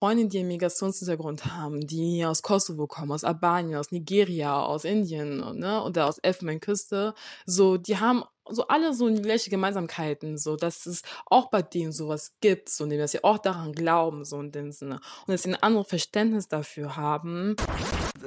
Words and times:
Freunde, 0.00 0.28
die 0.28 0.38
einen 0.38 0.48
Migrationshintergrund 0.48 1.46
haben, 1.46 1.80
die 1.80 2.24
aus 2.24 2.42
Kosovo 2.42 2.86
kommen, 2.86 3.10
aus 3.10 3.24
Albanien, 3.24 3.78
aus 3.78 3.90
Nigeria, 3.90 4.62
aus 4.62 4.84
Indien 4.84 5.58
ne, 5.58 5.82
oder 5.82 6.06
aus 6.06 6.18
Elfenbeinküste, 6.18 7.14
so, 7.46 7.76
die 7.78 7.98
haben 7.98 8.22
so 8.50 8.66
alle 8.68 8.94
so 8.94 9.12
gleiche 9.12 9.50
Gemeinsamkeiten, 9.50 10.38
so 10.38 10.56
dass 10.56 10.86
es 10.86 11.02
auch 11.26 11.50
bei 11.50 11.62
denen 11.62 11.92
sowas 11.92 12.32
gibt, 12.40 12.68
so 12.68 12.86
dass 12.86 13.12
sie 13.12 13.24
auch 13.24 13.38
daran 13.38 13.72
glauben, 13.72 14.24
so 14.24 14.40
in 14.40 14.52
dem 14.52 14.72
Sinne. 14.72 15.00
Und 15.26 15.32
dass 15.32 15.42
sie 15.42 15.50
ein 15.50 15.62
anderes 15.62 15.88
Verständnis 15.88 16.48
dafür 16.48 16.96
haben. 16.96 17.56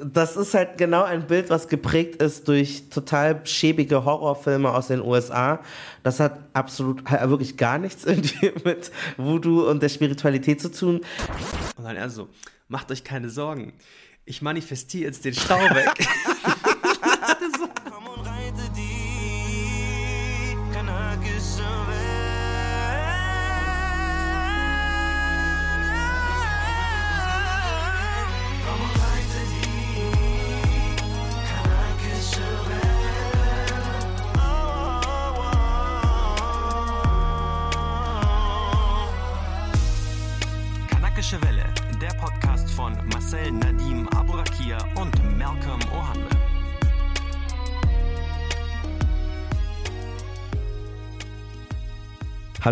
Das 0.02 0.36
ist 0.36 0.54
halt 0.54 0.78
genau 0.78 1.02
ein 1.02 1.26
Bild, 1.26 1.50
was 1.50 1.68
geprägt 1.68 2.22
ist 2.22 2.48
durch 2.48 2.88
total 2.88 3.46
schäbige 3.46 4.04
Horrorfilme 4.04 4.70
aus 4.72 4.88
den 4.88 5.02
USA. 5.02 5.60
Das 6.02 6.20
hat 6.20 6.38
absolut 6.52 7.10
wirklich 7.10 7.56
gar 7.56 7.78
nichts 7.78 8.04
irgendwie 8.06 8.52
mit 8.64 8.90
Voodoo 9.16 9.68
und 9.68 9.82
der 9.82 9.88
Spiritualität 9.88 10.60
zu 10.60 10.70
tun. 10.70 11.00
Und 11.76 11.84
dann 11.84 11.96
er 11.96 12.10
so, 12.10 12.28
macht 12.68 12.90
euch 12.90 13.04
keine 13.04 13.28
Sorgen. 13.28 13.74
Ich 14.24 14.40
manifestiere 14.40 15.04
jetzt 15.04 15.24
den 15.24 15.34
Stau 15.34 15.58
weg. 15.58 15.92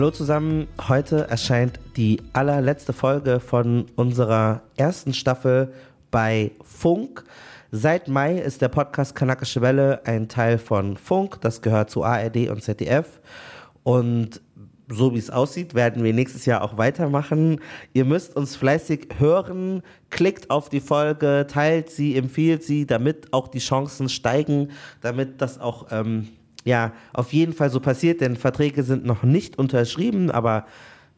Hallo 0.01 0.13
zusammen, 0.13 0.67
heute 0.89 1.29
erscheint 1.29 1.79
die 1.99 2.23
allerletzte 2.33 2.95
Folge 2.95 3.39
von 3.39 3.85
unserer 3.97 4.63
ersten 4.79 5.13
Staffel 5.13 5.75
bei 6.11 6.53
Funk. 6.63 7.23
Seit 7.71 8.09
Mai 8.09 8.39
ist 8.39 8.63
der 8.63 8.69
Podcast 8.69 9.15
Kanakische 9.15 9.61
Welle 9.61 10.01
ein 10.07 10.27
Teil 10.27 10.57
von 10.57 10.97
Funk, 10.97 11.43
das 11.43 11.61
gehört 11.61 11.91
zu 11.91 12.03
ARD 12.03 12.49
und 12.49 12.63
ZDF. 12.63 13.21
Und 13.83 14.41
so 14.89 15.13
wie 15.13 15.19
es 15.19 15.29
aussieht, 15.29 15.75
werden 15.75 16.03
wir 16.03 16.15
nächstes 16.15 16.47
Jahr 16.47 16.63
auch 16.63 16.79
weitermachen. 16.79 17.61
Ihr 17.93 18.07
müsst 18.07 18.37
uns 18.37 18.57
fleißig 18.57 19.09
hören, 19.19 19.83
klickt 20.09 20.49
auf 20.49 20.71
die 20.71 20.81
Folge, 20.81 21.47
teilt 21.47 21.91
sie, 21.91 22.17
empfiehlt 22.17 22.65
sie, 22.65 22.87
damit 22.87 23.35
auch 23.35 23.49
die 23.49 23.59
Chancen 23.59 24.09
steigen, 24.09 24.71
damit 25.03 25.43
das 25.43 25.61
auch 25.61 25.89
ähm, 25.91 26.29
ja 26.65 26.93
auf 27.13 27.33
jeden 27.33 27.53
Fall 27.53 27.71
so 27.71 27.81
passiert, 27.81 28.21
denn 28.21 28.37
Verträge 28.37 28.83
sind 28.83 29.05
noch 29.05 29.23
nicht 29.23 29.59
unterschrieben, 29.59 30.31
aber 30.31 30.67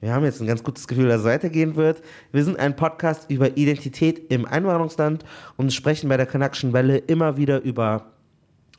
wir 0.01 0.13
haben 0.13 0.25
jetzt 0.25 0.41
ein 0.41 0.49
ganz 0.49 0.65
gutes 0.65 0.89
Gefühl, 0.89 1.09
dass 1.09 1.21
es 1.21 1.27
weitergehen 1.27 1.77
wird. 1.77 2.03
Wir 2.33 2.43
sind 2.43 2.59
ein 2.59 2.75
Podcast 2.75 3.31
über 3.31 3.57
Identität 3.57 4.33
im 4.33 4.47
Einwanderungsland 4.47 5.25
und 5.57 5.73
sprechen 5.73 6.09
bei 6.09 6.17
der 6.17 6.27
Connection 6.27 6.73
Welle 6.73 6.99
immer 6.99 7.37
wieder 7.37 7.63
über 7.63 8.07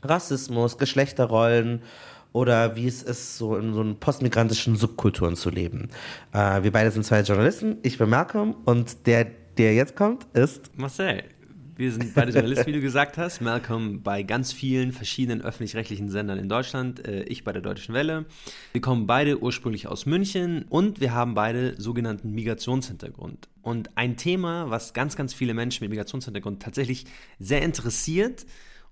Rassismus, 0.03 0.77
Geschlechterrollen 0.77 1.81
oder 2.33 2.75
wie 2.75 2.87
es 2.87 3.03
ist, 3.03 3.37
so 3.37 3.55
in 3.55 3.73
so 3.73 3.79
einen 3.79 3.95
postmigrantischen 3.99 4.75
Subkulturen 4.75 5.37
zu 5.37 5.49
leben. 5.49 5.89
Äh, 6.33 6.63
wir 6.63 6.71
beide 6.71 6.91
sind 6.91 7.05
zwei 7.05 7.21
Journalisten. 7.21 7.77
Ich 7.83 7.97
bin 7.97 8.09
Malcolm 8.09 8.55
und 8.65 9.07
der, 9.07 9.27
der 9.57 9.75
jetzt 9.75 9.95
kommt, 9.95 10.27
ist 10.33 10.77
Marcel. 10.77 11.23
Wir 11.75 11.91
sind 11.91 12.13
beide 12.13 12.31
Journalisten, 12.31 12.67
wie 12.67 12.73
du 12.73 12.81
gesagt 12.81 13.17
hast. 13.17 13.41
Malcolm 13.41 14.03
bei 14.03 14.21
ganz 14.21 14.53
vielen 14.53 14.91
verschiedenen 14.91 15.41
öffentlich-rechtlichen 15.41 16.07
Sendern 16.07 16.37
in 16.37 16.47
Deutschland. 16.47 17.03
Äh, 17.05 17.23
ich 17.23 17.43
bei 17.43 17.51
der 17.51 17.63
Deutschen 17.63 17.95
Welle. 17.95 18.25
Wir 18.73 18.81
kommen 18.81 19.07
beide 19.07 19.41
ursprünglich 19.41 19.87
aus 19.87 20.05
München 20.05 20.65
und 20.69 21.01
wir 21.01 21.13
haben 21.13 21.33
beide 21.33 21.79
sogenannten 21.81 22.31
Migrationshintergrund. 22.31 23.49
Und 23.63 23.97
ein 23.97 24.17
Thema, 24.17 24.69
was 24.69 24.93
ganz, 24.93 25.15
ganz 25.15 25.33
viele 25.33 25.55
Menschen 25.55 25.83
mit 25.83 25.89
Migrationshintergrund 25.89 26.61
tatsächlich 26.61 27.05
sehr 27.39 27.63
interessiert 27.63 28.45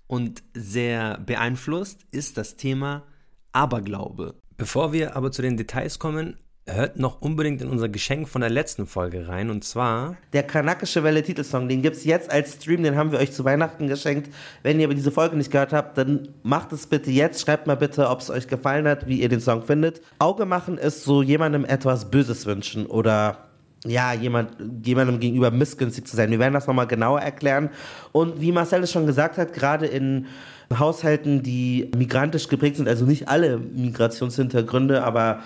und 0.08 0.42
sehr 0.52 1.18
beeinflusst, 1.18 2.04
ist 2.10 2.36
das 2.36 2.56
Thema 2.56 3.04
Aberglaube. 3.52 4.34
Bevor 4.56 4.92
wir 4.92 5.14
aber 5.14 5.30
zu 5.30 5.42
den 5.42 5.56
Details 5.56 6.00
kommen, 6.00 6.36
hört 6.66 6.98
noch 6.98 7.20
unbedingt 7.20 7.60
in 7.60 7.68
unser 7.68 7.88
Geschenk 7.88 8.28
von 8.28 8.40
der 8.40 8.50
letzten 8.50 8.86
Folge 8.86 9.26
rein 9.26 9.50
und 9.50 9.64
zwar 9.64 10.16
der 10.32 10.44
kanakische 10.44 11.02
Welle 11.02 11.22
Titelsong, 11.22 11.68
den 11.68 11.82
gibt 11.82 11.96
es 11.96 12.04
jetzt 12.04 12.30
als 12.30 12.54
Stream, 12.54 12.84
den 12.84 12.96
haben 12.96 13.10
wir 13.10 13.18
euch 13.18 13.32
zu 13.32 13.44
Weihnachten 13.44 13.88
geschenkt. 13.88 14.32
Wenn 14.62 14.78
ihr 14.78 14.86
aber 14.86 14.94
diese 14.94 15.10
Folge 15.10 15.36
nicht 15.36 15.50
gehört 15.50 15.72
habt, 15.72 15.98
dann 15.98 16.28
macht 16.42 16.72
es 16.72 16.86
bitte 16.86 17.10
jetzt, 17.10 17.40
schreibt 17.40 17.66
mal 17.66 17.76
bitte, 17.76 18.08
ob 18.08 18.20
es 18.20 18.30
euch 18.30 18.46
gefallen 18.46 18.86
hat, 18.86 19.08
wie 19.08 19.20
ihr 19.20 19.28
den 19.28 19.40
Song 19.40 19.62
findet. 19.62 20.02
Auge 20.20 20.46
machen 20.46 20.78
ist 20.78 21.02
so 21.02 21.22
jemandem 21.22 21.64
etwas 21.64 22.10
Böses 22.10 22.46
wünschen 22.46 22.86
oder 22.86 23.48
ja, 23.84 24.12
jemand, 24.12 24.50
jemandem 24.84 25.18
gegenüber 25.18 25.50
missgünstig 25.50 26.06
zu 26.06 26.14
sein. 26.14 26.30
Wir 26.30 26.38
werden 26.38 26.54
das 26.54 26.68
nochmal 26.68 26.86
genauer 26.86 27.20
erklären. 27.20 27.70
Und 28.12 28.40
wie 28.40 28.52
Marcel 28.52 28.84
es 28.84 28.92
schon 28.92 29.06
gesagt 29.06 29.38
hat, 29.38 29.52
gerade 29.52 29.86
in 29.86 30.26
Haushalten, 30.72 31.42
die 31.42 31.90
migrantisch 31.96 32.46
geprägt 32.46 32.76
sind, 32.76 32.88
also 32.88 33.04
nicht 33.04 33.28
alle 33.28 33.58
Migrationshintergründe, 33.58 35.02
aber 35.02 35.40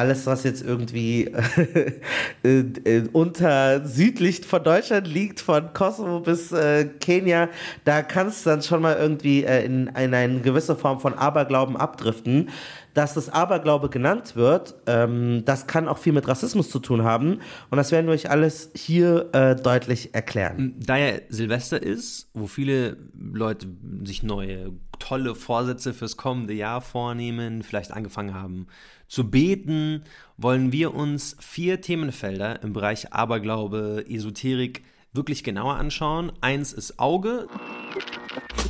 alles, 0.00 0.26
was 0.26 0.44
jetzt 0.44 0.62
irgendwie 0.62 1.24
äh, 2.42 2.60
äh, 2.84 3.08
unter 3.12 3.86
südlich 3.86 4.46
von 4.46 4.64
Deutschland 4.64 5.06
liegt, 5.06 5.40
von 5.40 5.74
Kosovo 5.74 6.20
bis 6.20 6.52
äh, 6.52 6.86
Kenia, 7.00 7.50
da 7.84 8.00
kann 8.00 8.28
es 8.28 8.42
dann 8.42 8.62
schon 8.62 8.80
mal 8.80 8.96
irgendwie 8.96 9.44
äh, 9.44 9.62
in, 9.64 9.88
in 9.88 10.14
eine 10.14 10.40
gewisse 10.40 10.74
Form 10.74 11.00
von 11.00 11.12
Aberglauben 11.14 11.76
abdriften 11.76 12.48
dass 12.94 13.14
das 13.14 13.28
Aberglaube 13.28 13.88
genannt 13.88 14.36
wird, 14.36 14.74
ähm, 14.86 15.44
das 15.44 15.66
kann 15.66 15.88
auch 15.88 15.98
viel 15.98 16.12
mit 16.12 16.26
Rassismus 16.26 16.70
zu 16.70 16.80
tun 16.80 17.04
haben. 17.04 17.40
Und 17.70 17.76
das 17.76 17.92
werden 17.92 18.06
wir 18.06 18.14
euch 18.14 18.30
alles 18.30 18.70
hier 18.74 19.28
äh, 19.32 19.54
deutlich 19.54 20.14
erklären. 20.14 20.74
Da 20.78 20.96
ja 20.96 21.18
Silvester 21.28 21.80
ist, 21.80 22.28
wo 22.34 22.46
viele 22.46 22.96
Leute 23.16 23.68
sich 24.02 24.22
neue 24.22 24.72
tolle 24.98 25.34
Vorsätze 25.34 25.94
fürs 25.94 26.16
kommende 26.16 26.52
Jahr 26.52 26.80
vornehmen, 26.80 27.62
vielleicht 27.62 27.92
angefangen 27.92 28.34
haben 28.34 28.66
zu 29.10 29.28
beten, 29.28 30.04
wollen 30.36 30.70
wir 30.70 30.94
uns 30.94 31.36
vier 31.40 31.80
Themenfelder 31.80 32.62
im 32.62 32.72
Bereich 32.72 33.12
Aberglaube, 33.12 34.04
Esoterik 34.08 34.84
wirklich 35.12 35.42
genauer 35.42 35.74
anschauen. 35.74 36.30
Eins 36.40 36.72
ist 36.72 37.00
Auge. 37.00 37.48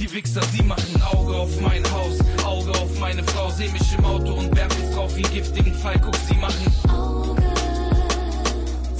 Die 0.00 0.10
Wichser, 0.10 0.42
sie 0.44 0.62
machen 0.62 1.02
Auge 1.02 1.34
auf 1.34 1.60
mein 1.60 1.84
Haus, 1.92 2.18
Auge 2.42 2.70
auf 2.70 2.98
meine 2.98 3.22
Frau, 3.22 3.50
seh 3.50 3.68
mich 3.68 3.94
im 3.98 4.04
Auto 4.06 4.32
und 4.32 4.56
werfen's 4.56 4.94
drauf 4.94 5.14
wie 5.14 5.22
giftigen 5.22 5.74
Fall. 5.74 6.00
Guck, 6.02 6.16
sie 6.16 6.36
machen 6.36 6.90
Auge. 6.90 7.42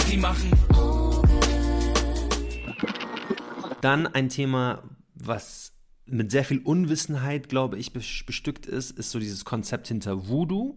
Sie 0.06 0.16
machen 0.18 0.50
Auge. 0.74 1.26
Dann 3.80 4.06
ein 4.08 4.28
Thema, 4.28 4.82
was 5.14 5.72
mit 6.04 6.30
sehr 6.30 6.44
viel 6.44 6.58
Unwissenheit, 6.58 7.48
glaube 7.48 7.78
ich, 7.78 7.94
bestückt 7.94 8.66
ist, 8.66 8.90
ist 8.90 9.10
so 9.10 9.18
dieses 9.18 9.46
Konzept 9.46 9.88
hinter 9.88 10.28
Voodoo. 10.28 10.76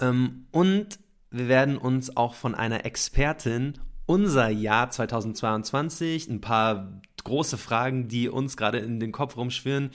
Ähm, 0.00 0.46
und 0.50 0.98
wir 1.30 1.48
werden 1.48 1.76
uns 1.76 2.16
auch 2.16 2.34
von 2.34 2.54
einer 2.54 2.84
Expertin 2.84 3.74
unser 4.06 4.48
Jahr 4.48 4.90
2022, 4.90 6.28
ein 6.28 6.40
paar 6.40 7.00
große 7.24 7.58
Fragen, 7.58 8.08
die 8.08 8.28
uns 8.28 8.56
gerade 8.56 8.78
in 8.78 9.00
den 9.00 9.12
Kopf 9.12 9.36
rumschwirren, 9.36 9.90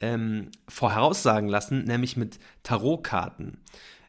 ähm, 0.00 0.50
voraussagen 0.68 1.48
lassen, 1.48 1.84
nämlich 1.84 2.16
mit 2.16 2.38
Tarotkarten. 2.62 3.58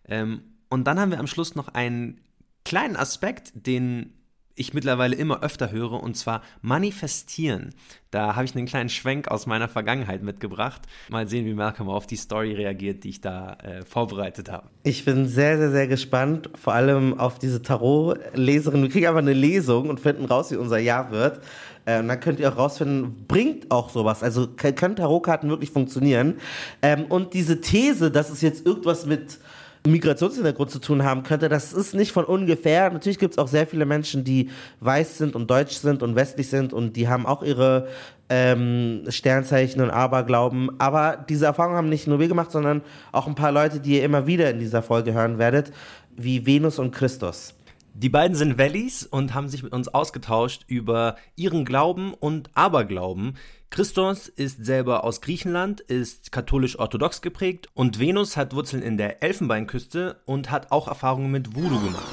Ähm, 0.07 0.41
und 0.69 0.85
dann 0.85 0.99
haben 0.99 1.11
wir 1.11 1.19
am 1.19 1.27
Schluss 1.27 1.55
noch 1.55 1.69
einen 1.69 2.19
kleinen 2.65 2.97
Aspekt, 2.97 3.53
den 3.55 4.14
ich 4.55 4.73
mittlerweile 4.73 5.15
immer 5.15 5.43
öfter 5.43 5.71
höre, 5.71 6.01
und 6.01 6.15
zwar 6.15 6.41
manifestieren. 6.61 7.73
Da 8.09 8.35
habe 8.35 8.45
ich 8.45 8.55
einen 8.55 8.65
kleinen 8.65 8.89
Schwenk 8.89 9.27
aus 9.27 9.45
meiner 9.45 9.67
Vergangenheit 9.67 10.23
mitgebracht. 10.23 10.83
Mal 11.09 11.27
sehen, 11.27 11.45
wie 11.45 11.53
Malcolm 11.53 11.89
auf 11.89 12.07
die 12.07 12.15
Story 12.15 12.53
reagiert, 12.53 13.03
die 13.03 13.09
ich 13.09 13.21
da 13.21 13.55
äh, 13.55 13.83
vorbereitet 13.83 14.49
habe. 14.49 14.69
Ich 14.83 15.03
bin 15.03 15.27
sehr, 15.27 15.57
sehr, 15.57 15.71
sehr 15.71 15.87
gespannt, 15.87 16.49
vor 16.55 16.73
allem 16.73 17.19
auf 17.19 17.39
diese 17.39 17.61
Tarot-Leserin. 17.61 18.83
Wir 18.83 18.89
kriegen 18.89 19.07
einfach 19.07 19.19
eine 19.19 19.33
Lesung 19.33 19.89
und 19.89 19.99
finden 19.99 20.25
raus, 20.25 20.51
wie 20.51 20.55
unser 20.55 20.79
Jahr 20.79 21.11
wird. 21.11 21.41
Äh, 21.85 21.99
und 21.99 22.07
dann 22.07 22.19
könnt 22.21 22.39
ihr 22.39 22.51
auch 22.51 22.57
rausfinden, 22.57 23.25
bringt 23.27 23.69
auch 23.71 23.89
sowas. 23.89 24.23
Also 24.23 24.47
können 24.47 24.95
Tarotkarten 24.95 25.49
wirklich 25.49 25.71
funktionieren. 25.71 26.35
Ähm, 26.81 27.05
und 27.09 27.33
diese 27.33 27.59
These, 27.59 28.11
dass 28.11 28.29
es 28.29 28.41
jetzt 28.41 28.65
irgendwas 28.65 29.05
mit 29.05 29.39
Migrationshintergrund 29.85 30.71
zu 30.71 30.79
tun 30.79 31.03
haben 31.03 31.23
könnte, 31.23 31.49
das 31.49 31.73
ist 31.73 31.93
nicht 31.93 32.11
von 32.11 32.25
ungefähr. 32.25 32.89
Natürlich 32.91 33.19
gibt 33.19 33.33
es 33.33 33.37
auch 33.37 33.47
sehr 33.47 33.67
viele 33.67 33.85
Menschen, 33.85 34.23
die 34.23 34.49
weiß 34.79 35.17
sind 35.17 35.35
und 35.35 35.49
deutsch 35.49 35.75
sind 35.75 36.03
und 36.03 36.15
westlich 36.15 36.49
sind 36.49 36.73
und 36.73 36.95
die 36.95 37.07
haben 37.07 37.25
auch 37.25 37.43
ihre 37.43 37.87
ähm, 38.29 39.03
Sternzeichen 39.09 39.81
und 39.81 39.91
Aberglauben. 39.91 40.71
Aber 40.79 41.23
diese 41.29 41.45
Erfahrung 41.45 41.75
haben 41.75 41.89
nicht 41.89 42.07
nur 42.07 42.19
wir 42.19 42.27
gemacht, 42.27 42.51
sondern 42.51 42.81
auch 43.11 43.27
ein 43.27 43.35
paar 43.35 43.51
Leute, 43.51 43.79
die 43.79 43.97
ihr 43.97 44.03
immer 44.03 44.27
wieder 44.27 44.49
in 44.49 44.59
dieser 44.59 44.81
Folge 44.81 45.13
hören 45.13 45.37
werdet, 45.37 45.71
wie 46.15 46.45
Venus 46.45 46.79
und 46.79 46.91
Christus. 46.91 47.53
Die 47.93 48.09
beiden 48.09 48.35
sind 48.35 48.57
Wellies 48.57 49.05
und 49.05 49.33
haben 49.33 49.47
sich 49.47 49.63
mit 49.63 49.71
uns 49.71 49.87
ausgetauscht 49.87 50.65
über 50.67 51.15
ihren 51.37 51.63
Glauben 51.63 52.13
und 52.13 52.49
Aberglauben. 52.53 53.35
Christos 53.69 54.27
ist 54.27 54.65
selber 54.65 55.03
aus 55.03 55.21
Griechenland, 55.21 55.81
ist 55.81 56.31
katholisch-orthodox 56.31 57.21
geprägt 57.21 57.67
und 57.73 57.99
Venus 57.99 58.37
hat 58.37 58.55
Wurzeln 58.55 58.81
in 58.81 58.97
der 58.97 59.21
Elfenbeinküste 59.21 60.21
und 60.25 60.51
hat 60.51 60.71
auch 60.71 60.87
Erfahrungen 60.87 61.31
mit 61.31 61.55
Voodoo 61.55 61.79
gemacht. 61.81 62.07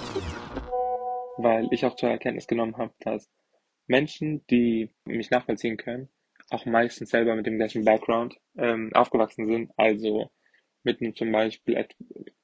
Weil 1.39 1.69
ich 1.71 1.85
auch 1.85 1.97
zur 1.97 2.11
Erkenntnis 2.11 2.47
genommen 2.47 2.77
habe, 2.79 2.93
dass 3.01 3.31
Menschen, 3.87 4.45
die 4.49 4.91
mich 5.05 5.31
nachvollziehen 5.31 5.77
können, 5.77 6.09
auch 6.51 6.67
meistens 6.67 7.11
selber 7.11 7.37
mit 7.37 7.47
dem 7.47 7.57
gleichen 7.57 7.85
Background 7.85 8.37
ähm, 8.57 8.91
aufgewachsen 8.95 9.47
sind, 9.47 9.71
also 9.77 10.31
mit 10.83 11.01
einem 11.01 11.15
zum 11.15 11.31
Beispiel 11.31 11.87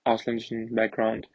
ausländischen 0.04 0.74
Background 0.74 1.28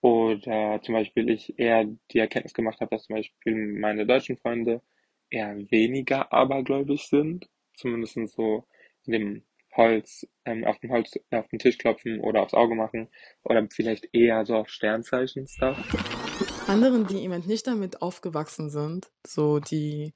oder 0.00 0.80
zum 0.82 0.94
Beispiel 0.94 1.28
ich 1.28 1.58
eher 1.58 1.86
die 2.12 2.18
Erkenntnis 2.18 2.54
gemacht 2.54 2.80
habe, 2.80 2.90
dass 2.90 3.04
zum 3.04 3.16
Beispiel 3.16 3.54
meine 3.78 4.06
deutschen 4.06 4.36
Freunde 4.36 4.80
eher 5.30 5.56
weniger 5.70 6.32
abergläubisch 6.32 7.08
sind, 7.08 7.48
zumindest 7.74 8.16
so 8.34 8.66
in 9.04 9.12
dem 9.12 9.42
Holz, 9.76 10.26
ähm, 10.44 10.64
auf 10.64 10.78
dem 10.80 10.90
Holz, 10.90 11.12
auf 11.30 11.48
den 11.48 11.58
Tisch 11.58 11.78
klopfen 11.78 12.20
oder 12.20 12.42
aufs 12.42 12.54
Auge 12.54 12.74
machen 12.74 13.08
oder 13.44 13.66
vielleicht 13.70 14.08
eher 14.12 14.44
so 14.44 14.56
auf 14.56 14.68
Sternzeichen 14.68 15.46
Stuff. 15.46 15.78
Anderen, 16.66 17.06
die 17.06 17.22
eben 17.22 17.46
nicht 17.46 17.66
damit 17.66 18.02
aufgewachsen 18.02 18.70
sind, 18.70 19.10
so 19.26 19.60
die 19.60 20.12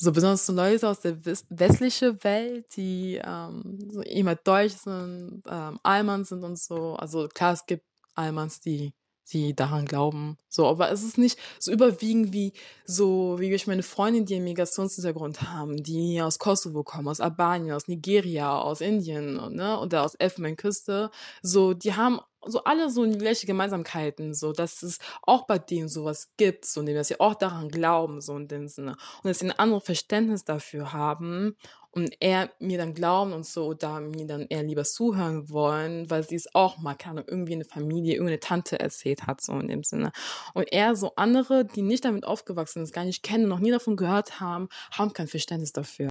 so 0.00 0.12
besonders 0.12 0.46
so 0.46 0.54
Leute 0.54 0.88
aus 0.88 1.00
der 1.00 1.22
westlichen 1.26 2.24
Welt, 2.24 2.74
die 2.74 3.20
ähm, 3.22 3.90
so 3.90 4.00
immer 4.00 4.34
deutsch 4.34 4.72
sind, 4.72 5.42
ähm, 5.46 5.78
Alman 5.82 6.24
sind 6.24 6.42
und 6.42 6.58
so. 6.58 6.94
Also 6.94 7.28
klar, 7.28 7.52
es 7.52 7.66
gibt 7.66 7.84
Almans, 8.14 8.60
die 8.60 8.94
die 9.32 9.54
daran 9.54 9.86
glauben. 9.86 10.36
So, 10.48 10.66
aber 10.66 10.90
es 10.90 11.02
ist 11.02 11.18
nicht 11.18 11.38
so 11.58 11.72
überwiegend 11.72 12.32
wie 12.32 12.52
so, 12.84 13.36
wie 13.38 13.52
ich 13.52 13.66
meine 13.66 13.82
Freundin, 13.82 14.26
die 14.26 14.36
einen 14.36 14.44
Migrationshintergrund 14.44 15.42
haben, 15.42 15.82
die 15.82 16.20
aus 16.22 16.38
Kosovo 16.38 16.82
kommen, 16.82 17.08
aus 17.08 17.20
Albanien, 17.20 17.74
aus 17.74 17.88
Nigeria, 17.88 18.58
aus 18.58 18.80
Indien, 18.80 19.34
ne, 19.54 19.78
oder 19.80 20.04
aus 20.04 20.14
Elfenbeinküste. 20.14 21.10
So, 21.42 21.74
die 21.74 21.94
haben 21.94 22.20
so 22.46 22.64
alle 22.64 22.90
so 22.90 23.02
gleiche 23.02 23.46
Gemeinsamkeiten, 23.46 24.34
so 24.34 24.52
dass 24.52 24.82
es 24.82 24.98
auch 25.22 25.46
bei 25.46 25.58
denen 25.58 25.88
sowas 25.88 26.30
gibt, 26.36 26.64
so 26.64 26.82
dass 26.82 27.08
sie 27.08 27.20
auch 27.20 27.34
daran 27.34 27.68
glauben, 27.68 28.20
so 28.20 28.36
in 28.36 28.48
dem 28.48 28.66
Sinne. 28.68 28.96
Und 29.22 29.28
dass 29.28 29.40
sie 29.40 29.46
ein 29.46 29.58
anderes 29.58 29.84
Verständnis 29.84 30.44
dafür 30.44 30.92
haben 30.92 31.56
und 31.92 32.14
eher 32.20 32.50
mir 32.58 32.78
dann 32.78 32.94
glauben 32.94 33.32
und 33.32 33.46
so 33.46 33.66
oder 33.66 34.00
mir 34.00 34.26
dann 34.26 34.46
eher 34.48 34.62
lieber 34.62 34.84
zuhören 34.84 35.50
wollen, 35.50 36.08
weil 36.10 36.26
sie 36.26 36.36
es 36.36 36.54
auch 36.54 36.78
mal, 36.78 36.94
keine 36.94 37.24
irgendwie 37.26 37.54
eine 37.54 37.64
Familie, 37.64 38.14
irgendeine 38.14 38.40
Tante 38.40 38.78
erzählt 38.78 39.26
hat, 39.26 39.40
so 39.40 39.58
in 39.58 39.68
dem 39.68 39.82
Sinne. 39.82 40.12
Und 40.54 40.72
eher 40.72 40.94
so 40.96 41.12
andere, 41.16 41.64
die 41.64 41.82
nicht 41.82 42.04
damit 42.04 42.24
aufgewachsen 42.24 42.84
sind, 42.84 42.94
gar 42.94 43.04
nicht 43.04 43.22
kennen, 43.22 43.48
noch 43.48 43.60
nie 43.60 43.70
davon 43.70 43.96
gehört 43.96 44.40
haben, 44.40 44.68
haben 44.92 45.12
kein 45.12 45.28
Verständnis 45.28 45.72
dafür. 45.72 46.08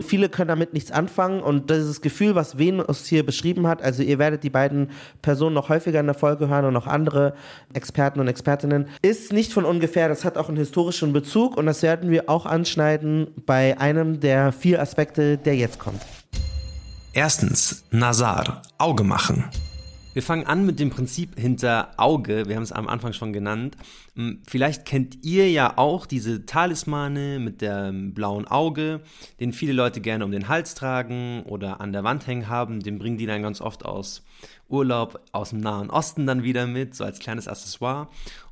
Viele 0.00 0.28
können 0.28 0.48
damit 0.48 0.72
nichts 0.72 0.90
anfangen 0.90 1.40
und 1.40 1.70
dieses 1.70 2.00
Gefühl, 2.00 2.34
was 2.34 2.58
Venus 2.58 3.06
hier 3.06 3.24
beschrieben 3.24 3.66
hat, 3.66 3.82
also 3.82 4.02
ihr 4.02 4.18
werdet 4.18 4.42
die 4.42 4.50
beiden 4.50 4.90
Personen 5.22 5.54
noch 5.54 5.68
häufiger 5.68 6.00
in 6.00 6.06
der 6.06 6.14
Folge 6.14 6.48
hören 6.48 6.64
und 6.64 6.76
auch 6.76 6.86
andere 6.86 7.34
Experten 7.72 8.20
und 8.20 8.26
Expertinnen, 8.26 8.88
ist 9.02 9.32
nicht 9.32 9.52
von 9.52 9.64
ungefähr. 9.64 10.08
Das 10.08 10.24
hat 10.24 10.36
auch 10.36 10.48
einen 10.48 10.58
historischen 10.58 11.12
Bezug 11.12 11.56
und 11.56 11.66
das 11.66 11.82
werden 11.82 12.10
wir 12.10 12.28
auch 12.28 12.46
anschneiden 12.46 13.28
bei 13.46 13.78
einem 13.78 14.20
der 14.20 14.52
vier 14.52 14.80
Aspekte, 14.80 15.38
der 15.38 15.56
jetzt 15.56 15.78
kommt. 15.78 16.02
Erstens, 17.12 17.84
Nazar, 17.90 18.62
Auge 18.78 19.04
machen. 19.04 19.44
Wir 20.14 20.22
fangen 20.22 20.46
an 20.46 20.64
mit 20.64 20.78
dem 20.78 20.90
Prinzip 20.90 21.36
hinter 21.36 21.90
Auge. 21.96 22.46
Wir 22.46 22.54
haben 22.54 22.62
es 22.62 22.70
am 22.70 22.86
Anfang 22.86 23.12
schon 23.12 23.32
genannt. 23.32 23.76
Hm, 24.14 24.42
vielleicht 24.46 24.84
kennt 24.84 25.24
ihr 25.24 25.50
ja 25.50 25.76
auch 25.76 26.06
diese 26.06 26.46
Talismane 26.46 27.40
mit 27.40 27.60
dem 27.60 28.14
blauen 28.14 28.46
Auge, 28.46 29.00
den 29.40 29.52
viele 29.52 29.72
Leute 29.72 30.00
gerne 30.00 30.24
um 30.24 30.30
den 30.30 30.46
Hals 30.46 30.76
tragen 30.76 31.42
oder 31.42 31.80
an 31.80 31.92
der 31.92 32.04
Wand 32.04 32.28
hängen 32.28 32.48
haben. 32.48 32.78
Den 32.78 33.00
bringen 33.00 33.18
die 33.18 33.26
dann 33.26 33.42
ganz 33.42 33.60
oft 33.60 33.84
aus 33.84 34.22
Urlaub 34.68 35.20
aus 35.32 35.50
dem 35.50 35.58
Nahen 35.58 35.90
Osten 35.90 36.26
dann 36.26 36.44
wieder 36.44 36.68
mit, 36.68 36.94
so 36.94 37.02
als 37.02 37.18
kleines 37.18 37.48
Accessoire. 37.48 38.06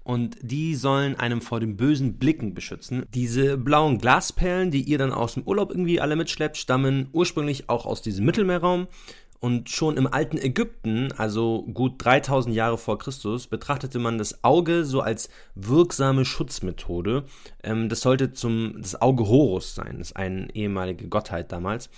Und 0.04 0.36
die 0.42 0.74
sollen 0.74 1.14
einem 1.14 1.40
vor 1.40 1.60
den 1.60 1.76
bösen 1.76 2.18
Blicken 2.18 2.54
beschützen. 2.54 3.06
Diese 3.14 3.56
blauen 3.56 3.98
Glasperlen, 3.98 4.72
die 4.72 4.82
ihr 4.82 4.98
dann 4.98 5.12
aus 5.12 5.34
dem 5.34 5.44
Urlaub 5.44 5.70
irgendwie 5.70 6.00
alle 6.00 6.16
mitschleppt, 6.16 6.56
stammen 6.56 7.08
ursprünglich 7.12 7.68
auch 7.68 7.86
aus 7.86 8.02
diesem 8.02 8.24
Mittelmeerraum 8.24 8.88
und 9.42 9.70
schon 9.70 9.96
im 9.96 10.06
alten 10.06 10.38
Ägypten, 10.38 11.10
also 11.16 11.64
gut 11.74 11.94
3000 11.98 12.54
Jahre 12.54 12.78
vor 12.78 12.98
Christus, 12.98 13.48
betrachtete 13.48 13.98
man 13.98 14.16
das 14.16 14.44
Auge 14.44 14.84
so 14.84 15.00
als 15.00 15.30
wirksame 15.56 16.24
Schutzmethode. 16.24 17.24
Ähm, 17.64 17.88
das 17.88 18.02
sollte 18.02 18.32
zum 18.32 18.76
das 18.80 19.02
Auge 19.02 19.26
Horus 19.26 19.74
sein, 19.74 19.98
das 19.98 20.10
ist 20.10 20.16
eine 20.16 20.54
ehemalige 20.54 21.08
Gottheit 21.08 21.50
damals. 21.50 21.90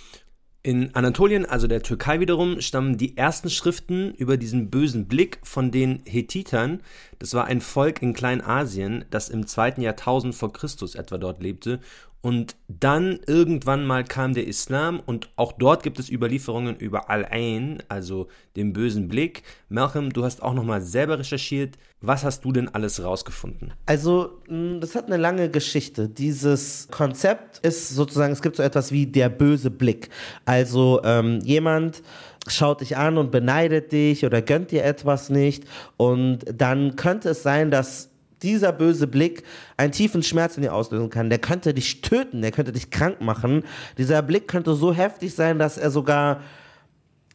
In 0.63 0.95
Anatolien, 0.95 1.45
also 1.45 1.67
der 1.67 1.83
Türkei 1.83 2.19
wiederum, 2.19 2.61
stammen 2.61 2.97
die 2.97 3.15
ersten 3.15 3.51
Schriften 3.51 4.15
über 4.15 4.37
diesen 4.37 4.71
bösen 4.71 5.07
Blick 5.07 5.37
von 5.43 5.69
den 5.69 6.01
Hethitern. 6.05 6.81
Das 7.19 7.35
war 7.35 7.45
ein 7.45 7.61
Volk 7.61 8.01
in 8.01 8.15
Kleinasien, 8.15 9.05
das 9.11 9.29
im 9.29 9.45
zweiten 9.45 9.81
Jahrtausend 9.81 10.33
vor 10.33 10.51
Christus 10.51 10.95
etwa 10.95 11.19
dort 11.19 11.43
lebte 11.43 11.79
und 12.25 12.55
dann 12.67 13.19
irgendwann 13.27 13.85
mal 13.85 14.03
kam 14.03 14.33
der 14.33 14.47
Islam 14.47 14.99
und 14.99 15.29
auch 15.35 15.51
dort 15.51 15.83
gibt 15.83 15.99
es 15.99 16.09
Überlieferungen 16.09 16.75
über 16.75 17.11
Al-Ain, 17.11 17.83
also 17.87 18.29
den 18.55 18.73
bösen 18.73 19.07
Blick. 19.07 19.43
Malcolm, 19.69 20.11
du 20.11 20.23
hast 20.23 20.41
auch 20.41 20.55
nochmal 20.55 20.81
selber 20.81 21.19
recherchiert. 21.19 21.77
Was 22.01 22.23
hast 22.23 22.43
du 22.43 22.51
denn 22.51 22.67
alles 22.67 23.03
rausgefunden? 23.03 23.75
Also, 23.85 24.41
das 24.47 24.95
hat 24.95 25.05
eine 25.05 25.17
lange 25.17 25.51
Geschichte. 25.51 26.09
Dieses 26.09 26.87
Konzept 26.89 27.59
ist 27.59 27.89
sozusagen, 27.89 28.33
es 28.33 28.41
gibt 28.41 28.55
so 28.55 28.63
etwas 28.63 28.91
wie 28.91 29.05
der 29.05 29.29
böse 29.29 29.69
Blick. 29.69 30.09
Also 30.45 31.01
ähm, 31.03 31.41
jemand 31.43 32.01
schaut 32.47 32.81
dich 32.81 32.97
an 32.97 33.19
und 33.19 33.29
beneidet 33.29 33.91
dich 33.91 34.25
oder 34.25 34.41
gönnt 34.41 34.71
dir 34.71 34.83
etwas 34.83 35.29
nicht 35.29 35.65
und 35.97 36.39
dann 36.51 36.95
könnte 36.95 37.29
es 37.29 37.43
sein, 37.43 37.69
dass 37.69 38.09
dieser 38.41 38.71
böse 38.71 39.07
Blick 39.07 39.43
einen 39.77 39.91
tiefen 39.91 40.23
Schmerz 40.23 40.57
in 40.57 40.63
dir 40.63 40.73
auslösen 40.73 41.09
kann. 41.09 41.29
Der 41.29 41.39
könnte 41.39 41.73
dich 41.73 42.01
töten, 42.01 42.41
der 42.41 42.51
könnte 42.51 42.71
dich 42.71 42.89
krank 42.89 43.21
machen. 43.21 43.63
Dieser 43.97 44.21
Blick 44.21 44.47
könnte 44.47 44.73
so 44.75 44.93
heftig 44.93 45.33
sein, 45.33 45.59
dass 45.59 45.77
er 45.77 45.91
sogar, 45.91 46.41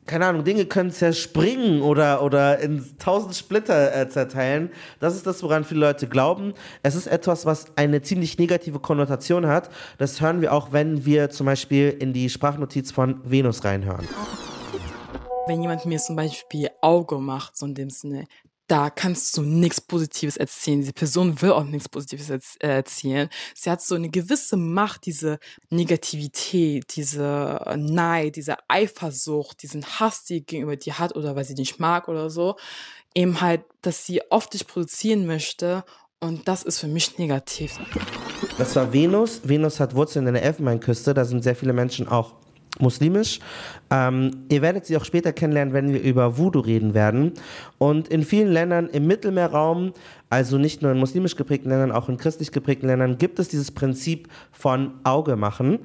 keine 0.07 0.27
Ahnung, 0.27 0.45
Dinge 0.45 0.67
können 0.67 0.91
zerspringen 0.91 1.83
oder, 1.83 2.23
oder 2.23 2.59
in 2.59 2.85
tausend 2.99 3.35
Splitter 3.35 3.97
äh, 3.97 4.09
zerteilen. 4.09 4.71
Das 4.99 5.17
ist 5.17 5.27
das, 5.27 5.43
woran 5.43 5.65
viele 5.65 5.81
Leute 5.81 6.09
glauben. 6.09 6.55
Es 6.83 6.95
ist 6.95 7.07
etwas, 7.07 7.47
was 7.47 7.67
eine 7.77 8.03
ziemlich 8.03 8.39
negative 8.39 8.81
Konnotation 8.81 9.47
hat. 9.47 9.71
Das 9.99 10.21
hören 10.21 10.41
wir 10.41 10.53
auch, 10.53 10.73
wenn 10.73 11.05
wir 11.05 11.31
zum 11.31 11.47
Beispiel 11.47 11.91
in 11.99 12.13
die 12.13 12.29
Sprachnotiz 12.29 12.93
von 12.93 13.21
Venus 13.25 13.65
reinhören 13.65 14.07
wenn 15.51 15.63
jemand 15.63 15.85
mir 15.85 15.99
zum 15.99 16.15
Beispiel 16.15 16.71
Auge 16.81 17.19
macht, 17.19 17.57
so 17.57 17.67
in 17.67 17.75
dem 17.75 17.91
Sinne, 17.91 18.27
da 18.71 18.89
kannst 18.89 19.37
du 19.37 19.43
nichts 19.43 19.81
Positives 19.81 20.37
erzählen. 20.37 20.83
Die 20.83 20.93
Person 20.93 21.43
will 21.43 21.51
auch 21.51 21.65
nichts 21.65 21.89
Positives 21.89 22.31
äh, 22.31 22.69
erzählen. 22.69 23.29
Sie 23.53 23.69
hat 23.69 23.83
so 23.83 23.97
eine 23.97 24.11
gewisse 24.11 24.57
Macht, 24.57 25.07
diese 25.07 25.41
Negativität, 25.71 26.95
diese 26.95 27.61
Neid, 27.77 28.37
diese 28.37 28.57
Eifersucht, 28.69 29.65
diesen 29.65 29.85
Hass, 29.85 30.23
die 30.23 30.47
gegenüber 30.47 30.77
dir 30.77 31.01
hat 31.01 31.17
oder 31.17 31.35
weil 31.35 31.45
sie 31.45 31.57
dich 31.57 31.81
mag 31.81 32.07
oder 32.07 32.31
so. 32.31 32.57
Eben 33.13 33.41
halt, 33.41 33.63
dass 33.83 34.07
sie 34.07 34.23
oft 34.31 34.55
dich 34.55 34.69
produzieren 34.69 35.27
möchte 35.27 35.83
und 36.21 36.47
das 36.47 36.63
ist 36.63 36.79
für 36.79 36.87
mich 36.87 37.19
negativ. 37.19 37.81
Das 38.57 38.77
war 38.77 38.93
Venus. 38.93 39.41
Venus 39.43 39.81
hat 39.81 39.97
Wurzeln 39.97 40.29
in 40.29 40.35
der 40.35 40.45
Elfenbeinküste. 40.45 41.13
Da 41.13 41.25
sind 41.25 41.43
sehr 41.43 41.57
viele 41.57 41.73
Menschen 41.73 42.07
auch 42.07 42.35
muslimisch. 42.83 43.41
Ähm, 43.91 44.45
ihr 44.49 44.63
werdet 44.63 44.87
sie 44.87 44.97
auch 44.97 45.05
später 45.05 45.33
kennenlernen, 45.33 45.75
wenn 45.75 45.93
wir 45.93 46.03
über 46.03 46.39
Voodoo 46.39 46.61
reden 46.61 46.95
werden. 46.95 47.33
Und 47.79 48.09
in 48.09 48.25
vielen 48.25 48.53
Ländern 48.53 48.89
im 48.89 49.07
Mittelmeerraum, 49.07 49.93
also 50.29 50.59
nicht 50.59 50.83
nur 50.83 50.93
in 50.93 50.99
muslimisch 50.99 51.37
geprägten 51.37 51.71
Ländern, 51.71 51.93
auch 51.93 52.09
in 52.09 52.17
christlich 52.17 52.53
geprägten 52.53 52.87
Ländern, 52.87 53.19
gibt 53.19 53.39
es 53.39 53.49
dieses 53.49 53.71
Prinzip 53.71 54.29
von 54.53 54.93
Auge 55.05 55.37
machen. 55.37 55.81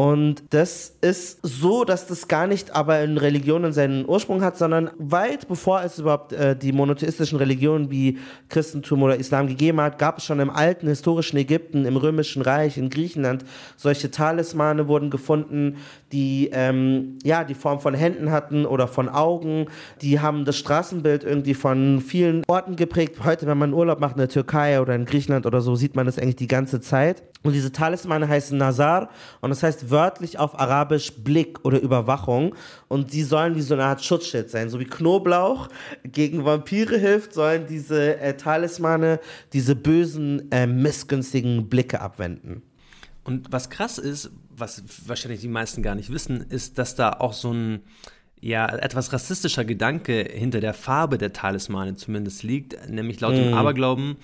Und 0.00 0.44
das 0.48 0.96
ist 1.02 1.40
so, 1.42 1.84
dass 1.84 2.06
das 2.06 2.26
gar 2.26 2.46
nicht 2.46 2.74
aber 2.74 3.02
in 3.02 3.18
Religionen 3.18 3.74
seinen 3.74 4.08
Ursprung 4.08 4.40
hat, 4.42 4.56
sondern 4.56 4.90
weit 4.96 5.46
bevor 5.46 5.82
es 5.82 5.98
überhaupt 5.98 6.32
äh, 6.32 6.56
die 6.56 6.72
monotheistischen 6.72 7.36
Religionen 7.36 7.90
wie 7.90 8.16
Christentum 8.48 9.02
oder 9.02 9.16
Islam 9.16 9.46
gegeben 9.46 9.78
hat, 9.78 9.98
gab 9.98 10.16
es 10.16 10.24
schon 10.24 10.40
im 10.40 10.48
alten 10.48 10.86
historischen 10.86 11.36
Ägypten, 11.36 11.84
im 11.84 11.98
römischen 11.98 12.40
Reich, 12.40 12.78
in 12.78 12.88
Griechenland 12.88 13.44
solche 13.76 14.10
Talismane 14.10 14.88
wurden 14.88 15.10
gefunden, 15.10 15.76
die 16.12 16.48
ähm, 16.50 17.18
ja 17.22 17.44
die 17.44 17.52
Form 17.52 17.80
von 17.80 17.92
Händen 17.92 18.30
hatten 18.30 18.64
oder 18.64 18.88
von 18.88 19.10
Augen. 19.10 19.66
Die 20.00 20.18
haben 20.18 20.46
das 20.46 20.56
Straßenbild 20.56 21.24
irgendwie 21.24 21.52
von 21.52 22.00
vielen 22.00 22.42
Orten 22.48 22.76
geprägt. 22.76 23.22
Heute, 23.22 23.46
wenn 23.46 23.58
man 23.58 23.74
Urlaub 23.74 24.00
macht 24.00 24.14
in 24.14 24.20
der 24.20 24.30
Türkei 24.30 24.80
oder 24.80 24.94
in 24.94 25.04
Griechenland 25.04 25.44
oder 25.44 25.60
so, 25.60 25.76
sieht 25.76 25.94
man 25.94 26.06
das 26.06 26.18
eigentlich 26.18 26.36
die 26.36 26.48
ganze 26.48 26.80
Zeit. 26.80 27.22
Und 27.42 27.52
diese 27.54 27.72
Talismane 27.72 28.28
heißen 28.28 28.56
Nazar 28.56 29.08
und 29.40 29.50
das 29.50 29.62
heißt 29.62 29.89
wörtlich 29.90 30.38
auf 30.38 30.58
Arabisch 30.58 31.12
Blick 31.12 31.64
oder 31.64 31.80
Überwachung. 31.80 32.54
Und 32.88 33.12
die 33.12 33.22
sollen 33.22 33.56
wie 33.56 33.62
so 33.62 33.74
eine 33.74 33.84
Art 33.84 34.04
Schutzschild 34.04 34.50
sein. 34.50 34.70
So 34.70 34.80
wie 34.80 34.84
Knoblauch 34.84 35.68
gegen 36.04 36.44
Vampire 36.44 36.96
hilft, 36.96 37.34
sollen 37.34 37.66
diese 37.66 38.18
äh, 38.18 38.36
Talismane 38.36 39.20
diese 39.52 39.76
bösen, 39.76 40.50
äh, 40.50 40.66
missgünstigen 40.66 41.68
Blicke 41.68 42.00
abwenden. 42.00 42.62
Und 43.24 43.52
was 43.52 43.70
krass 43.70 43.98
ist, 43.98 44.30
was 44.50 44.82
wahrscheinlich 45.06 45.40
die 45.40 45.48
meisten 45.48 45.82
gar 45.82 45.94
nicht 45.94 46.12
wissen, 46.12 46.40
ist, 46.48 46.78
dass 46.78 46.94
da 46.94 47.10
auch 47.10 47.32
so 47.32 47.52
ein 47.52 47.80
ja, 48.40 48.66
etwas 48.66 49.12
rassistischer 49.12 49.64
Gedanke 49.64 50.26
hinter 50.32 50.60
der 50.60 50.74
Farbe 50.74 51.18
der 51.18 51.32
Talismane 51.32 51.94
zumindest 51.94 52.42
liegt. 52.42 52.88
Nämlich 52.88 53.20
laut 53.20 53.34
dem 53.34 53.50
Mm. 53.50 53.54
Aberglauben 53.54 54.16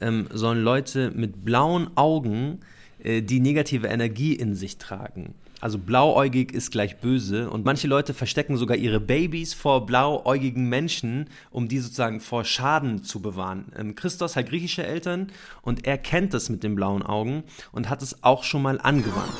ähm, 0.00 0.26
sollen 0.32 0.62
Leute 0.62 1.10
mit 1.12 1.44
blauen 1.44 1.90
Augen 1.96 2.60
die 3.04 3.40
negative 3.40 3.86
Energie 3.86 4.34
in 4.34 4.54
sich 4.54 4.78
tragen. 4.78 5.34
Also 5.60 5.78
blauäugig 5.78 6.52
ist 6.52 6.70
gleich 6.70 6.96
böse 6.98 7.50
und 7.50 7.66
manche 7.66 7.86
Leute 7.86 8.14
verstecken 8.14 8.56
sogar 8.56 8.78
ihre 8.78 8.98
Babys 8.98 9.52
vor 9.52 9.84
blauäugigen 9.84 10.68
Menschen, 10.70 11.28
um 11.50 11.68
die 11.68 11.78
sozusagen 11.78 12.20
vor 12.20 12.44
Schaden 12.44 13.02
zu 13.02 13.20
bewahren. 13.20 13.70
Ähm, 13.78 13.94
Christos 13.94 14.36
hat 14.36 14.48
griechische 14.48 14.86
Eltern 14.86 15.30
und 15.60 15.86
er 15.86 15.98
kennt 15.98 16.32
das 16.32 16.48
mit 16.48 16.62
den 16.62 16.74
blauen 16.76 17.02
Augen 17.02 17.44
und 17.72 17.90
hat 17.90 18.00
es 18.00 18.22
auch 18.24 18.42
schon 18.42 18.62
mal 18.62 18.80
angewandt. 18.80 19.34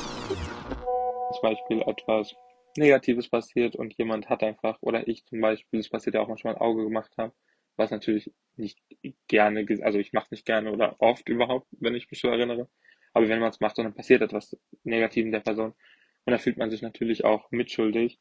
zum 1.33 1.41
Beispiel 1.41 1.81
etwas 1.81 2.35
Negatives 2.77 3.27
passiert 3.27 3.75
und 3.75 3.97
jemand 3.97 4.29
hat 4.29 4.43
einfach, 4.43 4.77
oder 4.81 5.07
ich 5.07 5.25
zum 5.25 5.41
Beispiel, 5.41 5.79
das 5.79 5.89
passiert 5.89 6.15
ja 6.15 6.21
auch 6.21 6.27
manchmal 6.27 6.55
ein 6.55 6.61
Auge 6.61 6.83
gemacht 6.83 7.11
habe, 7.17 7.33
was 7.77 7.91
natürlich 7.91 8.31
nicht 8.57 8.79
gerne, 9.27 9.65
ge- 9.65 9.81
also 9.81 9.97
ich 9.97 10.13
mache 10.13 10.25
es 10.25 10.31
nicht 10.31 10.45
gerne 10.45 10.71
oder 10.71 10.95
oft 10.99 11.27
überhaupt, 11.29 11.67
wenn 11.79 11.95
ich 11.95 12.09
mich 12.11 12.19
so 12.21 12.27
erinnere. 12.27 12.69
Aber 13.13 13.27
wenn 13.27 13.39
man 13.39 13.49
es 13.49 13.59
macht 13.59 13.77
und 13.77 13.85
dann 13.85 13.93
passiert 13.93 14.21
etwas 14.21 14.57
Negatives 14.83 15.31
der 15.31 15.39
Person 15.41 15.73
und 16.25 16.31
da 16.31 16.37
fühlt 16.37 16.57
man 16.57 16.69
sich 16.69 16.81
natürlich 16.81 17.25
auch 17.25 17.49
mitschuldig, 17.51 18.19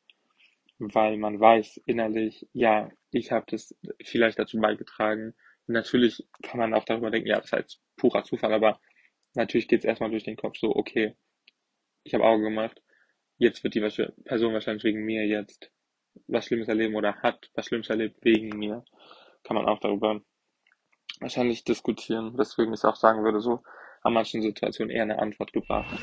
weil 0.79 1.17
man 1.17 1.39
weiß 1.39 1.83
innerlich, 1.87 2.49
ja, 2.53 2.91
ich 3.11 3.33
habe 3.33 3.47
das 3.51 3.77
vielleicht 4.03 4.39
dazu 4.39 4.59
beigetragen. 4.59 5.35
Und 5.67 5.75
natürlich 5.75 6.27
kann 6.43 6.59
man 6.59 6.75
auch 6.75 6.85
darüber 6.85 7.11
denken, 7.11 7.29
ja, 7.29 7.37
das 7.37 7.47
ist 7.47 7.53
halt 7.53 7.79
purer 7.97 8.25
Zufall, 8.25 8.53
aber 8.53 8.81
natürlich 9.35 9.69
geht 9.69 9.81
es 9.81 9.85
erstmal 9.85 10.11
durch 10.11 10.25
den 10.25 10.37
Kopf 10.37 10.57
so, 10.57 10.75
okay, 10.75 11.15
ich 12.03 12.15
habe 12.15 12.25
Auge 12.25 12.45
gemacht, 12.45 12.81
jetzt 13.37 13.63
wird 13.63 13.75
die 13.75 13.81
Person 14.25 14.55
wahrscheinlich 14.55 14.85
wegen 14.85 15.05
mir 15.05 15.27
jetzt 15.27 15.71
was 16.27 16.47
Schlimmes 16.47 16.69
erleben 16.69 16.95
oder 16.97 17.17
hat 17.17 17.51
was 17.55 17.67
Schlimmes 17.67 17.91
erlebt 17.91 18.19
wegen 18.23 18.49
mir. 18.59 18.85
Kann 19.45 19.57
man 19.57 19.67
auch 19.67 19.81
darüber 19.81 20.23
wahrscheinlich 21.21 21.65
diskutieren, 21.65 22.37
weswegen 22.37 22.73
ich 22.73 22.85
auch 22.85 22.97
sagen 22.97 23.23
würde, 23.23 23.41
so 23.41 23.63
an 24.03 24.13
manchen 24.15 24.43
Situationen 24.43 24.91
eher 24.91 25.03
eine 25.03 25.19
Antwort 25.19 25.53
gebracht. 25.53 25.87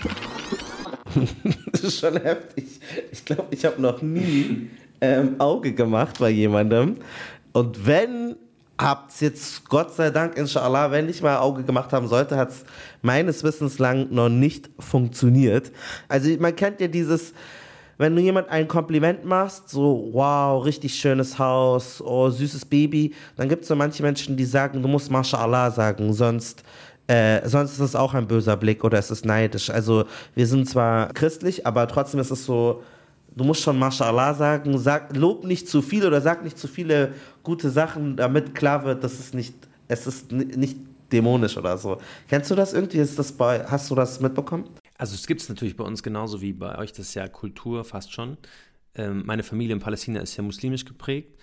Das 1.71 1.81
ist 1.81 1.99
schon 1.99 2.21
heftig. 2.21 2.65
Ich 3.11 3.25
glaube, 3.25 3.47
ich 3.49 3.65
habe 3.65 3.81
noch 3.81 4.01
nie 4.01 4.69
ähm, 5.01 5.39
Auge 5.39 5.73
gemacht 5.73 6.19
bei 6.19 6.29
jemandem. 6.29 6.97
Und 7.53 7.87
wenn, 7.87 8.35
habt's 8.79 9.19
jetzt, 9.21 9.67
Gott 9.67 9.93
sei 9.93 10.11
Dank, 10.11 10.37
inshallah, 10.37 10.91
wenn 10.91 11.09
ich 11.09 11.23
mal 11.23 11.37
Auge 11.37 11.63
gemacht 11.63 11.91
haben 11.93 12.07
sollte, 12.07 12.37
hat's 12.37 12.65
meines 13.01 13.43
Wissens 13.43 13.79
lang 13.79 14.07
noch 14.11 14.29
nicht 14.29 14.69
funktioniert. 14.77 15.71
Also 16.07 16.29
man 16.39 16.55
kennt 16.55 16.81
ja 16.81 16.87
dieses, 16.87 17.33
wenn 17.97 18.15
du 18.15 18.21
jemand 18.21 18.49
ein 18.49 18.67
Kompliment 18.67 19.25
machst, 19.25 19.69
so, 19.69 20.09
wow, 20.11 20.63
richtig 20.63 20.93
schönes 20.95 21.39
Haus, 21.39 22.01
oh, 22.01 22.29
süßes 22.29 22.65
Baby, 22.65 23.15
dann 23.37 23.49
gibt 23.49 23.63
es 23.63 23.69
so 23.69 23.75
manche 23.75 24.03
Menschen, 24.03 24.37
die 24.37 24.45
sagen, 24.45 24.81
du 24.81 24.87
musst 24.87 25.09
Mashallah 25.09 25.71
sagen, 25.71 26.13
sonst, 26.13 26.63
äh, 27.07 27.47
sonst 27.47 27.73
ist 27.73 27.79
es 27.79 27.95
auch 27.95 28.13
ein 28.13 28.27
böser 28.27 28.57
Blick 28.57 28.83
oder 28.83 28.97
es 28.97 29.11
ist 29.11 29.25
neidisch. 29.25 29.69
Also 29.69 30.05
wir 30.35 30.47
sind 30.47 30.69
zwar 30.69 31.13
christlich, 31.13 31.65
aber 31.65 31.87
trotzdem 31.87 32.19
ist 32.19 32.31
es 32.31 32.45
so, 32.45 32.83
du 33.35 33.43
musst 33.43 33.61
schon 33.61 33.79
Mashallah 33.79 34.33
sagen, 34.33 34.77
sag, 34.77 35.15
lob 35.15 35.45
nicht 35.45 35.69
zu 35.69 35.81
viel 35.81 36.05
oder 36.05 36.21
sag 36.21 36.43
nicht 36.43 36.57
zu 36.57 36.67
viele 36.67 37.13
gute 37.43 37.69
Sachen, 37.69 38.17
damit 38.17 38.55
klar 38.55 38.83
wird, 38.83 39.03
dass 39.03 39.19
es 39.19 39.33
nicht, 39.33 39.55
es 39.87 40.07
ist 40.07 40.31
ni- 40.31 40.45
nicht 40.45 40.77
dämonisch 41.11 41.55
oder 41.57 41.77
so. 41.77 41.99
Kennst 42.27 42.51
du 42.51 42.55
das 42.55 42.73
irgendwie? 42.73 42.97
Ist 42.97 43.17
das 43.17 43.31
bei, 43.31 43.63
hast 43.65 43.89
du 43.89 43.95
das 43.95 44.19
mitbekommen? 44.19 44.65
Also 44.97 45.15
es 45.15 45.27
gibt 45.27 45.41
es 45.41 45.47
natürlich 45.47 45.77
bei 45.77 45.83
uns 45.83 46.03
genauso 46.03 46.41
wie 46.41 46.53
bei 46.53 46.77
euch, 46.77 46.91
das 46.91 47.07
ist 47.07 47.13
ja 47.13 47.27
Kultur 47.27 47.85
fast 47.85 48.11
schon. 48.11 48.37
Ähm, 48.95 49.23
meine 49.25 49.43
Familie 49.43 49.75
in 49.75 49.79
Palästina 49.79 50.19
ist 50.19 50.35
ja 50.35 50.43
muslimisch 50.43 50.83
geprägt. 50.83 51.36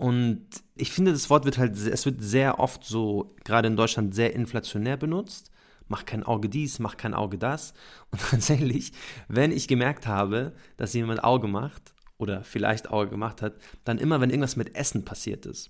Und 0.00 0.46
ich 0.76 0.92
finde, 0.92 1.12
das 1.12 1.28
Wort 1.28 1.44
wird 1.44 1.58
halt, 1.58 1.76
es 1.76 2.06
wird 2.06 2.22
sehr 2.22 2.58
oft 2.58 2.84
so, 2.84 3.34
gerade 3.44 3.68
in 3.68 3.76
Deutschland, 3.76 4.14
sehr 4.14 4.32
inflationär 4.34 4.96
benutzt. 4.96 5.50
Mach 5.88 6.06
kein 6.06 6.22
Auge 6.22 6.48
dies, 6.48 6.78
mach 6.78 6.96
kein 6.96 7.12
Auge 7.12 7.36
das. 7.36 7.74
Und 8.10 8.22
tatsächlich, 8.30 8.92
wenn 9.28 9.52
ich 9.52 9.68
gemerkt 9.68 10.06
habe, 10.06 10.54
dass 10.78 10.94
jemand 10.94 11.22
Auge 11.22 11.48
macht 11.48 11.92
oder 12.16 12.44
vielleicht 12.44 12.90
Auge 12.90 13.10
gemacht 13.10 13.42
hat, 13.42 13.56
dann 13.84 13.98
immer, 13.98 14.22
wenn 14.22 14.30
irgendwas 14.30 14.56
mit 14.56 14.74
Essen 14.74 15.04
passiert 15.04 15.44
ist. 15.44 15.68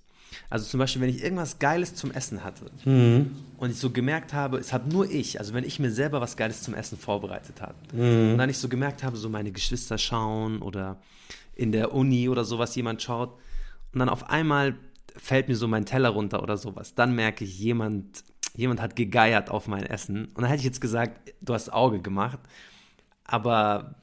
Also 0.48 0.64
zum 0.64 0.78
Beispiel, 0.78 1.02
wenn 1.02 1.10
ich 1.10 1.24
irgendwas 1.24 1.58
Geiles 1.58 1.96
zum 1.96 2.12
Essen 2.12 2.44
hatte 2.44 2.66
und 3.56 3.70
ich 3.72 3.78
so 3.78 3.90
gemerkt 3.90 4.32
habe, 4.32 4.58
es 4.58 4.72
habe 4.72 4.88
nur 4.88 5.10
ich, 5.10 5.40
also 5.40 5.54
wenn 5.54 5.64
ich 5.64 5.80
mir 5.80 5.90
selber 5.90 6.20
was 6.20 6.36
Geiles 6.36 6.62
zum 6.62 6.74
Essen 6.74 6.96
vorbereitet 6.98 7.60
habe 7.60 7.74
und 8.32 8.38
dann 8.38 8.48
ich 8.48 8.58
so 8.58 8.68
gemerkt 8.68 9.02
habe, 9.02 9.16
so 9.16 9.28
meine 9.28 9.50
Geschwister 9.50 9.98
schauen 9.98 10.62
oder 10.62 10.98
in 11.56 11.72
der 11.72 11.92
Uni 11.92 12.28
oder 12.28 12.44
sowas 12.44 12.76
jemand 12.76 13.02
schaut 13.02 13.36
und 13.92 13.98
dann 13.98 14.08
auf 14.08 14.30
einmal 14.30 14.76
fällt 15.16 15.48
mir 15.48 15.56
so 15.56 15.68
mein 15.68 15.86
Teller 15.86 16.10
runter 16.10 16.42
oder 16.42 16.56
sowas, 16.56 16.94
dann 16.94 17.14
merke 17.14 17.44
ich, 17.44 17.58
jemand, 17.58 18.24
jemand 18.54 18.80
hat 18.80 18.96
gegeiert 18.96 19.50
auf 19.50 19.68
mein 19.68 19.84
Essen 19.84 20.26
und 20.26 20.42
dann 20.42 20.46
hätte 20.46 20.60
ich 20.60 20.66
jetzt 20.66 20.80
gesagt, 20.80 21.32
du 21.40 21.54
hast 21.54 21.72
Auge 21.72 22.00
gemacht, 22.00 22.38
aber 23.24 23.96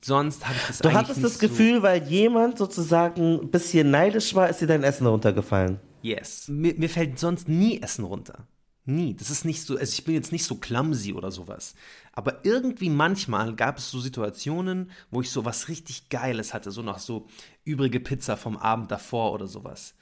sonst 0.00 0.46
habe 0.46 0.56
ich 0.56 0.66
das 0.66 0.78
Du 0.78 0.92
hattest 0.92 1.22
das 1.22 1.34
so, 1.34 1.46
Gefühl, 1.46 1.82
weil 1.82 2.02
jemand 2.04 2.58
sozusagen 2.58 3.40
ein 3.40 3.50
bisschen 3.50 3.90
neidisch 3.90 4.34
war, 4.34 4.48
ist 4.48 4.60
dir 4.60 4.66
dein 4.66 4.82
Essen 4.82 5.06
runtergefallen. 5.06 5.80
Yes. 6.02 6.48
Mir, 6.48 6.74
mir 6.76 6.88
fällt 6.88 7.18
sonst 7.18 7.48
nie 7.48 7.82
Essen 7.82 8.04
runter. 8.04 8.46
Nie. 8.88 9.14
Das 9.16 9.30
ist 9.30 9.44
nicht 9.44 9.62
so, 9.62 9.76
also 9.76 9.92
ich 9.92 10.04
bin 10.04 10.14
jetzt 10.14 10.30
nicht 10.30 10.44
so 10.44 10.54
clumsy 10.54 11.12
oder 11.12 11.32
sowas. 11.32 11.74
Aber 12.12 12.44
irgendwie 12.44 12.88
manchmal 12.88 13.56
gab 13.56 13.78
es 13.78 13.90
so 13.90 13.98
Situationen, 13.98 14.92
wo 15.10 15.20
ich 15.20 15.30
so 15.30 15.44
was 15.44 15.68
richtig 15.68 16.08
Geiles 16.08 16.54
hatte, 16.54 16.70
so 16.70 16.82
noch 16.82 17.00
so 17.00 17.26
übrige 17.64 17.98
Pizza 17.98 18.36
vom 18.36 18.56
Abend 18.56 18.92
davor 18.92 19.32
oder 19.32 19.48
sowas. 19.48 19.96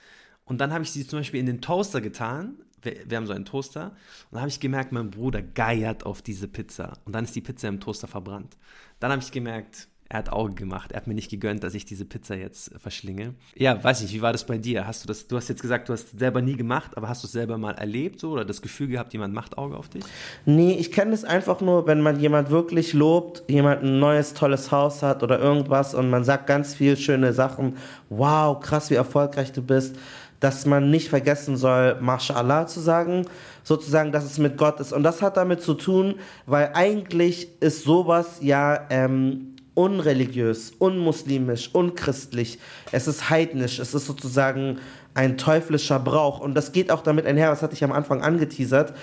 Und 0.44 0.58
dann 0.60 0.72
habe 0.72 0.84
ich 0.84 0.92
sie 0.92 1.06
zum 1.06 1.20
Beispiel 1.20 1.40
in 1.40 1.46
den 1.46 1.62
Toaster 1.62 2.02
getan. 2.02 2.58
Wir, 2.82 3.08
wir 3.08 3.16
haben 3.16 3.26
so 3.26 3.32
einen 3.32 3.46
Toaster. 3.46 3.86
Und 3.86 4.32
dann 4.32 4.40
habe 4.40 4.50
ich 4.50 4.60
gemerkt, 4.60 4.92
mein 4.92 5.10
Bruder 5.10 5.40
geiert 5.40 6.04
auf 6.04 6.20
diese 6.20 6.46
Pizza. 6.46 6.98
Und 7.06 7.14
dann 7.14 7.24
ist 7.24 7.34
die 7.34 7.40
Pizza 7.40 7.68
im 7.68 7.80
Toaster 7.80 8.06
verbrannt. 8.06 8.58
Dann 9.00 9.10
habe 9.10 9.22
ich 9.22 9.32
gemerkt, 9.32 9.88
er 10.08 10.18
hat 10.18 10.32
Auge 10.32 10.54
gemacht. 10.54 10.92
Er 10.92 10.98
hat 10.98 11.06
mir 11.06 11.14
nicht 11.14 11.30
gegönnt, 11.30 11.64
dass 11.64 11.74
ich 11.74 11.86
diese 11.86 12.04
Pizza 12.04 12.36
jetzt 12.36 12.72
äh, 12.72 12.78
verschlinge. 12.78 13.34
Ja, 13.56 13.82
weiß 13.82 14.02
nicht, 14.02 14.12
wie 14.12 14.20
war 14.20 14.32
das 14.32 14.44
bei 14.44 14.58
dir? 14.58 14.86
Hast 14.86 15.02
du 15.02 15.08
das, 15.08 15.26
du 15.26 15.36
hast 15.36 15.48
jetzt 15.48 15.62
gesagt, 15.62 15.88
du 15.88 15.92
hast 15.92 16.12
es 16.12 16.18
selber 16.18 16.42
nie 16.42 16.56
gemacht, 16.56 16.96
aber 16.96 17.08
hast 17.08 17.22
du 17.22 17.26
es 17.26 17.32
selber 17.32 17.56
mal 17.56 17.72
erlebt 17.72 18.20
so 18.20 18.32
oder 18.32 18.44
das 18.44 18.60
Gefühl 18.60 18.88
gehabt, 18.88 19.12
jemand 19.12 19.32
macht 19.32 19.56
Auge 19.56 19.76
auf 19.76 19.88
dich? 19.88 20.04
Nee, 20.44 20.74
ich 20.74 20.92
kenne 20.92 21.14
es 21.14 21.24
einfach 21.24 21.60
nur, 21.60 21.86
wenn 21.86 22.02
man 22.02 22.20
jemand 22.20 22.50
wirklich 22.50 22.92
lobt, 22.92 23.44
jemand 23.48 23.82
ein 23.82 23.98
neues, 23.98 24.34
tolles 24.34 24.70
Haus 24.70 25.02
hat 25.02 25.22
oder 25.22 25.38
irgendwas 25.38 25.94
und 25.94 26.10
man 26.10 26.22
sagt 26.22 26.46
ganz 26.46 26.74
viel 26.74 26.96
schöne 26.96 27.32
Sachen. 27.32 27.76
Wow, 28.10 28.60
krass, 28.60 28.90
wie 28.90 28.94
erfolgreich 28.94 29.52
du 29.52 29.62
bist. 29.62 29.96
Dass 30.40 30.66
man 30.66 30.90
nicht 30.90 31.08
vergessen 31.08 31.56
soll, 31.56 31.96
Mashallah 32.00 32.66
zu 32.66 32.80
sagen, 32.80 33.24
sozusagen, 33.62 34.12
dass 34.12 34.24
es 34.24 34.36
mit 34.36 34.58
Gott 34.58 34.78
ist. 34.78 34.92
Und 34.92 35.02
das 35.02 35.22
hat 35.22 35.38
damit 35.38 35.62
zu 35.62 35.72
tun, 35.72 36.16
weil 36.44 36.72
eigentlich 36.74 37.48
ist 37.60 37.84
sowas 37.84 38.40
ja 38.42 38.86
ähm, 38.90 39.53
unreligiös, 39.74 40.72
unmuslimisch, 40.78 41.70
unchristlich. 41.72 42.58
Es 42.92 43.08
ist 43.08 43.30
heidnisch. 43.30 43.78
Es 43.78 43.94
ist 43.94 44.06
sozusagen 44.06 44.78
ein 45.14 45.38
teuflischer 45.38 45.98
Brauch. 45.98 46.40
Und 46.40 46.54
das 46.54 46.72
geht 46.72 46.90
auch 46.90 47.02
damit 47.02 47.26
einher, 47.26 47.50
was 47.50 47.62
hatte 47.62 47.74
ich 47.74 47.84
am 47.84 47.92
Anfang 47.92 48.22
angeteasert, 48.22 48.94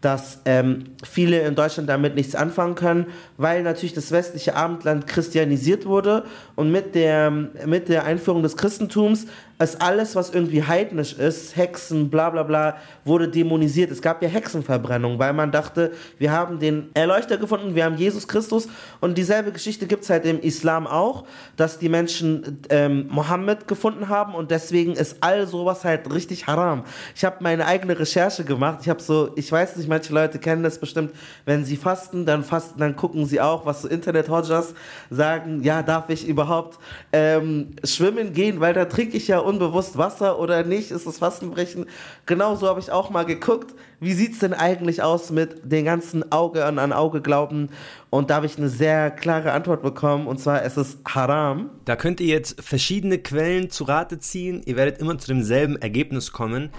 dass 0.00 0.40
ähm, 0.44 0.84
viele 1.04 1.40
in 1.40 1.54
Deutschland 1.54 1.88
damit 1.88 2.14
nichts 2.14 2.34
anfangen 2.34 2.74
können, 2.74 3.06
weil 3.36 3.62
natürlich 3.62 3.92
das 3.92 4.12
westliche 4.12 4.56
Abendland 4.56 5.06
christianisiert 5.06 5.86
wurde 5.86 6.24
und 6.56 6.72
mit 6.72 6.94
der, 6.94 7.30
mit 7.30 7.88
der 7.88 8.04
Einführung 8.04 8.42
des 8.42 8.56
Christentums 8.56 9.26
ist 9.60 9.82
alles, 9.82 10.16
was 10.16 10.30
irgendwie 10.30 10.62
heidnisch 10.62 11.12
ist, 11.12 11.56
Hexen, 11.56 12.08
bla 12.08 12.30
bla 12.30 12.42
bla, 12.42 12.76
wurde 13.04 13.28
dämonisiert. 13.28 13.90
Es 13.90 14.00
gab 14.00 14.22
ja 14.22 14.28
Hexenverbrennung, 14.28 15.18
weil 15.18 15.34
man 15.34 15.52
dachte, 15.52 15.92
wir 16.18 16.32
haben 16.32 16.58
den 16.58 16.90
Erleuchter 16.94 17.36
gefunden, 17.36 17.74
wir 17.74 17.84
haben 17.84 17.96
Jesus 17.96 18.26
Christus 18.26 18.68
und 19.00 19.18
dieselbe 19.18 19.52
Geschichte 19.52 19.86
gibt 19.86 20.04
es 20.04 20.10
halt 20.10 20.24
im 20.24 20.40
Islam 20.40 20.86
auch, 20.86 21.24
dass 21.56 21.78
die 21.78 21.90
Menschen 21.90 22.60
ähm, 22.70 23.06
Mohammed 23.10 23.68
gefunden 23.68 24.08
haben 24.08 24.34
und 24.34 24.50
deswegen 24.50 24.92
ist 24.92 25.18
all 25.20 25.46
sowas 25.46 25.84
halt 25.84 26.10
richtig 26.12 26.46
haram. 26.46 26.84
Ich 27.14 27.24
habe 27.24 27.36
meine 27.40 27.66
eigene 27.66 27.98
Recherche 27.98 28.44
gemacht, 28.44 28.78
ich 28.82 28.88
habe 28.88 29.02
so, 29.02 29.30
ich 29.36 29.52
weiß 29.52 29.76
nicht 29.76 29.88
manche 29.88 30.14
Leute 30.14 30.38
kennen 30.38 30.62
das 30.62 30.78
bestimmt, 30.78 31.12
wenn 31.44 31.66
sie 31.66 31.76
fasten, 31.76 32.24
dann 32.24 32.44
fasten, 32.44 32.78
dann 32.78 32.96
gucken 32.96 33.26
sie 33.26 33.42
auch, 33.42 33.66
was 33.66 33.82
so 33.82 33.88
Internet-Hodgers 33.88 34.74
sagen, 35.10 35.62
ja, 35.62 35.82
darf 35.82 36.08
ich 36.08 36.26
überhaupt 36.26 36.78
ähm, 37.12 37.74
schwimmen 37.84 38.32
gehen, 38.32 38.60
weil 38.60 38.72
da 38.72 38.86
trinke 38.86 39.18
ich 39.18 39.28
ja 39.28 39.49
unbewusst 39.50 39.98
Wasser 39.98 40.38
oder 40.38 40.62
nicht, 40.62 40.90
ist 40.90 41.06
das 41.06 41.18
Fastenbrechen? 41.18 41.86
Genauso 42.24 42.68
habe 42.68 42.80
ich 42.80 42.90
auch 42.90 43.10
mal 43.10 43.24
geguckt, 43.24 43.74
wie 43.98 44.12
sieht's 44.12 44.38
denn 44.38 44.54
eigentlich 44.54 45.02
aus 45.02 45.30
mit 45.30 45.70
den 45.70 45.84
ganzen 45.84 46.30
Auge 46.32 46.64
an, 46.64 46.78
an 46.78 46.92
Auge 46.92 47.20
Glauben? 47.20 47.68
Und 48.08 48.30
da 48.30 48.36
habe 48.36 48.46
ich 48.46 48.56
eine 48.56 48.68
sehr 48.68 49.10
klare 49.10 49.52
Antwort 49.52 49.82
bekommen, 49.82 50.26
und 50.26 50.38
zwar 50.38 50.62
es 50.62 50.76
ist 50.76 50.98
haram. 51.06 51.70
Da 51.84 51.96
könnt 51.96 52.20
ihr 52.20 52.28
jetzt 52.28 52.62
verschiedene 52.62 53.18
Quellen 53.18 53.70
zu 53.70 53.84
Rate 53.84 54.20
ziehen, 54.20 54.62
ihr 54.64 54.76
werdet 54.76 54.98
immer 54.98 55.18
zu 55.18 55.26
demselben 55.26 55.76
Ergebnis 55.76 56.32
kommen. 56.32 56.70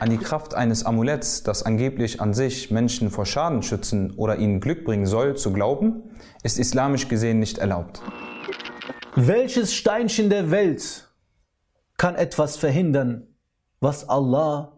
An 0.00 0.10
die 0.10 0.18
Kraft 0.18 0.54
eines 0.54 0.84
Amuletts, 0.84 1.42
das 1.42 1.62
angeblich 1.62 2.20
an 2.20 2.34
sich 2.34 2.70
Menschen 2.70 3.10
vor 3.10 3.24
Schaden 3.24 3.62
schützen 3.62 4.12
oder 4.16 4.36
ihnen 4.36 4.60
Glück 4.60 4.84
bringen 4.84 5.06
soll, 5.06 5.36
zu 5.36 5.52
glauben, 5.52 6.02
ist 6.42 6.58
islamisch 6.58 7.08
gesehen 7.08 7.38
nicht 7.38 7.58
erlaubt. 7.58 8.02
Welches 9.16 9.74
Steinchen 9.74 10.30
der 10.30 10.50
Welt 10.50 11.07
kann 11.98 12.14
etwas 12.14 12.56
verhindern, 12.56 13.26
was 13.80 14.08
Allah 14.08 14.72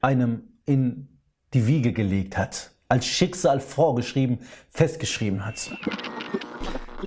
einem 0.00 0.42
in 0.66 1.08
die 1.54 1.66
Wiege 1.66 1.92
gelegt 1.92 2.36
hat, 2.36 2.70
als 2.88 3.06
Schicksal 3.06 3.58
vorgeschrieben, 3.58 4.38
festgeschrieben 4.68 5.44
hat? 5.44 5.70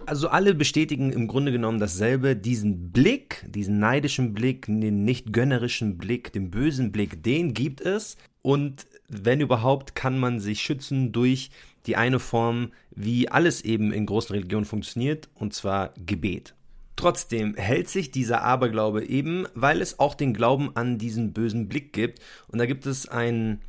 Also 0.07 0.29
alle 0.29 0.55
bestätigen 0.55 1.13
im 1.13 1.27
Grunde 1.27 1.51
genommen 1.51 1.79
dasselbe, 1.79 2.35
diesen 2.35 2.91
Blick, 2.91 3.45
diesen 3.47 3.77
neidischen 3.77 4.33
Blick, 4.33 4.65
den 4.65 5.05
nicht 5.05 5.31
gönnerischen 5.31 5.97
Blick, 5.97 6.33
den 6.33 6.49
bösen 6.49 6.91
Blick, 6.91 7.21
den 7.23 7.53
gibt 7.53 7.81
es 7.81 8.17
und 8.41 8.87
wenn 9.09 9.41
überhaupt 9.41 9.93
kann 9.93 10.17
man 10.17 10.39
sich 10.39 10.61
schützen 10.61 11.11
durch 11.11 11.51
die 11.85 11.97
eine 11.97 12.19
Form, 12.19 12.71
wie 12.91 13.29
alles 13.29 13.61
eben 13.61 13.91
in 13.93 14.05
großen 14.05 14.33
Religionen 14.35 14.65
funktioniert, 14.65 15.29
und 15.35 15.53
zwar 15.53 15.93
Gebet. 16.05 16.55
Trotzdem 17.01 17.55
hält 17.55 17.89
sich 17.89 18.11
dieser 18.11 18.43
Aberglaube 18.43 19.03
eben, 19.03 19.47
weil 19.55 19.81
es 19.81 19.97
auch 19.99 20.13
den 20.13 20.35
Glauben 20.35 20.75
an 20.75 20.99
diesen 20.99 21.33
bösen 21.33 21.67
Blick 21.67 21.93
gibt. 21.93 22.19
Und 22.47 22.59
da 22.59 22.67
gibt 22.67 22.85
es 22.85 23.09
ein, 23.09 23.59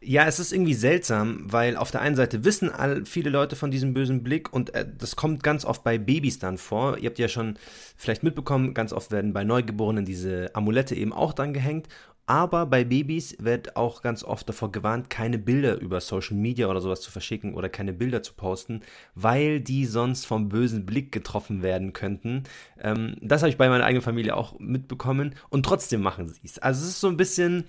ja, 0.00 0.24
es 0.26 0.38
ist 0.38 0.52
irgendwie 0.52 0.74
seltsam, 0.74 1.42
weil 1.46 1.76
auf 1.76 1.90
der 1.90 2.00
einen 2.00 2.14
Seite 2.14 2.44
wissen 2.44 2.70
all, 2.70 3.04
viele 3.06 3.28
Leute 3.28 3.56
von 3.56 3.72
diesem 3.72 3.92
bösen 3.92 4.22
Blick 4.22 4.52
und 4.52 4.72
äh, 4.72 4.86
das 4.96 5.16
kommt 5.16 5.42
ganz 5.42 5.64
oft 5.64 5.82
bei 5.82 5.98
Babys 5.98 6.38
dann 6.38 6.58
vor. 6.58 6.96
Ihr 6.98 7.10
habt 7.10 7.18
ja 7.18 7.26
schon 7.26 7.58
vielleicht 7.96 8.22
mitbekommen, 8.22 8.72
ganz 8.72 8.92
oft 8.92 9.10
werden 9.10 9.32
bei 9.32 9.42
Neugeborenen 9.42 10.04
diese 10.04 10.54
Amulette 10.54 10.94
eben 10.94 11.12
auch 11.12 11.32
dran 11.32 11.52
gehängt 11.52 11.88
aber 12.30 12.64
bei 12.64 12.84
Babys 12.84 13.34
wird 13.40 13.74
auch 13.74 14.02
ganz 14.02 14.22
oft 14.22 14.48
davor 14.48 14.70
gewarnt, 14.70 15.10
keine 15.10 15.36
Bilder 15.36 15.80
über 15.80 16.00
Social 16.00 16.36
Media 16.36 16.68
oder 16.68 16.80
sowas 16.80 17.00
zu 17.00 17.10
verschicken 17.10 17.54
oder 17.54 17.68
keine 17.68 17.92
Bilder 17.92 18.22
zu 18.22 18.34
posten, 18.34 18.82
weil 19.16 19.58
die 19.58 19.84
sonst 19.84 20.26
vom 20.26 20.48
bösen 20.48 20.86
Blick 20.86 21.10
getroffen 21.10 21.64
werden 21.64 21.92
könnten. 21.92 22.44
Ähm, 22.80 23.16
das 23.20 23.42
habe 23.42 23.50
ich 23.50 23.56
bei 23.56 23.68
meiner 23.68 23.82
eigenen 23.82 24.02
Familie 24.02 24.36
auch 24.36 24.60
mitbekommen 24.60 25.34
und 25.48 25.66
trotzdem 25.66 26.02
machen 26.02 26.28
sie 26.28 26.38
es. 26.44 26.60
Also 26.60 26.84
es 26.84 26.90
ist 26.90 27.00
so 27.00 27.08
ein 27.08 27.16
bisschen, 27.16 27.64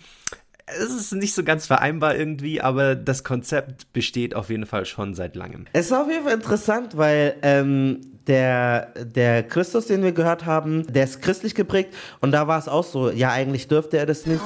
es 0.67 0.93
ist 0.93 1.11
nicht 1.13 1.33
so 1.33 1.43
ganz 1.43 1.65
vereinbar 1.65 2.15
irgendwie, 2.15 2.61
aber 2.61 2.93
das 2.93 3.23
Konzept 3.23 3.91
besteht 3.93 4.35
auf 4.35 4.51
jeden 4.51 4.67
Fall 4.67 4.85
schon 4.85 5.15
seit 5.15 5.35
langem. 5.35 5.65
Es 5.73 5.87
ist 5.87 5.93
auf 5.93 6.07
jeden 6.07 6.23
Fall 6.23 6.35
interessant, 6.35 6.95
weil 6.95 7.35
ähm, 7.41 8.10
der, 8.27 8.93
der 9.03 9.43
Christus, 9.43 9.87
den 9.87 10.03
wir 10.03 10.11
gehört 10.11 10.45
haben, 10.45 10.85
der 10.91 11.03
ist 11.03 11.21
christlich 11.21 11.55
geprägt. 11.55 11.95
Und 12.19 12.31
da 12.31 12.47
war 12.47 12.59
es 12.59 12.67
auch 12.67 12.83
so, 12.83 13.09
ja, 13.09 13.31
eigentlich 13.31 13.67
dürfte 13.67 13.97
er 13.97 14.05
das 14.05 14.25
nicht. 14.25 14.41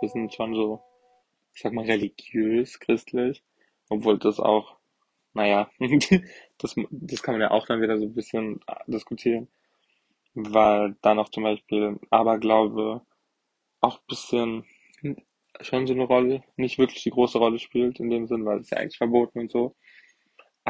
Wir 0.00 0.08
sind 0.08 0.32
schon 0.34 0.54
so, 0.54 0.80
ich 1.54 1.62
sag 1.62 1.72
mal, 1.72 1.84
religiös 1.84 2.78
christlich, 2.78 3.42
obwohl 3.88 4.18
das 4.18 4.40
auch, 4.40 4.76
naja, 5.34 5.70
das, 6.58 6.74
das 6.90 7.22
kann 7.22 7.34
man 7.34 7.42
ja 7.42 7.50
auch 7.50 7.66
dann 7.66 7.82
wieder 7.82 7.98
so 7.98 8.06
ein 8.06 8.14
bisschen 8.14 8.60
diskutieren, 8.86 9.48
weil 10.34 10.96
da 11.02 11.14
noch 11.14 11.28
zum 11.28 11.42
Beispiel 11.42 11.98
Aberglaube 12.10 13.02
auch 13.80 13.96
ein 13.96 14.06
bisschen 14.08 14.64
schon 15.60 15.86
so 15.86 15.92
eine 15.92 16.04
Rolle, 16.04 16.42
nicht 16.56 16.78
wirklich 16.78 17.02
die 17.02 17.10
große 17.10 17.38
Rolle 17.38 17.58
spielt 17.58 18.00
in 18.00 18.08
dem 18.10 18.26
Sinn, 18.26 18.44
weil 18.46 18.60
es 18.60 18.70
ja 18.70 18.78
eigentlich 18.78 18.98
verboten 18.98 19.40
und 19.40 19.50
so 19.50 19.74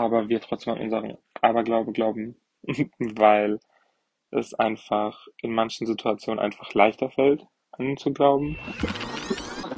aber 0.01 0.29
wir 0.29 0.41
trotzdem 0.41 0.75
an 0.75 0.81
unseren 0.81 1.17
Aberglaube 1.41 1.93
glauben, 1.93 2.37
weil 2.99 3.61
es 4.31 4.55
einfach 4.55 5.27
in 5.43 5.53
manchen 5.53 5.87
Situationen 5.87 6.39
einfach 6.39 6.73
leichter 6.75 7.11
fällt, 7.11 7.47
an 7.73 7.97
zu 7.97 8.13
glauben. 8.13 8.57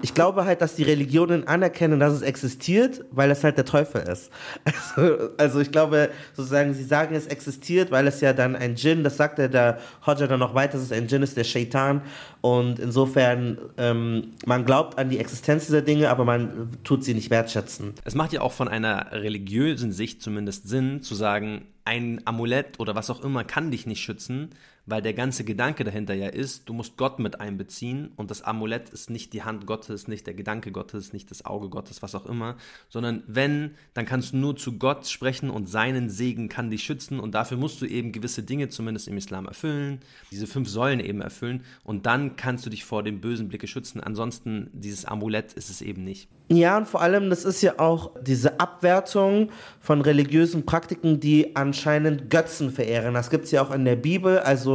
Ich 0.03 0.15
glaube 0.15 0.45
halt, 0.45 0.61
dass 0.61 0.75
die 0.75 0.83
Religionen 0.83 1.47
anerkennen, 1.47 2.01
dass 2.01 2.13
es 2.13 2.23
existiert, 2.23 3.05
weil 3.11 3.31
es 3.31 3.45
halt 3.45 3.57
der 3.57 3.65
Teufel 3.65 4.03
ist. 4.03 4.31
Also, 4.65 5.31
also 5.39 5.61
ich 5.61 5.71
glaube, 5.71 6.11
sozusagen, 6.35 6.75
sie 6.75 6.85
sagen, 6.85 7.15
es 7.15 7.27
existiert, 7.27 7.91
weil 7.91 8.07
es 8.07 8.21
ja 8.21 8.33
dann 8.33 8.57
ein 8.57 8.75
Djinn, 8.75 9.05
das 9.05 9.17
sagt 9.17 9.39
ja 9.39 9.49
der 9.49 9.79
Hodja 10.05 10.27
dann 10.27 10.41
noch 10.41 10.55
weiter, 10.55 10.75
dass 10.75 10.83
es 10.83 10.93
ein 10.93 11.07
Djinn 11.07 11.23
ist, 11.23 11.37
der 11.37 11.45
Shaitan. 11.45 12.03
Und 12.41 12.81
insofern, 12.81 13.59
ähm, 13.79 14.33
man 14.45 14.65
glaubt 14.65 14.99
an 14.99 15.09
die 15.09 15.19
Existenz 15.19 15.67
dieser 15.67 15.83
Dinge, 15.83 16.11
aber 16.11 16.25
man 16.25 16.71
tut 16.85 17.05
sie 17.05 17.15
nicht 17.15 17.31
wertschätzen. 17.31 17.95
Es 18.05 18.15
macht 18.15 18.33
ja 18.33 18.41
auch 18.41 18.53
von 18.53 18.69
einer 18.69 19.13
religiösen 19.13 19.93
Sicht 19.93 20.21
zumindest 20.21 20.69
Sinn, 20.69 21.03
zu 21.03 21.15
sagen, 21.15 21.67
ein 21.85 22.21
Amulett 22.25 22.79
oder 22.79 22.95
was 22.95 23.11
auch 23.11 23.25
immer 23.25 23.45
kann 23.45 23.71
dich 23.71 23.87
nicht 23.87 24.01
schützen, 24.01 24.51
weil 24.87 25.03
der 25.03 25.15
ganze 25.15 25.45
Gedanke 25.45 25.85
dahinter 25.85 26.15
ja 26.15 26.29
ist, 26.29 26.69
du 26.69 26.73
musst 26.73 26.97
Gott 26.97 27.19
mit 27.19 27.41
einbeziehen 27.41 28.13
und 28.17 28.31
das 28.31 28.43
Amulett 28.43 28.91
ist 28.91 29.11
nicht 29.11 29.33
die 29.33 29.43
Hand 29.43 29.67
Gottes, 29.67 30.09
nicht 30.09 30.27
der 30.27 30.35
Gedanke 30.35 30.73
Gottes, 30.73 31.13
nicht 31.13 31.31
das 31.31 31.45
Auge 31.45 31.69
Gottes, 31.69 32.03
was 32.03 32.15
auch 32.15 32.27
immer, 32.27 32.57
sondern 32.89 33.23
wenn, 33.27 33.73
dann 33.95 34.07
kannst 34.07 34.33
du 34.33 34.39
nur 34.39 34.57
zu 34.57 34.79
Gott 34.79 35.07
sprechen 35.07 35.51
und 35.51 35.69
seinen 35.69 36.11
Segen 36.11 36.49
kann 36.49 36.71
dich 36.71 36.83
schützen 36.83 37.21
und 37.21 37.35
dafür 37.35 37.57
musst 37.57 37.81
du 37.81 37.87
eben 37.87 38.13
gewisse 38.13 38.43
Dinge 38.43 38.69
zumindest 38.69 39.09
im 39.09 39.17
Islam 39.17 39.47
erfüllen, 39.47 40.01
diese 40.31 40.47
fünf 40.47 40.69
Säulen 40.69 41.01
eben 41.01 41.21
erfüllen 41.21 41.63
und 41.85 42.07
dann 42.07 42.37
kannst 42.37 42.67
du 42.67 42.71
dich 42.71 42.85
vor 42.85 43.03
dem 43.03 43.21
bösen 43.21 43.49
Blicke 43.49 43.67
schützen. 43.67 44.01
Ansonsten 44.01 44.71
dieses 44.73 45.05
Amulett 45.05 45.53
ist 45.53 45.71
es 45.71 45.81
eben 45.81 46.03
nicht. 46.03 46.29
Ja, 46.49 46.77
und 46.77 46.87
vor 46.87 47.01
allem, 47.01 47.31
das 47.31 47.47
ist 47.47 47.63
ja 47.63 47.79
auch 47.79 48.11
diese 48.21 48.61
Abwertung 48.61 49.51
von 49.81 50.03
religiösen 50.03 50.67
Praktiken, 50.67 51.19
die 51.19 51.57
anscheinend 51.57 52.29
Götzen 52.29 52.71
verehren. 52.71 53.15
Das 53.15 53.31
gibt 53.31 53.47
es 53.47 53.53
ja 53.53 53.63
auch 53.63 53.71
in 53.71 53.87
der 53.87 53.97
Bibel. 53.97 54.39
Also 54.39 54.72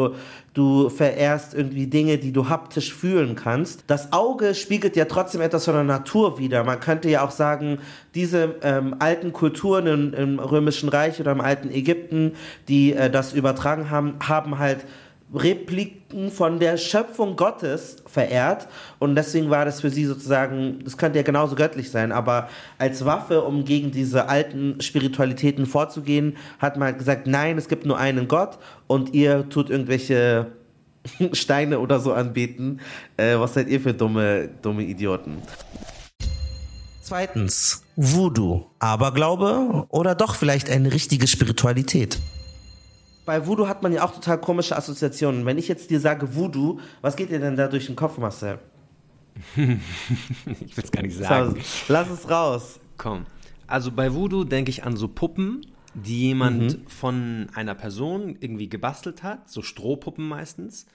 du 0.53 0.89
verehrst 0.89 1.53
irgendwie 1.53 1.87
Dinge, 1.87 2.17
die 2.17 2.31
du 2.31 2.49
haptisch 2.49 2.93
fühlen 2.93 3.35
kannst. 3.35 3.83
Das 3.87 4.11
Auge 4.11 4.55
spiegelt 4.55 4.95
ja 4.95 5.05
trotzdem 5.05 5.41
etwas 5.41 5.65
von 5.65 5.75
der 5.75 5.83
Natur 5.83 6.39
wider. 6.39 6.63
Man 6.63 6.79
könnte 6.79 7.09
ja 7.09 7.23
auch 7.23 7.31
sagen, 7.31 7.77
diese 8.15 8.55
ähm, 8.63 8.95
alten 8.99 9.33
Kulturen 9.33 9.85
im, 9.87 10.13
im, 10.13 10.39
Römischen 10.39 10.89
Reich 10.89 11.19
oder 11.19 11.31
im 11.31 11.41
alten 11.41 11.69
Ägypten, 11.69 12.33
die 12.67 12.93
äh, 12.93 13.09
das 13.09 13.33
übertragen 13.33 13.91
haben, 13.91 14.15
haben 14.27 14.57
halt 14.57 14.85
Repliken 15.33 16.31
von 16.31 16.59
der 16.59 16.77
Schöpfung 16.77 17.35
Gottes 17.35 17.97
verehrt 18.05 18.67
und 18.99 19.15
deswegen 19.15 19.49
war 19.49 19.65
das 19.65 19.81
für 19.81 19.89
sie 19.89 20.05
sozusagen, 20.05 20.79
das 20.83 20.97
könnte 20.97 21.19
ja 21.19 21.23
genauso 21.23 21.55
göttlich 21.55 21.91
sein, 21.91 22.13
aber 22.13 22.47
als 22.77 23.03
Waffe, 23.03 23.41
um 23.41 23.65
gegen 23.65 23.91
diese 23.91 24.29
alten 24.29 24.79
Spiritualitäten 24.79 25.65
vorzugehen, 25.65 26.37
hat 26.59 26.77
man 26.77 26.97
gesagt, 26.97 27.27
nein, 27.27 27.57
es 27.57 27.67
gibt 27.67 27.85
nur 27.85 27.97
einen 27.97 28.29
Gott 28.29 28.57
und 28.87 29.13
ihr 29.13 29.49
tut 29.49 29.69
irgendwelche 29.69 30.47
Steine 31.33 31.79
oder 31.79 31.99
so 31.99 32.13
anbeten. 32.13 32.79
Äh, 33.17 33.37
was 33.37 33.53
seid 33.53 33.67
ihr 33.67 33.81
für 33.81 33.93
dumme, 33.93 34.49
dumme 34.61 34.83
Idioten? 34.83 35.41
Zweitens, 37.01 37.83
Voodoo. 37.95 38.65
Aberglaube 38.79 39.85
oder 39.89 40.13
doch 40.15 40.35
vielleicht 40.35 40.69
eine 40.69 40.91
richtige 40.93 41.27
Spiritualität? 41.27 42.19
Bei 43.27 43.45
Voodoo 43.45 43.67
hat 43.67 43.83
man 43.83 43.91
ja 43.91 44.05
auch 44.05 44.13
total 44.13 44.39
komische 44.39 44.75
Assoziationen. 44.77 45.45
Wenn 45.45 45.57
ich 45.57 45.67
jetzt 45.67 45.89
dir 45.89 45.99
sage 45.99 46.33
Voodoo, 46.33 46.79
was 47.01 47.17
geht 47.17 47.29
dir 47.29 47.39
denn 47.39 47.57
da 47.57 47.67
durch 47.67 47.85
den 47.85 47.97
Kopf, 47.97 48.17
Marcel? 48.17 48.57
ich 49.55 50.77
will 50.77 50.83
es 50.83 50.91
gar 50.91 51.01
nicht 51.03 51.17
sagen. 51.17 51.61
Lass 51.89 52.09
es 52.09 52.29
raus. 52.29 52.79
Komm. 52.97 53.25
Also 53.67 53.91
bei 53.91 54.13
Voodoo 54.13 54.45
denke 54.45 54.71
ich 54.71 54.85
an 54.85 54.95
so 54.95 55.09
Puppen, 55.09 55.67
die 55.93 56.21
jemand 56.21 56.79
mhm. 56.79 56.87
von 56.87 57.47
einer 57.53 57.75
Person 57.75 58.37
irgendwie 58.39 58.69
gebastelt 58.69 59.23
hat, 59.23 59.49
so 59.49 59.61
Strohpuppen 59.61 60.25
meistens. 60.25 60.85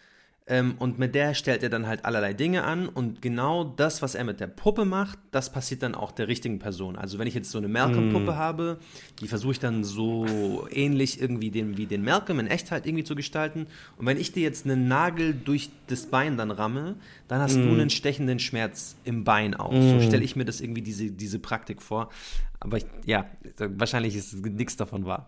Ähm, 0.49 0.75
und 0.79 0.99
mit 0.99 1.15
der 1.15 1.35
stellt 1.35 1.63
er 1.63 1.69
dann 1.69 1.87
halt 1.87 2.05
allerlei 2.05 2.35
Dinge 2.35 2.65
an 2.65 2.89
und 2.89 3.23
genau 3.23 3.63
das, 3.63 4.03
was 4.03 4.17
er 4.17 4.25
mit 4.25 4.41
der 4.41 4.49
Puppe 4.49 4.85
macht, 4.85 5.19
das 5.31 5.53
passiert 5.53 5.85
dann 5.85 5.95
auch 5.95 6.11
der 6.11 6.27
richtigen 6.27 6.59
Person. 6.59 6.97
Also 6.97 7.21
wenn 7.21 7.29
ich 7.29 7.35
jetzt 7.35 7.51
so 7.51 7.59
eine 7.59 7.69
Malcolm-Puppe 7.69 8.33
mm. 8.33 8.37
habe, 8.37 8.79
die 9.21 9.29
versuche 9.29 9.53
ich 9.53 9.61
dann 9.61 9.85
so 9.85 10.67
ähnlich 10.71 11.21
irgendwie 11.21 11.53
den, 11.53 11.77
wie 11.77 11.87
den 11.87 12.03
Malcolm 12.03 12.41
in 12.41 12.49
Echtheit 12.49 12.87
irgendwie 12.87 13.05
zu 13.05 13.15
gestalten. 13.15 13.69
Und 13.97 14.07
wenn 14.07 14.19
ich 14.19 14.33
dir 14.33 14.43
jetzt 14.43 14.67
einen 14.67 14.89
Nagel 14.89 15.33
durch 15.33 15.71
das 15.87 16.07
Bein 16.07 16.37
dann 16.37 16.51
ramme, 16.51 16.97
dann 17.33 17.41
hast 17.41 17.57
mm. 17.57 17.63
du 17.63 17.69
einen 17.71 17.89
stechenden 17.89 18.39
Schmerz 18.39 18.95
im 19.05 19.25
Bein 19.25 19.55
auch. 19.55 19.73
Mm. 19.73 19.89
So 19.89 20.01
stelle 20.03 20.23
ich 20.23 20.37
mir 20.37 20.45
das 20.45 20.61
irgendwie 20.61 20.83
diese, 20.83 21.11
diese 21.11 21.39
Praktik 21.39 21.81
vor. 21.81 22.11
Aber 22.61 22.77
ich, 22.77 22.85
ja, 23.07 23.25
wahrscheinlich 23.57 24.15
ist 24.15 24.35
nichts 24.45 24.77
davon 24.77 25.07
wahr. 25.07 25.27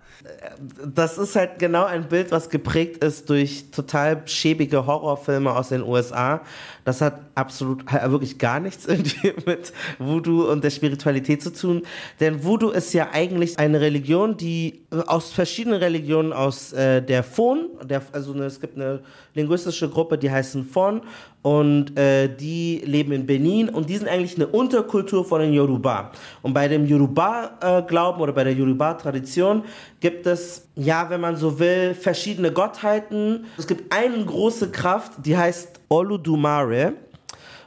Das 0.87 1.17
ist 1.17 1.35
halt 1.35 1.59
genau 1.59 1.85
ein 1.85 2.09
Bild, 2.09 2.31
was 2.31 2.51
geprägt 2.51 3.03
ist 3.03 3.31
durch 3.31 3.71
total 3.71 4.29
schäbige 4.29 4.85
Horror 4.87 5.03
Horrorfilme 5.03 5.51
aus 5.51 5.71
den 5.71 5.83
USA. 5.83 6.43
Das 6.85 7.01
hat 7.01 7.21
absolut 7.35 7.85
wirklich 7.93 8.39
gar 8.39 8.61
nichts 8.61 8.87
mit 9.47 9.73
Voodoo 9.99 10.51
und 10.51 10.63
der 10.63 10.71
Spiritualität 10.71 11.43
zu 11.43 11.53
tun. 11.53 11.83
Denn 12.21 12.45
Voodoo 12.45 12.71
ist 12.71 12.93
ja 12.93 13.09
eigentlich 13.13 13.59
eine 13.59 13.81
Religion, 13.81 14.37
die 14.37 14.83
aus 15.07 15.33
verschiedenen 15.33 15.79
Religionen 15.79 16.33
aus 16.33 16.73
äh, 16.73 17.03
der 17.03 17.23
Fon, 17.23 17.71
der, 17.85 18.03
also 18.13 18.33
eine, 18.33 18.45
es 18.45 18.61
gibt 18.61 18.77
eine 18.77 19.01
linguistische 19.35 19.89
Gruppe, 19.89 20.19
die 20.19 20.31
heißen 20.31 20.65
Fon 20.65 21.01
und 21.43 21.99
äh, 21.99 22.35
die 22.35 22.83
leben 22.85 23.13
in 23.13 23.27
Benin 23.27 23.69
und 23.69 23.91
die 23.91 23.97
sind 23.97 24.09
eigentlich 24.09 24.37
eine 24.37 24.47
Unterkultur 24.47 25.25
von 25.25 25.41
den 25.41 25.53
Yoruba. 25.53 26.11
Und 26.43 26.55
bei 26.55 26.69
dem 26.69 26.87
Yoruba-Glauben 26.87 28.19
äh, 28.19 28.23
oder 28.23 28.33
bei 28.33 28.45
der 28.45 28.55
Yoruba-Tradition 28.55 29.65
gibt 30.01 30.27
es, 30.27 30.69
ja, 30.77 31.09
wenn 31.11 31.21
man 31.21 31.37
so 31.37 31.59
will, 31.59 31.95
verschiedene 31.95 32.53
Gottheiten. 32.53 33.47
Es 33.57 33.67
gibt 33.67 33.93
eine 33.93 34.25
große 34.25 34.71
Kraft, 34.71 35.13
die 35.25 35.37
heißt 35.37 35.81
Oludumare. 35.89 36.95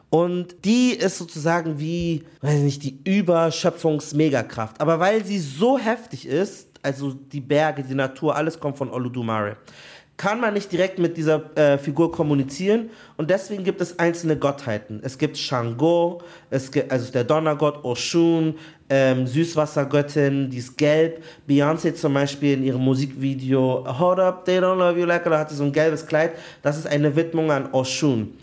Und 0.10 0.64
die 0.64 0.92
ist 0.92 1.18
sozusagen 1.18 1.80
wie, 1.80 2.24
weiß 2.42 2.60
nicht, 2.62 2.84
die 2.84 3.00
Überschöpfungs-Megakraft. 3.04 4.80
Aber 4.80 5.00
weil 5.00 5.26
sie 5.26 5.40
so 5.40 5.78
heftig 5.78 6.26
ist, 6.26 6.70
also 6.82 7.14
die 7.14 7.42
Berge, 7.42 7.84
die 7.84 7.96
Natur, 7.96 8.36
alles 8.36 8.60
kommt 8.60 8.78
von 8.78 8.90
Oludumare 8.90 9.58
kann 10.18 10.42
man 10.42 10.56
nicht 10.56 10.72
direkt 10.72 10.98
mit 10.98 11.16
dieser 11.16 11.56
äh, 11.56 11.78
Figur 11.78 12.12
kommunizieren 12.12 12.90
und 13.18 13.30
deswegen 13.30 13.64
gibt 13.64 13.80
es 13.82 14.00
einzelne 14.00 14.36
Gottheiten. 14.36 15.00
Es 15.04 15.18
gibt 15.20 15.38
Shango, 15.38 16.22
es 16.50 16.72
gibt, 16.72 16.92
also 16.92 17.12
der 17.12 17.24
Donnergott 17.24 17.86
Oshun, 17.86 18.56
ähm, 18.90 19.28
Süßwassergöttin, 19.28 20.50
die 20.50 20.58
ist 20.58 20.78
gelb. 20.78 21.24
Beyoncé 21.48 21.94
zum 21.94 22.14
Beispiel 22.14 22.54
in 22.54 22.64
ihrem 22.64 22.82
Musikvideo 22.82 23.86
Hold 24.00 24.20
Up, 24.20 24.46
They 24.46 24.60
Don't 24.60 24.76
Love 24.76 25.00
You 25.00 25.06
Like, 25.06 25.26
hat 25.26 25.50
sie 25.50 25.56
so 25.56 25.64
ein 25.64 25.72
gelbes 25.72 26.06
Kleid. 26.06 26.32
Das 26.62 26.78
ist 26.78 26.88
eine 26.88 27.16
Widmung 27.16 27.52
an 27.52 27.72
Oshun. 27.74 28.34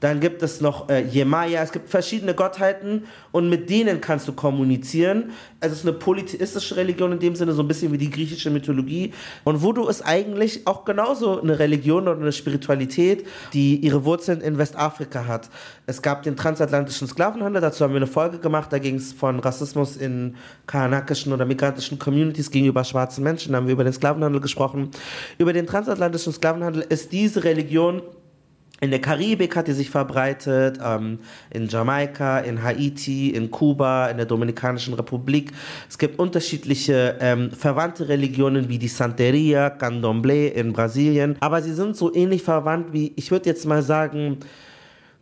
Dann 0.00 0.20
gibt 0.20 0.42
es 0.42 0.60
noch 0.60 0.88
äh, 0.88 1.02
Jemaya. 1.02 1.62
Es 1.62 1.72
gibt 1.72 1.88
verschiedene 1.88 2.34
Gottheiten 2.34 3.04
und 3.32 3.48
mit 3.48 3.70
denen 3.70 4.00
kannst 4.00 4.28
du 4.28 4.32
kommunizieren. 4.32 5.30
Es 5.60 5.72
ist 5.72 5.82
eine 5.82 5.92
polytheistische 5.92 6.76
Religion 6.76 7.12
in 7.12 7.18
dem 7.18 7.36
Sinne, 7.36 7.52
so 7.52 7.62
ein 7.62 7.68
bisschen 7.68 7.92
wie 7.92 7.98
die 7.98 8.10
griechische 8.10 8.50
Mythologie. 8.50 9.12
Und 9.44 9.62
Voodoo 9.62 9.88
ist 9.88 10.02
eigentlich 10.02 10.66
auch 10.66 10.84
genauso 10.84 11.40
eine 11.40 11.58
Religion 11.58 12.08
oder 12.08 12.20
eine 12.20 12.32
Spiritualität, 12.32 13.26
die 13.52 13.76
ihre 13.76 14.04
Wurzeln 14.04 14.40
in 14.40 14.58
Westafrika 14.58 15.26
hat. 15.26 15.50
Es 15.86 16.02
gab 16.02 16.22
den 16.22 16.36
transatlantischen 16.36 17.06
Sklavenhandel, 17.08 17.62
dazu 17.62 17.84
haben 17.84 17.92
wir 17.92 17.98
eine 17.98 18.06
Folge 18.06 18.38
gemacht, 18.38 18.72
da 18.72 18.78
ging 18.78 18.96
es 18.96 19.12
von 19.12 19.40
Rassismus 19.40 19.96
in 19.96 20.36
kanakischen 20.66 21.32
oder 21.32 21.44
migrantischen 21.44 21.98
Communities 21.98 22.50
gegenüber 22.50 22.84
schwarzen 22.84 23.22
Menschen, 23.22 23.52
da 23.52 23.58
haben 23.58 23.66
wir 23.66 23.72
über 23.72 23.84
den 23.84 23.92
Sklavenhandel 23.92 24.40
gesprochen. 24.40 24.90
Über 25.38 25.52
den 25.52 25.66
transatlantischen 25.66 26.32
Sklavenhandel 26.32 26.84
ist 26.88 27.12
diese 27.12 27.44
Religion 27.44 28.02
in 28.80 28.90
der 28.90 29.00
Karibik 29.00 29.56
hat 29.56 29.68
die 29.68 29.72
sich 29.72 29.90
verbreitet, 29.90 30.78
ähm, 30.84 31.20
in 31.50 31.68
Jamaika, 31.68 32.40
in 32.40 32.62
Haiti, 32.62 33.30
in 33.30 33.50
Kuba, 33.50 34.08
in 34.08 34.18
der 34.18 34.26
Dominikanischen 34.26 34.94
Republik. 34.94 35.52
Es 35.88 35.96
gibt 35.96 36.18
unterschiedliche 36.18 37.16
ähm, 37.20 37.50
verwandte 37.52 38.08
Religionen 38.08 38.68
wie 38.68 38.78
die 38.78 38.88
Santeria, 38.88 39.68
Candomblé 39.68 40.48
in 40.48 40.72
Brasilien, 40.72 41.36
aber 41.40 41.62
sie 41.62 41.72
sind 41.72 41.96
so 41.96 42.14
ähnlich 42.14 42.42
verwandt 42.42 42.92
wie, 42.92 43.12
ich 43.16 43.30
würde 43.30 43.48
jetzt 43.48 43.64
mal 43.64 43.82
sagen, 43.82 44.38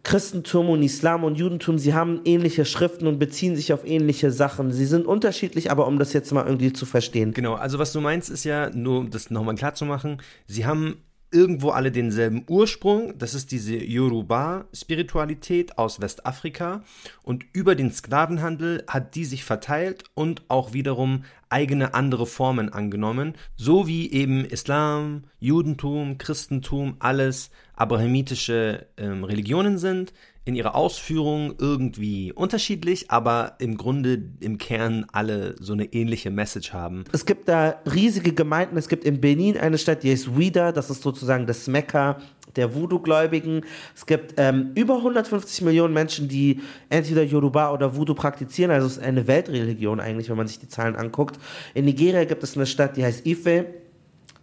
Christentum 0.03 0.69
und 0.69 0.83
Islam 0.83 1.25
und 1.25 1.37
Judentum, 1.37 1.79
sie 1.79 1.95
haben 1.95 2.21
ähnliche 2.27 2.67
Schriften 2.67 3.07
und 3.07 3.19
beziehen 3.19 3.57
sich 3.57 3.73
auf 3.73 3.87
ähnliche 3.87 4.31
Sachen. 4.31 4.71
Sie 4.71 4.85
sind 4.85 5.07
unterschiedlich, 5.07 5.71
aber 5.71 5.87
um 5.87 5.99
das 5.99 6.13
jetzt 6.13 6.31
mal 6.31 6.45
irgendwie 6.45 6.75
zu 6.75 6.85
verstehen. 6.85 7.33
Genau, 7.33 7.55
also 7.55 7.79
was 7.79 7.93
du 7.93 8.03
meinst, 8.03 8.29
ist 8.29 8.45
ja, 8.45 8.69
nur 8.69 8.99
um 8.99 9.11
das 9.11 9.31
nochmal 9.31 9.55
klar 9.55 9.75
zu 9.75 9.87
machen, 9.87 10.21
sie 10.47 10.67
haben 10.67 10.99
irgendwo 11.35 11.71
alle 11.71 11.91
denselben 11.91 12.45
Ursprung. 12.49 13.19
Das 13.19 13.35
ist 13.35 13.51
diese 13.51 13.77
Yoruba-Spiritualität 13.77 15.77
aus 15.77 16.01
Westafrika. 16.01 16.85
Und 17.23 17.45
über 17.53 17.75
den 17.75 17.91
Sklavenhandel 17.91 18.85
hat 18.87 19.17
die 19.17 19.25
sich 19.25 19.45
verteilt 19.45 20.05
und 20.15 20.43
auch 20.49 20.73
wiederum 20.73 21.25
eigene 21.51 21.95
andere 21.95 22.27
Formen 22.27 22.73
angenommen, 22.73 23.35
so 23.57 23.87
wie 23.87 24.11
eben 24.11 24.45
Islam, 24.45 25.25
Judentum, 25.41 26.19
Christentum, 26.19 26.97
alles 27.01 27.51
abrahamitische 27.77 28.87
ähm, 28.97 29.25
Religionen 29.25 29.79
sind 29.79 30.13
in 30.47 30.55
ihrer 30.55 30.75
Ausführung 30.75 31.55
irgendwie 31.59 32.33
unterschiedlich, 32.33 33.11
aber 33.11 33.55
im 33.59 33.79
Grunde 33.79 34.23
im 34.41 34.59
Kern 34.59 35.07
alle 35.13 35.55
so 35.59 35.73
eine 35.73 35.93
ähnliche 35.93 36.31
Message 36.31 36.73
haben. 36.73 37.05
Es 37.13 37.25
gibt 37.25 37.49
da 37.49 37.77
riesige 37.91 38.33
Gemeinden. 38.33 38.77
Es 38.77 38.89
gibt 38.89 39.05
in 39.05 39.21
Benin 39.21 39.57
eine 39.57 39.79
Stadt, 39.79 40.03
die 40.03 40.11
heißt 40.11 40.29
Ouida. 40.29 40.73
Das 40.73 40.91
ist 40.91 41.03
sozusagen 41.03 41.47
das 41.47 41.67
Mekka 41.67 42.19
der 42.57 42.75
Voodoo-Gläubigen. 42.75 43.63
Es 43.97 44.05
gibt 44.05 44.35
ähm, 44.37 44.73
über 44.75 44.97
150 44.99 45.63
Millionen 45.63 45.95
Menschen, 45.95 46.29
die 46.29 46.61
entweder 46.91 47.23
Yoruba 47.23 47.73
oder 47.73 47.97
Voodoo 47.97 48.15
praktizieren. 48.15 48.71
Also 48.71 48.87
es 48.87 48.99
ist 48.99 49.03
eine 49.03 49.27
Weltreligion 49.27 49.99
eigentlich, 49.99 50.29
wenn 50.29 50.37
man 50.37 50.47
sich 50.47 50.59
die 50.59 50.69
Zahlen 50.69 50.95
anguckt. 50.95 51.39
In 51.73 51.87
Nigeria 51.87 52.25
gibt 52.25 52.43
es 52.43 52.55
eine 52.55 52.67
Stadt, 52.67 52.97
die 52.97 53.05
heißt 53.05 53.27
Ife 53.27 53.67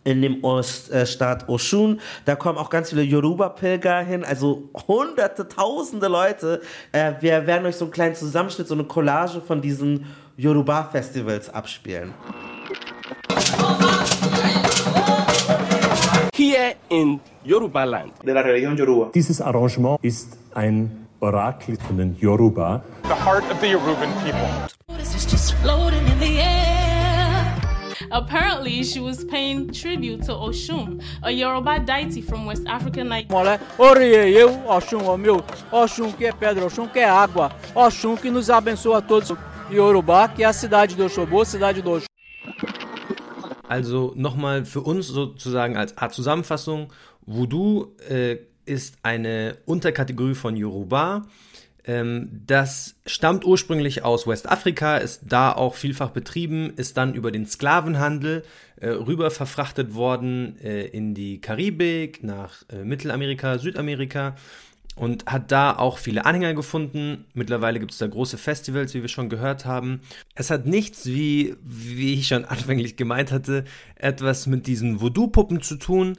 in 0.03 0.21
dem 0.21 0.43
äh, 0.43 1.05
Staat 1.05 1.47
Oshun. 1.49 1.99
Da 2.25 2.35
kommen 2.35 2.57
auch 2.57 2.69
ganz 2.69 2.89
viele 2.89 3.03
Yoruba-Pilger 3.03 4.01
hin, 4.01 4.23
also 4.23 4.69
hunderte, 4.87 5.47
tausende 5.47 6.07
Leute. 6.07 6.61
Äh, 6.91 7.13
wir 7.19 7.45
werden 7.47 7.65
euch 7.65 7.75
so 7.75 7.85
einen 7.85 7.91
kleinen 7.93 8.15
Zusammenschnitt, 8.15 8.67
so 8.67 8.73
eine 8.73 8.83
Collage 8.85 9.41
von 9.41 9.61
diesen 9.61 10.05
Yoruba-Festivals 10.37 11.49
abspielen. 11.53 12.13
Hier 16.33 16.73
in 16.89 17.19
Yoruba 17.43 17.83
Land. 17.83 18.13
De 18.25 18.33
la 18.33 18.41
religión 18.41 18.75
Yoruba. 18.75 19.11
Dieses 19.13 19.41
Arrangement 19.41 19.99
ist 20.01 20.37
ein 20.55 21.07
Orakel 21.19 21.77
von 21.87 21.97
den 21.97 22.17
Yoruba. 22.19 22.83
The 23.03 23.09
heart 23.09 23.43
of 23.51 23.59
the 23.61 23.67
Yoruban 23.67 24.09
people. 24.23 24.71
Apparently, 28.11 28.83
she 28.83 28.99
was 28.99 29.23
paying 29.23 29.71
tribute 29.71 30.21
to 30.23 30.33
Oshun, 30.33 31.01
a 31.23 31.31
Yoruba 31.31 31.79
deity 31.79 32.21
from 32.21 32.45
West 32.45 32.63
African 32.67 33.07
Nigeria. 33.07 33.59
eu, 33.79 34.49
Oxum, 34.67 35.03
ó 35.07 35.17
meu, 35.17 35.41
Oxum 35.71 36.11
que 36.11 36.25
é 36.25 36.33
pedra, 36.33 36.65
Oxum 36.65 36.87
que 36.87 36.99
é 36.99 37.05
água, 37.09 37.51
Oxum 37.73 38.17
que 38.17 38.29
nos 38.29 38.49
abençoa 38.49 39.01
todos. 39.01 39.31
Yorubá, 39.71 40.27
que 40.27 40.43
é 40.43 40.45
a 40.45 40.51
cidade 40.51 40.95
do 40.97 41.05
Oxobô, 41.05 41.45
cidade 41.45 41.81
do 41.81 41.91
Oxum. 41.91 42.05
Also 43.69 44.11
nochmal 44.17 44.65
für 44.65 44.81
uns 44.85 45.05
sozusagen 45.05 45.77
als 45.77 45.97
Art 45.97 46.13
Zusammenfassung, 46.13 46.91
Voodoo 47.25 47.95
äh, 48.09 48.39
ist 48.65 48.97
eine 49.03 49.57
Unterkategorie 49.65 50.35
von 50.35 50.57
Yoruba 50.57 51.21
das 51.83 52.95
stammt 53.07 53.43
ursprünglich 53.43 54.03
aus 54.03 54.27
Westafrika, 54.27 54.97
ist 54.97 55.21
da 55.25 55.51
auch 55.51 55.75
vielfach 55.75 56.11
betrieben, 56.11 56.73
ist 56.75 56.95
dann 56.97 57.15
über 57.15 57.31
den 57.31 57.47
Sklavenhandel 57.47 58.43
äh, 58.75 58.89
rüber 58.89 59.31
verfrachtet 59.31 59.95
worden 59.95 60.59
äh, 60.61 60.85
in 60.85 61.13
die 61.15 61.41
Karibik, 61.41 62.23
nach 62.23 62.63
äh, 62.69 62.83
Mittelamerika, 62.83 63.57
Südamerika 63.57 64.35
und 64.95 65.25
hat 65.25 65.51
da 65.51 65.75
auch 65.77 65.97
viele 65.97 66.25
Anhänger 66.25 66.53
gefunden. 66.53 67.25
Mittlerweile 67.33 67.79
gibt 67.79 67.91
es 67.91 67.97
da 67.97 68.07
große 68.07 68.37
Festivals, 68.37 68.93
wie 68.93 69.01
wir 69.01 69.09
schon 69.09 69.29
gehört 69.29 69.65
haben. 69.65 70.01
Es 70.35 70.49
hat 70.49 70.65
nichts, 70.65 71.05
wie, 71.05 71.55
wie 71.63 72.13
ich 72.13 72.27
schon 72.27 72.45
anfänglich 72.45 72.97
gemeint 72.97 73.31
hatte, 73.31 73.63
etwas 73.95 74.47
mit 74.47 74.67
diesen 74.67 75.01
Voodoo-Puppen 75.01 75.61
zu 75.61 75.77
tun. 75.77 76.17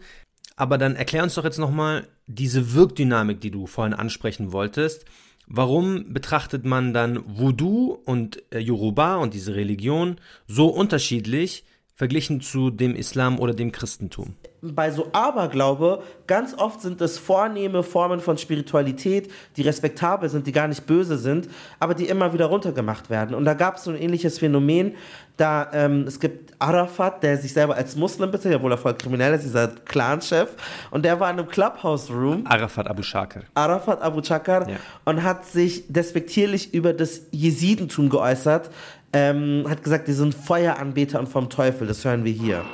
Aber 0.56 0.78
dann 0.78 0.96
erklär 0.96 1.22
uns 1.22 1.34
doch 1.34 1.44
jetzt 1.44 1.58
nochmal 1.58 2.06
diese 2.26 2.74
Wirkdynamik, 2.74 3.40
die 3.40 3.50
du 3.50 3.66
vorhin 3.66 3.94
ansprechen 3.94 4.52
wolltest. 4.52 5.04
Warum 5.46 6.12
betrachtet 6.12 6.64
man 6.64 6.94
dann 6.94 7.22
Voodoo 7.26 7.98
und 8.04 8.42
äh, 8.50 8.58
Yoruba 8.58 9.16
und 9.16 9.34
diese 9.34 9.54
Religion 9.54 10.16
so 10.46 10.68
unterschiedlich 10.68 11.64
verglichen 11.94 12.40
zu 12.40 12.70
dem 12.70 12.94
Islam 12.94 13.38
oder 13.38 13.54
dem 13.54 13.72
Christentum? 13.72 14.34
Bei 14.62 14.90
so 14.92 15.08
Aberglaube, 15.12 16.02
ganz 16.26 16.54
oft 16.56 16.80
sind 16.80 17.00
es 17.00 17.18
vornehme 17.18 17.82
Formen 17.82 18.20
von 18.20 18.38
Spiritualität, 18.38 19.30
die 19.56 19.62
respektabel 19.62 20.28
sind, 20.28 20.46
die 20.46 20.52
gar 20.52 20.68
nicht 20.68 20.86
böse 20.86 21.18
sind, 21.18 21.48
aber 21.80 21.94
die 21.94 22.06
immer 22.06 22.32
wieder 22.32 22.46
runtergemacht 22.46 23.10
werden. 23.10 23.34
Und 23.34 23.44
da 23.44 23.54
gab 23.54 23.76
es 23.76 23.84
so 23.84 23.90
ein 23.90 23.96
ähnliches 23.96 24.38
Phänomen, 24.38 24.94
da 25.36 25.68
ähm, 25.72 26.04
es 26.06 26.20
gibt 26.20 26.54
Arafat, 26.60 27.22
der 27.22 27.38
sich 27.38 27.52
selber 27.52 27.74
als 27.74 27.96
Muslim 27.96 28.30
bezeichnet, 28.30 28.58
obwohl 28.58 28.72
er 28.72 28.78
voll 28.78 28.94
kriminell 28.94 29.34
ist, 29.34 29.42
dieser 29.42 29.68
Clan-Chef, 29.68 30.50
und 30.90 31.04
der 31.04 31.18
war 31.18 31.30
in 31.30 31.38
einem 31.38 31.48
Clubhouse-Room. 31.48 32.46
Arafat 32.46 32.88
Abu 32.88 33.02
Shakar. 33.02 33.42
Arafat 33.54 34.00
Abu 34.00 34.22
Shakar 34.22 34.68
ja. 34.68 34.76
und 35.04 35.22
hat 35.24 35.44
sich 35.44 35.84
despektierlich 35.88 36.72
über 36.72 36.92
das 36.92 37.22
Jesidentum 37.32 38.08
geäußert, 38.10 38.70
ähm, 39.12 39.64
hat 39.68 39.82
gesagt, 39.82 40.08
die 40.08 40.12
sind 40.12 40.34
Feueranbeter 40.34 41.20
und 41.20 41.28
vom 41.28 41.50
Teufel. 41.50 41.86
Das 41.86 42.04
hören 42.04 42.24
wir 42.24 42.32
hier. 42.32 42.64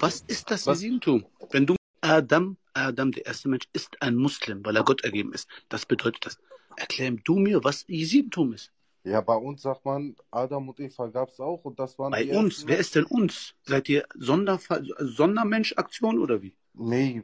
Was 0.00 0.24
ist 0.26 0.50
das 0.50 0.64
Jesidentum? 0.64 1.24
Wenn 1.50 1.66
du 1.66 1.76
Adam, 2.00 2.56
Adam, 2.72 3.12
der 3.12 3.26
erste 3.26 3.48
Mensch, 3.48 3.66
ist 3.72 4.00
ein 4.00 4.16
Muslim, 4.16 4.64
weil 4.64 4.76
er 4.76 4.84
Gott 4.84 5.04
ergeben 5.04 5.32
ist. 5.32 5.48
Das 5.68 5.84
bedeutet 5.84 6.26
das. 6.26 6.38
Erklär 6.76 7.10
du 7.24 7.38
mir, 7.38 7.62
was 7.62 7.84
Jesidentum 7.86 8.54
ist. 8.54 8.72
Ja, 9.04 9.20
bei 9.20 9.34
uns 9.34 9.62
sagt 9.62 9.84
man, 9.84 10.14
Adam 10.30 10.68
und 10.68 10.78
Eva 10.78 11.06
gab 11.06 11.30
es 11.30 11.40
auch 11.40 11.64
und 11.64 11.78
das 11.78 11.98
waren 11.98 12.12
Bei 12.12 12.30
uns? 12.36 12.66
Wer 12.66 12.78
ist 12.78 12.94
denn 12.94 13.04
uns? 13.04 13.54
Seid 13.62 13.88
ihr 13.88 14.04
Sonderfall, 14.14 14.86
Sondermensch-Aktion 14.98 16.18
oder 16.18 16.42
wie? 16.42 16.54
Nee, 16.74 17.22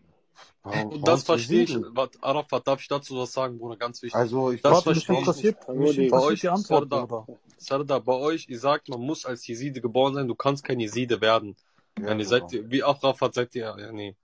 Warum, 0.63 0.93
Und 0.93 1.09
das 1.09 1.23
verstehe 1.23 1.63
ich. 1.63 1.77
Was, 1.91 2.11
Arafat, 2.21 2.67
darf 2.67 2.81
ich 2.81 2.89
dazu 2.89 3.17
was 3.17 3.33
sagen, 3.33 3.59
Bruder? 3.59 3.77
Ganz 3.77 4.03
wichtig. 4.03 4.19
Also, 4.19 4.51
ich 4.51 4.63
das 4.63 4.73
warte, 4.73 4.91
mich 4.91 5.07
verstehe 5.07 5.15
ich 5.15 5.21
interessiert, 5.21 5.69
nicht. 5.69 5.79
mich 5.79 5.97
Bei 5.97 6.03
interessiert 6.05 6.33
euch, 6.33 6.41
die 6.41 6.49
Antwort, 6.49 6.89
Bruder. 6.89 7.27
Serdar, 7.59 8.01
bei 8.01 8.15
euch, 8.15 8.49
ihr 8.49 8.59
sagt, 8.59 8.89
man 8.89 9.01
muss 9.01 9.25
als 9.25 9.47
Jeside 9.47 9.81
geboren 9.81 10.15
sein, 10.15 10.29
du 10.29 10.35
kannst 10.35 10.65
kein 10.65 10.81
Jeside 10.81 11.21
werden. 11.21 11.57
Ja, 11.99 12.09
Ja, 12.09 12.15
ihr 12.15 12.27
seid, 12.27 12.45
wie 12.53 12.83
Arafat 12.83 13.35
seid 13.35 13.55
ihr, 13.55 13.75
ja, 13.79 13.93
nee. 13.93 14.17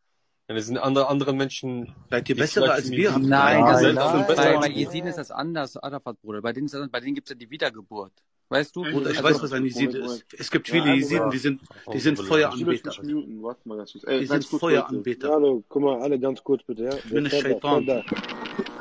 Ja, 0.53 0.57
das 0.57 0.67
sind 0.67 0.77
andere, 0.77 1.09
andere 1.09 1.33
Menschen. 1.33 1.95
Seid 2.11 2.29
ihr 2.29 2.35
die 2.35 2.41
bessere 2.43 2.65
vielleicht 2.67 2.79
als 2.83 2.91
wir? 2.91 3.19
Nein, 3.19 3.61
Ihr 3.61 3.95
das 3.95 3.97
also 3.97 4.27
besser 4.27 4.53
bei, 4.53 4.59
bei. 4.59 4.69
Jesiden 4.69 5.09
ist 5.09 5.17
das 5.17 5.31
anders, 5.31 5.79
Arafat, 5.79 6.21
Bruder. 6.21 6.43
Bei 6.43 6.53
denen, 6.53 6.67
ist 6.67 6.75
das, 6.75 6.91
bei 6.91 7.01
denen 7.01 7.15
gibt 7.15 7.27
es 7.27 7.31
ja 7.31 7.37
die 7.39 7.49
Wiedergeburt. 7.49 8.13
Weißt 8.51 8.77
du? 8.77 8.83
Bruder, 8.83 9.13
ich 9.13 9.17
Also- 9.17 9.23
weiß, 9.31 9.43
was 9.45 9.53
ein 9.55 9.65
Jesid 9.65 9.95
ist. 9.95 10.27
Es 10.39 10.51
gibt 10.51 10.69
viele 10.69 10.95
Jesiden, 10.95 11.31
die 11.31 11.39
sind, 11.39 11.63
die 11.91 12.01
sind 12.01 12.19
Feueranbeter. 12.21 12.91
mich 13.03 13.15
muten, 13.15 13.43
warte 13.43 13.67
mal 13.67 13.79
ganz 13.79 13.93
kurz. 13.93 14.05
Die 14.05 14.11
Ey, 14.11 14.27
sind 14.27 14.45
Feueranbeter. 14.45 15.31
Hallo, 15.31 15.65
guck 15.71 15.83
mal, 15.83 16.03
alle 16.03 16.21
ganz 16.21 16.45
kurz 16.45 16.63
bitte, 16.65 16.85
ja? 16.85 16.95
Ich 16.97 17.05
bin 17.05 17.25
ein 17.25 17.31
Serdar, 17.31 17.51
Shaitan. 17.53 17.87
Serdar. 17.87 18.05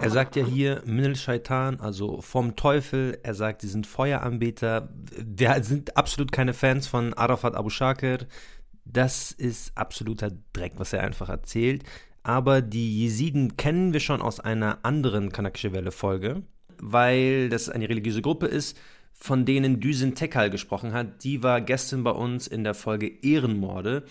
Er 0.01 0.09
sagt 0.09 0.35
ja 0.35 0.43
hier 0.43 0.81
Minel 0.85 1.15
Shaitan, 1.15 1.79
also 1.79 2.19
vom 2.19 2.57
Teufel. 2.57 3.17
Er 3.23 3.33
sagt, 3.33 3.61
sie 3.61 3.69
sind 3.69 3.87
Feueranbeter. 3.87 4.89
Wir 5.15 5.63
sind 5.63 5.95
absolut 5.95 6.33
keine 6.33 6.53
Fans 6.53 6.87
von 6.87 7.13
Arafat 7.13 7.55
Abu 7.55 7.69
Shakir. 7.69 8.27
Das 8.91 9.31
ist 9.31 9.77
absoluter 9.77 10.31
Dreck, 10.53 10.73
was 10.77 10.93
er 10.93 11.03
einfach 11.03 11.29
erzählt. 11.29 11.83
Aber 12.23 12.61
die 12.61 13.01
Jesiden 13.01 13.57
kennen 13.57 13.93
wir 13.93 13.99
schon 13.99 14.21
aus 14.21 14.39
einer 14.39 14.79
anderen 14.83 15.31
Kanakische 15.31 15.73
Welle 15.73 15.91
Folge, 15.91 16.43
weil 16.77 17.49
das 17.49 17.69
eine 17.69 17.89
religiöse 17.89 18.21
Gruppe 18.21 18.47
ist, 18.47 18.77
von 19.13 19.45
denen 19.45 19.79
Düsen 19.79 20.15
Tekal 20.15 20.49
gesprochen 20.49 20.93
hat. 20.93 21.23
Die 21.23 21.43
war 21.43 21.61
gestern 21.61 22.03
bei 22.03 22.11
uns 22.11 22.47
in 22.47 22.63
der 22.63 22.73
Folge 22.73 23.07
Ehrenmorde. 23.07 24.03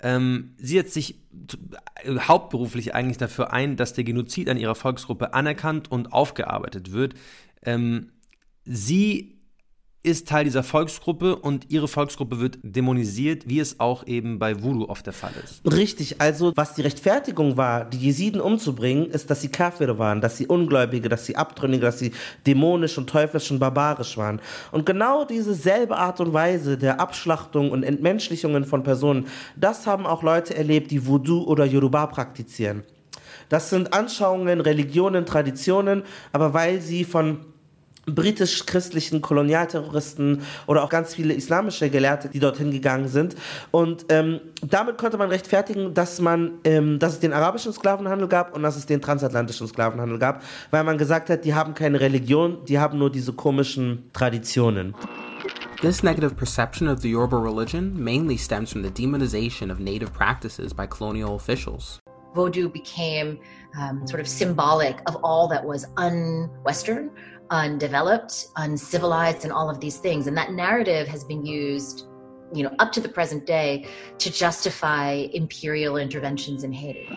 Ähm, 0.00 0.54
sie 0.58 0.78
hat 0.78 0.88
sich 0.88 1.16
t- 1.48 1.58
hauptberuflich 2.08 2.94
eigentlich 2.94 3.18
dafür 3.18 3.52
ein, 3.52 3.76
dass 3.76 3.94
der 3.94 4.04
Genozid 4.04 4.48
an 4.48 4.56
ihrer 4.56 4.74
Volksgruppe 4.74 5.34
anerkannt 5.34 5.90
und 5.90 6.12
aufgearbeitet 6.12 6.92
wird. 6.92 7.14
Ähm, 7.62 8.12
sie 8.64 9.37
ist 10.04 10.28
Teil 10.28 10.44
dieser 10.44 10.62
Volksgruppe 10.62 11.36
und 11.36 11.70
ihre 11.70 11.88
Volksgruppe 11.88 12.38
wird 12.38 12.58
dämonisiert, 12.62 13.48
wie 13.48 13.58
es 13.58 13.80
auch 13.80 14.06
eben 14.06 14.38
bei 14.38 14.62
Voodoo 14.62 14.88
oft 14.88 15.04
der 15.04 15.12
Fall 15.12 15.32
ist. 15.42 15.60
Richtig, 15.70 16.20
also 16.20 16.52
was 16.54 16.74
die 16.74 16.82
Rechtfertigung 16.82 17.56
war, 17.56 17.84
die 17.84 17.98
Jesiden 17.98 18.40
umzubringen, 18.40 19.10
ist, 19.10 19.28
dass 19.28 19.40
sie 19.40 19.48
Kafir 19.48 19.98
waren, 19.98 20.20
dass 20.20 20.36
sie 20.36 20.46
Ungläubige, 20.46 21.08
dass 21.08 21.26
sie 21.26 21.34
Abtrünnige, 21.34 21.82
dass 21.82 21.98
sie 21.98 22.12
dämonisch 22.46 22.96
und 22.96 23.10
teuflisch 23.10 23.50
und 23.50 23.58
barbarisch 23.58 24.16
waren. 24.16 24.40
Und 24.70 24.86
genau 24.86 25.24
diese 25.24 25.54
selbe 25.54 25.96
Art 25.96 26.20
und 26.20 26.32
Weise 26.32 26.78
der 26.78 27.00
Abschlachtung 27.00 27.72
und 27.72 27.82
Entmenschlichungen 27.82 28.64
von 28.64 28.84
Personen, 28.84 29.26
das 29.56 29.86
haben 29.86 30.06
auch 30.06 30.22
Leute 30.22 30.54
erlebt, 30.54 30.92
die 30.92 31.06
Voodoo 31.06 31.42
oder 31.42 31.64
Yoruba 31.64 32.06
praktizieren. 32.06 32.84
Das 33.48 33.70
sind 33.70 33.92
Anschauungen, 33.92 34.60
Religionen, 34.60 35.26
Traditionen, 35.26 36.02
aber 36.32 36.54
weil 36.54 36.80
sie 36.80 37.04
von 37.04 37.40
britisch-christlichen 38.14 39.20
Kolonialterroristen 39.20 40.42
oder 40.66 40.84
auch 40.84 40.88
ganz 40.88 41.14
viele 41.14 41.34
islamische 41.34 41.90
Gelehrte, 41.90 42.28
die 42.28 42.38
dorthin 42.38 42.70
gegangen 42.70 43.08
sind. 43.08 43.36
Und 43.70 44.06
ähm, 44.08 44.40
damit 44.62 44.98
konnte 44.98 45.18
man 45.18 45.28
rechtfertigen, 45.30 45.94
dass 45.94 46.20
man, 46.20 46.52
ähm, 46.64 46.98
dass 46.98 47.14
es 47.14 47.20
den 47.20 47.32
arabischen 47.32 47.72
Sklavenhandel 47.72 48.28
gab 48.28 48.54
und 48.54 48.62
dass 48.62 48.76
es 48.76 48.86
den 48.86 49.00
transatlantischen 49.00 49.66
Sklavenhandel 49.68 50.18
gab, 50.18 50.42
weil 50.70 50.84
man 50.84 50.98
gesagt 50.98 51.30
hat, 51.30 51.44
die 51.44 51.54
haben 51.54 51.74
keine 51.74 52.00
Religion, 52.00 52.64
die 52.66 52.78
haben 52.78 52.98
nur 52.98 53.10
diese 53.10 53.32
komischen 53.32 54.10
Traditionen. 54.12 54.94
This 55.80 56.02
negative 56.02 56.34
perception 56.34 56.88
of 56.88 57.00
the 57.02 57.08
Yoruba 57.08 57.36
religion 57.38 57.92
mainly 57.96 58.36
stems 58.36 58.72
from 58.72 58.82
the 58.82 58.90
demonization 58.90 59.70
of 59.70 59.78
native 59.78 60.12
practices 60.12 60.74
by 60.74 60.86
colonial 60.88 61.36
officials. 61.36 62.00
Vodou 62.34 62.68
became 62.72 63.38
um, 63.80 64.06
sort 64.06 64.20
of 64.20 64.28
symbolic 64.28 65.00
of 65.06 65.16
all 65.22 65.48
that 65.48 65.64
was 65.64 65.86
un-Western, 65.96 67.10
undeveloped, 67.50 68.48
uncivilized, 68.56 69.44
and 69.44 69.52
all 69.52 69.70
of 69.70 69.80
these 69.80 69.96
things. 69.98 70.26
And 70.26 70.36
that 70.36 70.52
narrative 70.52 71.08
has 71.08 71.24
been 71.24 71.44
used, 71.44 72.06
you 72.52 72.62
know, 72.62 72.74
up 72.78 72.92
to 72.92 73.00
the 73.00 73.08
present 73.08 73.46
day 73.46 73.86
to 74.18 74.30
justify 74.30 75.28
imperial 75.32 75.96
interventions 75.96 76.64
in 76.64 76.72
Haiti. 76.72 77.08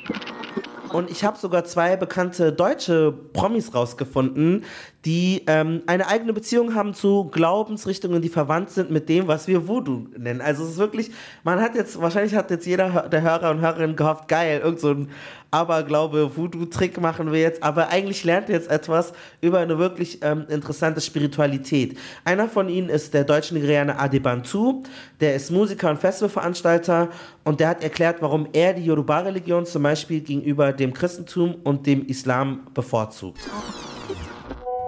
Und 0.92 1.10
ich 1.10 1.24
habe 1.24 1.38
sogar 1.38 1.64
zwei 1.64 1.96
bekannte 1.96 2.52
deutsche 2.52 3.14
Promis 3.34 3.74
rausgefunden, 3.74 4.66
die 5.06 5.44
ähm, 5.48 5.84
eine 5.88 6.08
eigene 6.08 6.34
Beziehung 6.34 6.76
haben 6.76 6.94
zu 6.94 7.30
Glaubensrichtungen, 7.30 8.22
die 8.22 8.30
verwandt 8.30 8.72
sind 8.72 8.92
mit 8.92 9.08
dem, 9.08 9.28
was 9.28 9.48
wir 9.48 9.68
Voodoo 9.68 10.08
nennen. 10.18 10.42
Also 10.42 10.64
es 10.64 10.72
ist 10.72 10.78
wirklich, 10.78 11.12
man 11.44 11.62
hat 11.62 11.76
jetzt, 11.76 12.02
wahrscheinlich 12.02 12.36
hat 12.36 12.52
jetzt 12.52 12.66
jeder 12.66 13.08
der 13.08 13.22
Hörer 13.22 13.52
und 13.52 13.62
Hörerin 13.62 13.96
gehofft, 13.96 14.28
geil, 14.28 14.60
irgend 14.62 14.82
so 14.82 14.90
ein 14.90 15.10
Aberglaube, 15.54 16.38
Voodoo-Trick 16.38 17.02
machen 17.02 17.34
wir 17.34 17.42
jetzt, 17.42 17.62
aber 17.62 17.90
eigentlich 17.90 18.24
lernt 18.24 18.48
ihr 18.48 18.56
jetzt 18.56 18.72
etwas 18.72 19.12
über 19.42 19.60
eine 19.60 19.78
wirklich 19.78 20.20
ähm, 20.22 20.46
interessante 20.48 21.02
Spiritualität. 21.02 21.98
Einer 22.24 22.48
von 22.48 22.70
ihnen 22.70 22.88
ist 22.88 23.14
der 23.14 23.26
deutsche 23.26 23.54
Nigerianer 23.54 24.00
Adebantu, 24.00 24.84
der 25.20 25.36
ist 25.36 25.52
Musiker 25.52 25.90
und 25.90 26.00
Festivalveranstalter 26.00 27.10
und 27.44 27.60
der 27.60 27.68
hat 27.68 27.84
erklärt, 27.84 28.22
warum 28.22 28.48
er 28.54 28.74
die 28.74 28.86
Yoruba-Religion 28.86 29.66
zum 29.66 29.84
Beispiel 29.84 30.22
gegenüber 30.22 30.72
dem 30.72 30.94
Christentum 30.94 31.56
und 31.66 31.86
dem 31.86 32.06
Islam 32.06 32.68
bevorzugt. 32.74 33.42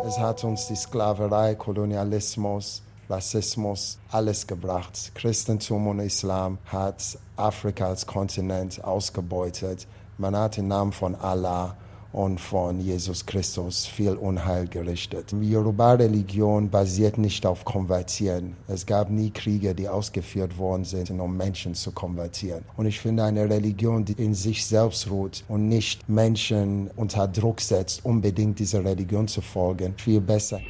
Es 0.07 0.17
hat 0.17 0.45
uns 0.45 0.67
die 0.67 0.75
Sklaverei, 0.75 1.55
Kolonialismus, 1.55 2.81
Rassismus, 3.09 3.99
alles 4.11 4.47
gebracht. 4.47 5.11
Christentum 5.13 5.87
und 5.87 5.99
Islam 5.99 6.57
hat 6.67 7.17
Afrika 7.35 7.87
als 7.87 8.07
Kontinent 8.07 8.81
ausgebeutet. 8.81 9.87
Man 10.17 10.35
hat 10.35 10.57
im 10.57 10.67
Namen 10.67 10.91
von 10.91 11.15
Allah 11.15 11.75
und 12.13 12.39
von 12.39 12.79
Jesus 12.79 13.25
Christus 13.25 13.87
viel 13.87 14.13
Unheil 14.13 14.67
gerichtet. 14.67 15.31
Die 15.31 15.49
Yoruba-Religion 15.49 16.69
basiert 16.69 17.17
nicht 17.17 17.43
auf 17.45 17.65
Konvertieren. 17.65 18.55
Es 18.67 18.85
gab 18.85 19.09
nie 19.09 19.31
Kriege, 19.31 19.73
die 19.73 19.89
ausgeführt 19.89 20.57
worden 20.59 20.85
sind, 20.85 21.09
um 21.09 21.35
Menschen 21.35 21.73
zu 21.73 21.91
konvertieren. 21.91 22.63
Und 22.77 22.85
ich 22.85 22.99
finde 22.99 23.23
eine 23.23 23.49
Religion, 23.49 24.05
die 24.05 24.13
in 24.13 24.35
sich 24.35 24.63
selbst 24.65 25.09
ruht 25.09 25.43
und 25.47 25.67
nicht 25.67 26.07
Menschen 26.07 26.91
unter 26.95 27.27
Druck 27.27 27.59
setzt, 27.59 28.05
unbedingt 28.05 28.59
dieser 28.59 28.85
Religion 28.85 29.27
zu 29.27 29.41
folgen, 29.41 29.95
viel 29.97 30.21
besser. 30.21 30.61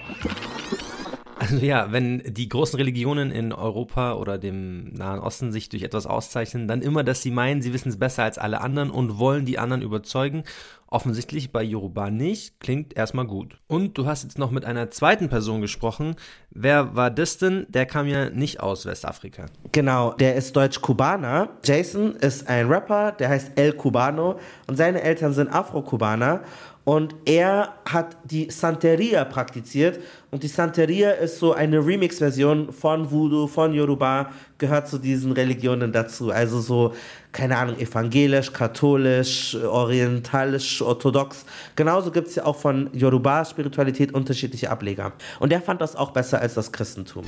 Also 1.43 1.57
ja, 1.57 1.91
wenn 1.91 2.23
die 2.25 2.47
großen 2.47 2.77
Religionen 2.77 3.29
in 3.29 3.51
Europa 3.51 4.13
oder 4.13 4.37
dem 4.37 4.93
Nahen 4.93 5.19
Osten 5.19 5.51
sich 5.51 5.67
durch 5.67 5.83
etwas 5.83 6.05
auszeichnen, 6.05 6.69
dann 6.69 6.81
immer, 6.81 7.03
dass 7.03 7.21
sie 7.21 7.31
meinen, 7.31 7.61
sie 7.61 7.73
wissen 7.73 7.89
es 7.89 7.99
besser 7.99 8.23
als 8.23 8.37
alle 8.37 8.61
anderen 8.61 8.89
und 8.89 9.19
wollen 9.19 9.45
die 9.45 9.59
anderen 9.59 9.81
überzeugen. 9.81 10.45
Offensichtlich 10.87 11.51
bei 11.51 11.61
Yoruba 11.61 12.11
nicht, 12.11 12.61
klingt 12.61 12.95
erstmal 12.95 13.27
gut. 13.27 13.57
Und 13.67 13.97
du 13.97 14.05
hast 14.05 14.23
jetzt 14.23 14.39
noch 14.39 14.51
mit 14.51 14.63
einer 14.63 14.89
zweiten 14.89 15.27
Person 15.27 15.59
gesprochen. 15.59 16.15
Wer 16.49 16.95
war 16.95 17.11
das 17.11 17.39
denn? 17.39 17.65
Der 17.67 17.87
kam 17.87 18.07
ja 18.07 18.29
nicht 18.29 18.61
aus 18.61 18.85
Westafrika. 18.85 19.47
Genau, 19.73 20.13
der 20.13 20.35
ist 20.35 20.55
Deutsch-Kubaner. 20.55 21.49
Jason 21.65 22.15
ist 22.15 22.47
ein 22.47 22.67
Rapper, 22.67 23.11
der 23.11 23.27
heißt 23.27 23.51
El 23.55 23.73
Cubano 23.73 24.39
und 24.67 24.77
seine 24.77 25.01
Eltern 25.01 25.33
sind 25.33 25.49
Afro-Kubaner. 25.49 26.41
Und 26.85 27.15
er 27.25 27.73
hat 27.89 28.17
die 28.25 28.49
Santeria 28.49 29.23
praktiziert. 29.25 29.99
Und 30.33 30.41
die 30.41 30.47
Santeria 30.47 31.11
ist 31.11 31.37
so 31.37 31.53
eine 31.53 31.77
Remix-Version 31.85 32.73
von 32.73 33.11
Voodoo, 33.11 33.45
von 33.45 33.71
Yoruba, 33.71 34.31
gehört 34.57 34.87
zu 34.87 34.97
diesen 34.97 35.31
Religionen 35.31 35.91
dazu. 35.91 36.31
Also 36.31 36.59
so, 36.59 36.95
keine 37.31 37.55
Ahnung, 37.55 37.77
evangelisch, 37.77 38.51
katholisch, 38.51 39.55
orientalisch, 39.55 40.81
orthodox. 40.81 41.45
Genauso 41.75 42.09
gibt 42.09 42.29
es 42.29 42.35
ja 42.35 42.47
auch 42.47 42.55
von 42.55 42.89
Yoruba-Spiritualität 42.93 44.15
unterschiedliche 44.15 44.71
Ableger. 44.71 45.11
Und 45.39 45.53
er 45.53 45.61
fand 45.61 45.81
das 45.81 45.95
auch 45.95 46.09
besser 46.09 46.41
als 46.41 46.55
das 46.55 46.71
Christentum. 46.71 47.25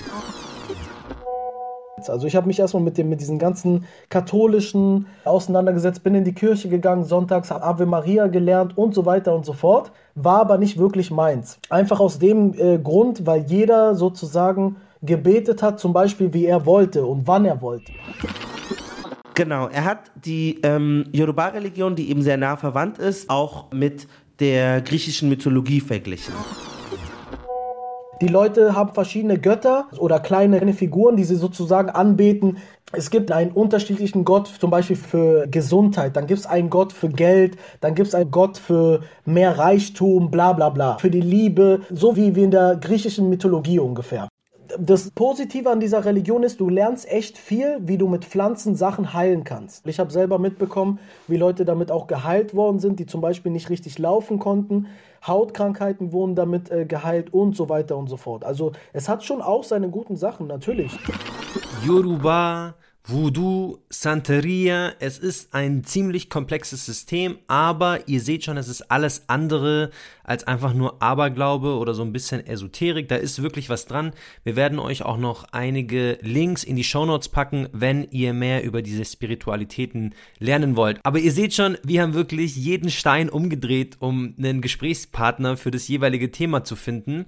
Also 2.09 2.27
ich 2.27 2.35
habe 2.35 2.47
mich 2.47 2.59
erstmal 2.59 2.83
mit, 2.83 2.97
dem, 2.97 3.09
mit 3.09 3.21
diesen 3.21 3.39
ganzen 3.39 3.85
katholischen 4.09 5.07
auseinandergesetzt, 5.23 6.03
bin 6.03 6.15
in 6.15 6.23
die 6.23 6.33
Kirche 6.33 6.69
gegangen, 6.69 7.03
sonntags 7.05 7.51
habe 7.51 7.63
Ave 7.63 7.85
Maria 7.85 8.27
gelernt 8.27 8.77
und 8.77 8.93
so 8.93 9.05
weiter 9.05 9.35
und 9.35 9.45
so 9.45 9.53
fort, 9.53 9.91
war 10.15 10.41
aber 10.41 10.57
nicht 10.57 10.77
wirklich 10.77 11.11
meins. 11.11 11.59
Einfach 11.69 11.99
aus 11.99 12.19
dem 12.19 12.53
äh, 12.53 12.77
Grund, 12.77 13.25
weil 13.25 13.45
jeder 13.47 13.95
sozusagen 13.95 14.77
gebetet 15.01 15.61
hat, 15.61 15.79
zum 15.79 15.93
Beispiel 15.93 16.33
wie 16.33 16.45
er 16.45 16.65
wollte 16.65 17.05
und 17.05 17.27
wann 17.27 17.45
er 17.45 17.61
wollte. 17.61 17.91
Genau, 19.35 19.67
er 19.67 19.83
hat 19.83 20.11
die 20.23 20.59
ähm, 20.63 21.05
Yoruba-Religion, 21.11 21.95
die 21.95 22.09
eben 22.09 22.21
sehr 22.21 22.37
nah 22.37 22.55
verwandt 22.55 22.99
ist, 22.99 23.29
auch 23.29 23.71
mit 23.71 24.07
der 24.39 24.81
griechischen 24.81 25.29
Mythologie 25.29 25.81
verglichen. 25.81 26.33
Die 28.21 28.27
Leute 28.27 28.75
haben 28.75 28.93
verschiedene 28.93 29.37
Götter 29.37 29.87
oder 29.97 30.21
kleine 30.21 30.73
Figuren, 30.73 31.17
die 31.17 31.25
sie 31.25 31.35
sozusagen 31.35 31.89
anbeten. 31.89 32.59
Es 32.93 33.09
gibt 33.09 33.29
einen 33.31 33.51
unterschiedlichen 33.51 34.23
Gott, 34.23 34.47
zum 34.47 34.69
Beispiel 34.69 34.95
für 34.95 35.47
Gesundheit, 35.47 36.15
dann 36.15 36.25
gibt 36.25 36.39
es 36.39 36.45
einen 36.45 36.69
Gott 36.69 36.93
für 36.93 37.09
Geld, 37.09 37.57
dann 37.81 37.93
gibt 37.93 38.07
es 38.07 38.15
einen 38.15 38.31
Gott 38.31 38.57
für 38.57 39.01
mehr 39.25 39.57
Reichtum, 39.57 40.31
bla 40.31 40.53
bla 40.53 40.69
bla, 40.69 40.97
für 40.97 41.09
die 41.09 41.19
Liebe, 41.19 41.81
so 41.89 42.15
wie, 42.15 42.35
wie 42.37 42.43
in 42.43 42.51
der 42.51 42.77
griechischen 42.77 43.27
Mythologie 43.29 43.79
ungefähr. 43.79 44.29
Das 44.77 45.11
Positive 45.11 45.69
an 45.69 45.79
dieser 45.79 46.05
Religion 46.05 46.43
ist, 46.43 46.59
du 46.59 46.69
lernst 46.69 47.09
echt 47.09 47.37
viel, 47.37 47.77
wie 47.81 47.97
du 47.97 48.07
mit 48.07 48.25
Pflanzen 48.25 48.75
Sachen 48.75 49.13
heilen 49.13 49.43
kannst. 49.43 49.85
Ich 49.87 49.99
habe 49.99 50.11
selber 50.11 50.39
mitbekommen, 50.39 50.99
wie 51.27 51.37
Leute 51.37 51.65
damit 51.65 51.91
auch 51.91 52.07
geheilt 52.07 52.55
worden 52.55 52.79
sind, 52.79 52.99
die 52.99 53.05
zum 53.05 53.21
Beispiel 53.21 53.51
nicht 53.51 53.69
richtig 53.69 53.99
laufen 53.99 54.39
konnten. 54.39 54.87
Hautkrankheiten 55.25 56.11
wurden 56.11 56.35
damit 56.35 56.69
äh, 56.69 56.85
geheilt 56.85 57.33
und 57.33 57.55
so 57.55 57.69
weiter 57.69 57.97
und 57.97 58.07
so 58.07 58.17
fort. 58.17 58.43
Also 58.43 58.73
es 58.93 59.09
hat 59.09 59.23
schon 59.23 59.41
auch 59.41 59.63
seine 59.63 59.89
guten 59.89 60.15
Sachen, 60.15 60.47
natürlich. 60.47 60.97
Yoruba, 61.85 62.75
Voodoo, 63.07 63.77
Santeria, 63.89 64.93
es 64.99 65.19
ist 65.19 65.53
ein 65.53 65.83
ziemlich 65.83 66.27
komplexes 66.27 66.87
System, 66.87 67.37
aber 67.45 68.07
ihr 68.07 68.19
seht 68.19 68.43
schon, 68.43 68.57
es 68.57 68.67
ist 68.67 68.89
alles 68.89 69.29
andere 69.29 69.91
als 70.23 70.45
einfach 70.45 70.73
nur 70.73 71.03
Aberglaube 71.03 71.75
oder 71.75 71.93
so 71.93 72.01
ein 72.01 72.11
bisschen 72.11 72.45
Esoterik. 72.47 73.07
Da 73.07 73.15
ist 73.15 73.43
wirklich 73.43 73.69
was 73.69 73.85
dran. 73.85 74.11
Wir 74.43 74.55
werden 74.55 74.79
euch 74.79 75.03
auch 75.03 75.17
noch 75.17 75.43
einige 75.51 76.17
Links 76.21 76.63
in 76.63 76.75
die 76.75 76.83
Shownotes 76.83 77.29
packen, 77.29 77.69
wenn 77.73 78.07
ihr 78.09 78.33
mehr 78.33 78.63
über 78.63 78.81
diese 78.81 79.05
Spiritualitäten 79.05 80.15
lernen 80.39 80.75
wollt. 80.75 80.99
Aber 81.03 81.19
ihr 81.19 81.31
seht 81.31 81.53
schon, 81.53 81.77
wir 81.83 82.01
haben 82.01 82.15
wirklich 82.15 82.55
jeden 82.55 82.89
Stein 82.89 83.29
umgedreht, 83.29 83.97
um 83.99 84.33
einen 84.39 84.61
Gesprächspartner 84.61 85.57
für 85.57 85.69
das 85.69 85.87
jeweilige 85.87 86.31
Thema 86.31 86.63
zu 86.63 86.75
finden. 86.75 87.27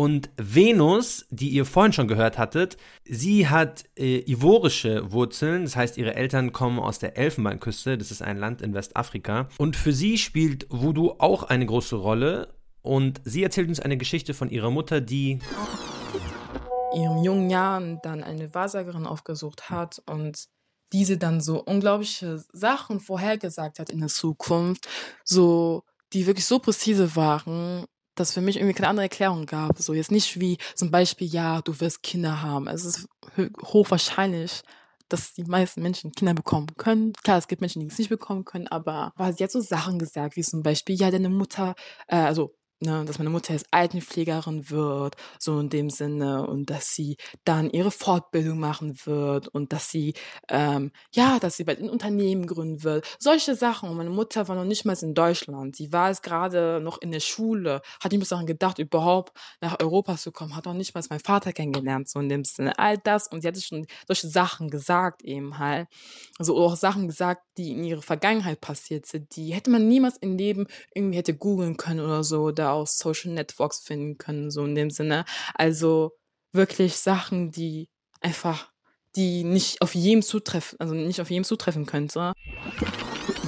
Und 0.00 0.30
Venus, 0.38 1.26
die 1.28 1.50
ihr 1.50 1.66
vorhin 1.66 1.92
schon 1.92 2.08
gehört 2.08 2.38
hattet, 2.38 2.78
sie 3.04 3.50
hat 3.50 3.84
äh, 3.98 4.20
ivorische 4.20 5.12
Wurzeln, 5.12 5.64
das 5.64 5.76
heißt, 5.76 5.98
ihre 5.98 6.14
Eltern 6.14 6.54
kommen 6.54 6.78
aus 6.78 6.98
der 6.98 7.18
Elfenbeinküste, 7.18 7.98
das 7.98 8.10
ist 8.10 8.22
ein 8.22 8.38
Land 8.38 8.62
in 8.62 8.72
Westafrika. 8.72 9.50
Und 9.58 9.76
für 9.76 9.92
sie 9.92 10.16
spielt 10.16 10.66
Voodoo 10.70 11.16
auch 11.18 11.42
eine 11.42 11.66
große 11.66 11.96
Rolle. 11.96 12.54
Und 12.80 13.20
sie 13.26 13.42
erzählt 13.42 13.68
uns 13.68 13.78
eine 13.78 13.98
Geschichte 13.98 14.32
von 14.32 14.48
ihrer 14.48 14.70
Mutter, 14.70 15.02
die 15.02 15.38
ihren 16.94 17.22
jungen 17.22 17.50
Jahren 17.50 18.00
dann 18.02 18.24
eine 18.24 18.54
Wahrsagerin 18.54 19.04
aufgesucht 19.04 19.68
hat 19.68 20.00
und 20.06 20.46
diese 20.94 21.18
dann 21.18 21.42
so 21.42 21.62
unglaubliche 21.62 22.42
Sachen 22.54 23.00
vorhergesagt 23.00 23.78
hat 23.78 23.90
in 23.90 24.00
der 24.00 24.08
Zukunft, 24.08 24.88
so 25.24 25.82
die 26.14 26.26
wirklich 26.26 26.46
so 26.46 26.58
präzise 26.58 27.14
waren 27.16 27.84
dass 28.14 28.32
für 28.32 28.40
mich 28.40 28.56
irgendwie 28.56 28.74
keine 28.74 28.88
andere 28.88 29.04
Erklärung 29.04 29.46
gab. 29.46 29.78
So 29.78 29.94
jetzt 29.94 30.10
nicht 30.10 30.40
wie 30.40 30.58
zum 30.74 30.90
Beispiel, 30.90 31.28
ja, 31.28 31.62
du 31.62 31.80
wirst 31.80 32.02
Kinder 32.02 32.42
haben. 32.42 32.66
Es 32.66 32.84
ist 32.84 33.08
hochwahrscheinlich, 33.62 34.62
dass 35.08 35.34
die 35.34 35.44
meisten 35.44 35.82
Menschen 35.82 36.12
Kinder 36.12 36.34
bekommen 36.34 36.68
können. 36.76 37.12
Klar, 37.24 37.38
es 37.38 37.48
gibt 37.48 37.60
Menschen, 37.60 37.80
die 37.80 37.86
es 37.86 37.98
nicht 37.98 38.10
bekommen 38.10 38.44
können, 38.44 38.68
aber 38.68 39.12
sie 39.36 39.44
hat 39.44 39.50
so 39.50 39.60
Sachen 39.60 39.98
gesagt, 39.98 40.36
wie 40.36 40.42
zum 40.42 40.62
Beispiel, 40.62 40.96
ja, 40.96 41.10
deine 41.10 41.28
Mutter, 41.28 41.74
äh, 42.06 42.16
also 42.16 42.54
ne, 42.80 43.04
dass 43.04 43.18
meine 43.18 43.30
Mutter 43.30 43.52
jetzt 43.52 43.66
Altenpflegerin 43.70 44.70
wird, 44.70 45.16
so 45.38 45.58
in 45.58 45.68
dem 45.68 45.90
Sinne, 45.90 46.46
und 46.46 46.70
dass 46.70 46.94
sie 46.94 47.16
dann 47.44 47.70
ihre 47.70 47.90
Fortbildung 47.90 48.58
machen 48.58 48.98
wird 49.04 49.48
und 49.48 49.72
dass 49.72 49.90
sie, 49.90 50.14
ähm, 50.48 50.92
ja, 51.12 51.38
dass 51.38 51.56
sie 51.56 51.64
bald 51.64 51.80
ein 51.80 51.90
Unternehmen 51.90 52.46
gründen 52.46 52.82
wird. 52.82 53.06
Solche 53.18 53.54
Sachen. 53.54 53.88
Und 53.90 53.96
meine 53.96 54.10
Mutter 54.10 54.48
war 54.48 54.56
noch 54.56 54.64
nicht 54.64 54.84
mal 54.84 54.96
in 55.00 55.14
Deutschland. 55.14 55.76
Sie 55.76 55.92
war 55.92 56.10
es 56.10 56.22
gerade 56.22 56.80
noch 56.80 57.00
in 57.00 57.12
der 57.12 57.20
Schule, 57.20 57.82
hat 58.02 58.12
nicht 58.12 58.20
mal 58.20 58.26
daran 58.28 58.46
gedacht, 58.46 58.78
überhaupt 58.78 59.32
nach 59.60 59.78
Europa 59.80 60.16
zu 60.16 60.32
kommen, 60.32 60.56
hat 60.56 60.66
noch 60.66 60.74
nicht 60.74 60.94
mal 60.94 61.02
meinen 61.10 61.20
Vater 61.20 61.52
kennengelernt, 61.52 62.08
so 62.08 62.18
in 62.20 62.28
dem 62.28 62.44
Sinne. 62.44 62.78
All 62.78 62.98
das. 62.98 63.28
Und 63.28 63.42
sie 63.42 63.48
hatte 63.48 63.60
schon 63.60 63.86
solche 64.06 64.28
Sachen 64.28 64.70
gesagt 64.70 65.22
eben 65.22 65.58
halt. 65.58 65.88
Also 66.38 66.56
auch 66.56 66.76
Sachen 66.76 67.06
gesagt, 67.06 67.42
die 67.56 67.72
in 67.72 67.84
ihrer 67.84 68.02
Vergangenheit 68.02 68.60
passiert 68.60 69.06
sind, 69.06 69.36
die 69.36 69.52
hätte 69.52 69.70
man 69.70 69.88
niemals 69.88 70.16
im 70.18 70.36
Leben 70.36 70.66
irgendwie 70.94 71.18
hätte 71.18 71.34
googeln 71.34 71.76
können 71.76 72.00
oder 72.00 72.24
so, 72.24 72.50
aus 72.72 72.98
Social 72.98 73.32
Networks 73.32 73.80
finden 73.80 74.18
können, 74.18 74.50
so 74.50 74.64
in 74.64 74.74
dem 74.74 74.90
Sinne. 74.90 75.24
Also 75.54 76.12
wirklich 76.52 76.96
Sachen, 76.96 77.50
die 77.50 77.88
einfach, 78.20 78.70
die 79.16 79.44
nicht 79.44 79.82
auf 79.82 79.94
jedem 79.94 80.22
zutreffen, 80.22 80.78
also 80.80 80.94
nicht 80.94 81.20
auf 81.20 81.30
jedem 81.30 81.44
zutreffen 81.44 81.86
könnte. 81.86 82.32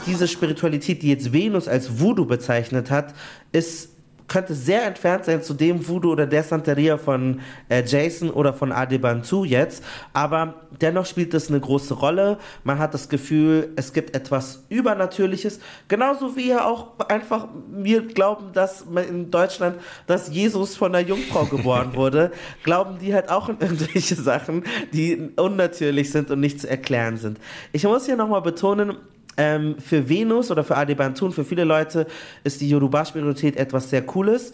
Diese 0.06 0.28
Spiritualität, 0.28 1.02
die 1.02 1.08
jetzt 1.08 1.32
Venus 1.32 1.68
als 1.68 2.00
Voodoo 2.00 2.26
bezeichnet 2.26 2.90
hat, 2.90 3.14
ist 3.52 3.91
könnte 4.32 4.54
sehr 4.54 4.86
entfernt 4.86 5.26
sein 5.26 5.42
zu 5.42 5.52
dem 5.52 5.86
Voodoo 5.86 6.12
oder 6.12 6.26
der 6.26 6.42
Santeria 6.42 6.96
von 6.96 7.40
äh, 7.68 7.84
Jason 7.84 8.30
oder 8.30 8.54
von 8.54 8.72
Adebantu 8.72 9.44
jetzt, 9.44 9.84
aber 10.14 10.54
dennoch 10.80 11.04
spielt 11.04 11.34
es 11.34 11.50
eine 11.50 11.60
große 11.60 11.92
Rolle. 11.92 12.38
Man 12.64 12.78
hat 12.78 12.94
das 12.94 13.10
Gefühl, 13.10 13.72
es 13.76 13.92
gibt 13.92 14.16
etwas 14.16 14.64
Übernatürliches, 14.70 15.60
genauso 15.86 16.34
wie 16.34 16.48
ja 16.48 16.64
auch 16.64 16.98
einfach 17.08 17.48
wir 17.70 18.06
glauben, 18.06 18.54
dass 18.54 18.86
in 19.10 19.30
Deutschland, 19.30 19.76
dass 20.06 20.32
Jesus 20.32 20.76
von 20.76 20.94
einer 20.94 21.06
Jungfrau 21.06 21.44
geboren 21.44 21.90
wurde, 21.94 22.32
glauben 22.62 22.98
die 23.00 23.12
halt 23.12 23.28
auch 23.28 23.50
an 23.50 23.58
irgendwelche 23.60 24.14
Sachen, 24.14 24.64
die 24.94 25.30
unnatürlich 25.36 26.10
sind 26.10 26.30
und 26.30 26.40
nicht 26.40 26.58
zu 26.58 26.70
erklären 26.70 27.18
sind. 27.18 27.38
Ich 27.72 27.84
muss 27.84 28.06
hier 28.06 28.16
nochmal 28.16 28.40
betonen, 28.40 28.96
ähm, 29.36 29.76
für 29.78 30.08
Venus 30.08 30.50
oder 30.50 30.64
für 30.64 30.76
Adebantun, 30.76 31.32
für 31.32 31.44
viele 31.44 31.64
Leute 31.64 32.06
ist 32.44 32.60
die 32.60 32.68
Yoruba-Spiritualität 32.68 33.56
etwas 33.56 33.90
sehr 33.90 34.02
Cooles. 34.02 34.52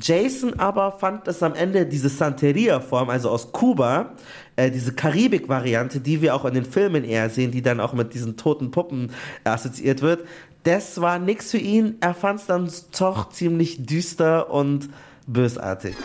Jason 0.00 0.58
aber 0.60 0.92
fand 0.92 1.26
es 1.26 1.42
am 1.42 1.54
Ende 1.54 1.84
diese 1.84 2.08
Santeria-Form, 2.08 3.10
also 3.10 3.28
aus 3.30 3.50
Kuba, 3.50 4.12
äh, 4.54 4.70
diese 4.70 4.92
Karibik-Variante, 4.92 6.00
die 6.00 6.22
wir 6.22 6.34
auch 6.36 6.44
in 6.44 6.54
den 6.54 6.64
Filmen 6.64 7.04
eher 7.04 7.28
sehen, 7.28 7.50
die 7.50 7.62
dann 7.62 7.80
auch 7.80 7.92
mit 7.92 8.14
diesen 8.14 8.36
toten 8.36 8.70
Puppen 8.70 9.10
assoziiert 9.42 10.00
wird. 10.02 10.24
Das 10.62 11.00
war 11.00 11.18
nix 11.18 11.50
für 11.50 11.58
ihn. 11.58 11.96
Er 12.00 12.14
fand 12.14 12.40
es 12.40 12.46
dann 12.46 12.70
doch 12.98 13.30
ziemlich 13.30 13.84
düster 13.84 14.50
und 14.50 14.90
bösartig 15.26 15.96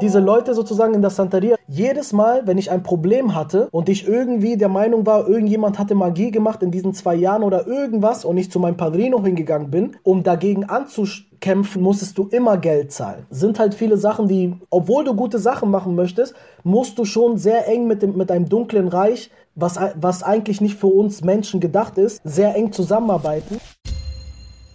diese 0.00 0.20
Leute 0.20 0.54
sozusagen 0.54 0.94
in 0.94 1.00
der 1.00 1.10
Santeria, 1.10 1.56
jedes 1.66 2.12
Mal, 2.12 2.46
wenn 2.46 2.58
ich 2.58 2.70
ein 2.70 2.82
Problem 2.82 3.34
hatte 3.34 3.68
und 3.70 3.88
ich 3.88 4.06
irgendwie 4.06 4.56
der 4.56 4.68
Meinung 4.68 5.06
war, 5.06 5.28
irgendjemand 5.28 5.78
hatte 5.78 5.94
Magie 5.94 6.30
gemacht 6.30 6.62
in 6.62 6.70
diesen 6.70 6.94
zwei 6.94 7.14
Jahren 7.14 7.42
oder 7.42 7.66
irgendwas 7.66 8.24
und 8.24 8.36
ich 8.36 8.50
zu 8.50 8.58
meinem 8.58 8.76
Padrino 8.76 9.22
hingegangen 9.22 9.70
bin, 9.70 9.96
um 10.02 10.22
dagegen 10.22 10.64
anzukämpfen, 10.64 11.82
musstest 11.82 12.16
du 12.18 12.28
immer 12.28 12.56
Geld 12.58 12.92
zahlen. 12.92 13.26
Sind 13.30 13.58
halt 13.58 13.74
viele 13.74 13.96
Sachen, 13.96 14.28
die, 14.28 14.54
obwohl 14.70 15.04
du 15.04 15.14
gute 15.14 15.38
Sachen 15.38 15.70
machen 15.70 15.94
möchtest, 15.94 16.34
musst 16.64 16.98
du 16.98 17.04
schon 17.04 17.38
sehr 17.38 17.68
eng 17.68 17.86
mit, 17.86 18.02
dem, 18.02 18.16
mit 18.16 18.30
einem 18.30 18.48
dunklen 18.48 18.88
Reich, 18.88 19.30
was, 19.54 19.78
was 19.96 20.22
eigentlich 20.22 20.60
nicht 20.60 20.78
für 20.78 20.86
uns 20.86 21.22
Menschen 21.22 21.60
gedacht 21.60 21.98
ist, 21.98 22.20
sehr 22.24 22.54
eng 22.54 22.72
zusammenarbeiten. 22.72 23.58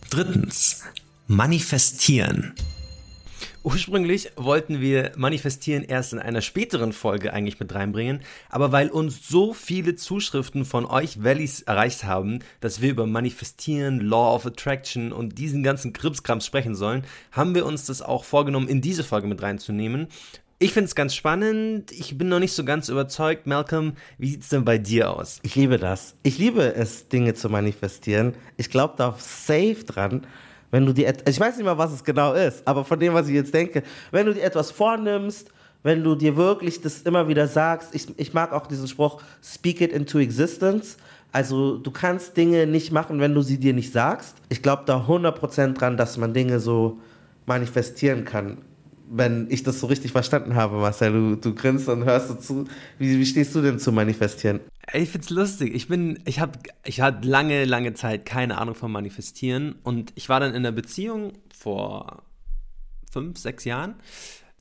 Drittens, 0.10 0.84
manifestieren. 1.28 2.54
Ursprünglich 3.65 4.30
wollten 4.36 4.82
wir 4.82 5.13
Manifestieren 5.15 5.84
erst 5.84 6.12
in 6.12 6.19
einer 6.19 6.41
späteren 6.41 6.91
Folge 6.91 7.32
eigentlich 7.32 7.62
mit 7.62 7.73
reinbringen, 7.73 8.19
aber 8.49 8.73
weil 8.73 8.89
uns 8.89 9.26
so 9.30 9.54
viele 9.54 9.95
Zuschriften 9.95 10.65
von 10.65 10.86
euch 10.86 11.23
Valleys 11.23 11.62
erreicht 11.62 12.04
haben, 12.04 12.39
dass 12.60 12.82
wir 12.82 12.89
über 12.89 13.06
Manifestieren, 13.06 14.02
Law 14.02 14.36
of 14.36 14.45
Attraction 14.45 15.13
und 15.13 15.38
diesen 15.38 15.63
ganzen 15.63 15.93
Krimskrams 15.93 16.45
sprechen 16.45 16.76
sollen, 16.76 17.06
haben 17.32 17.56
wir 17.56 17.65
uns 17.65 17.86
das 17.86 18.02
auch 18.02 18.26
vorgenommen, 18.26 18.67
in 18.67 18.82
diese 18.82 19.06
Folge 19.06 19.28
mit 19.28 19.41
reinzunehmen. 19.41 20.10
Ich 20.60 20.73
finde 20.73 20.88
es 20.88 20.95
ganz 20.95 21.15
spannend. 21.15 21.93
Ich 21.93 22.17
bin 22.17 22.28
noch 22.28 22.39
nicht 22.39 22.54
so 22.54 22.65
ganz 22.65 22.89
überzeugt. 22.89 23.47
Malcolm, 23.47 23.93
wie 24.17 24.30
sieht 24.30 24.41
es 24.41 24.49
denn 24.49 24.65
bei 24.65 24.78
dir 24.78 25.12
aus? 25.12 25.39
Ich 25.41 25.56
liebe 25.56 25.78
das. 25.78 26.15
Ich 26.23 26.38
liebe 26.38 26.76
es, 26.76 27.08
Dinge 27.08 27.34
zu 27.34 27.47
manifestieren. 27.47 28.34
Ich 28.58 28.69
glaube 28.69 28.95
da 28.97 29.15
safe 29.17 29.86
dran 29.86 30.28
wenn 30.74 30.88
du 30.88 30.92
dir, 30.92 31.14
ich 31.30 31.40
weiß 31.40 31.56
nicht 31.56 31.66
mal, 31.66 31.78
was 31.78 31.94
es 31.94 32.04
genau 32.04 32.34
ist, 32.34 32.68
aber 32.68 32.84
von 32.84 33.00
dem, 33.00 33.14
was 33.14 33.28
ich 33.28 33.36
jetzt 33.36 33.54
denke, 33.54 33.84
wenn 34.10 34.26
du 34.26 34.34
dir 34.34 34.42
etwas 34.42 34.72
vornimmst, 34.72 35.52
wenn 35.84 36.04
du 36.04 36.16
dir 36.16 36.36
wirklich 36.36 36.82
das 36.82 37.04
immer 37.04 37.28
wieder 37.28 37.48
sagst, 37.48 37.94
ich, 37.94 38.08
ich 38.18 38.34
mag 38.34 38.52
auch 38.52 38.66
diesen 38.66 38.88
Spruch, 38.88 39.22
speak 39.44 39.82
it 39.82 39.92
into 39.92 40.18
existence. 40.18 40.98
Also 41.32 41.78
du 41.78 41.92
kannst 41.92 42.36
Dinge 42.38 42.66
nicht 42.66 42.92
machen, 42.92 43.20
wenn 43.20 43.36
du 43.36 43.44
sie 43.44 43.60
dir 43.60 43.74
nicht 43.74 43.94
sagst. 43.94 44.36
Ich 44.50 44.64
glaube 44.64 44.82
da 44.88 45.06
100% 45.08 45.74
dran, 45.74 45.96
dass 45.96 46.18
man 46.18 46.34
Dinge 46.34 46.60
so 46.60 46.98
manifestieren 47.46 48.26
kann 48.26 48.58
wenn 49.10 49.48
ich 49.50 49.63
das 49.63 49.80
so 49.80 49.88
richtig 49.88 50.12
verstanden 50.12 50.56
habe, 50.56 50.78
Marcel. 50.78 51.12
Du, 51.12 51.36
du 51.36 51.54
grinst 51.54 51.88
und 51.89 52.06
hörst 52.06 52.28
so 52.30 52.36
zu. 52.36 52.66
Wie, 52.98 53.20
wie 53.20 53.26
stehst 53.26 53.54
du 53.56 53.62
denn 53.62 53.80
zu 53.80 53.92
manifestieren? 53.92 54.60
Ich 54.94 55.10
find's 55.10 55.30
lustig. 55.30 55.74
Ich 55.74 55.88
bin, 55.88 56.20
ich 56.26 56.39
habe, 56.39 56.60
ich 56.86 57.02
hatte 57.02 57.28
lange, 57.28 57.66
lange 57.66 57.94
Zeit 57.94 58.26
keine 58.26 58.58
Ahnung 58.58 58.76
von 58.76 58.92
manifestieren 58.92 59.76
und 59.84 60.12
ich 60.16 60.30
war 60.30 60.39
dann 60.39 60.52
in 60.52 60.58
einer 60.58 60.72
Beziehung 60.72 61.34
vor 61.56 62.24
fünf, 63.12 63.38
sechs 63.38 63.63
Jahren 63.63 63.96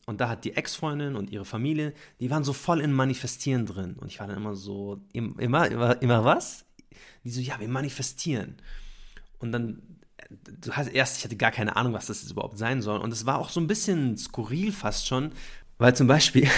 und 0.07 0.20
da 0.20 0.28
hat 0.28 0.44
die 0.44 0.55
Ex-Freundin 0.55 1.16
und 1.16 1.31
ihre 1.31 1.44
Familie, 1.44 1.92
die 2.20 2.31
waren 2.31 2.44
so 2.44 2.52
voll 2.52 2.81
in 2.81 2.92
Manifestieren 2.92 3.66
drin 3.66 3.96
und 4.00 4.09
ich 4.09 4.20
war 4.20 4.26
dann 4.26 4.37
immer 4.37 4.55
so, 4.55 5.00
immer, 5.12 5.40
immer, 5.40 6.02
immer 6.02 6.24
was? 6.24 6.64
Die 7.24 7.31
so, 7.31 7.40
ja, 7.40 7.59
wir 7.61 7.68
manifestieren. 7.68 8.57
Und 9.38 9.52
dann 9.52 9.83
du 10.60 10.72
hast 10.72 10.88
erst, 10.88 11.18
ich 11.18 11.24
hatte 11.24 11.36
gar 11.36 11.50
keine 11.50 11.76
Ahnung, 11.76 11.92
was 11.92 12.06
das 12.06 12.22
jetzt 12.22 12.30
überhaupt 12.30 12.58
sein 12.58 12.82
soll. 12.82 13.00
Und 13.00 13.12
es 13.12 13.26
war 13.26 13.38
auch 13.38 13.50
so 13.50 13.60
ein 13.60 13.66
bisschen 13.66 14.16
skurril 14.16 14.72
fast 14.72 15.06
schon, 15.06 15.32
weil 15.78 15.94
zum 15.94 16.06
Beispiel, 16.06 16.48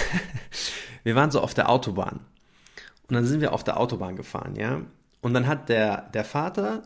wir 1.03 1.15
waren 1.15 1.31
so 1.31 1.41
auf 1.41 1.53
der 1.53 1.69
Autobahn. 1.69 2.19
Und 3.07 3.13
dann 3.13 3.25
sind 3.25 3.41
wir 3.41 3.53
auf 3.53 3.63
der 3.63 3.79
Autobahn 3.79 4.15
gefahren, 4.15 4.55
ja. 4.55 4.81
Und 5.21 5.33
dann 5.33 5.47
hat 5.47 5.69
der, 5.69 6.09
der 6.09 6.25
Vater 6.25 6.83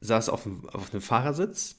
saß 0.00 0.28
auf 0.28 0.44
dem, 0.44 0.68
auf 0.70 0.90
dem 0.90 1.00
Fahrersitz 1.00 1.76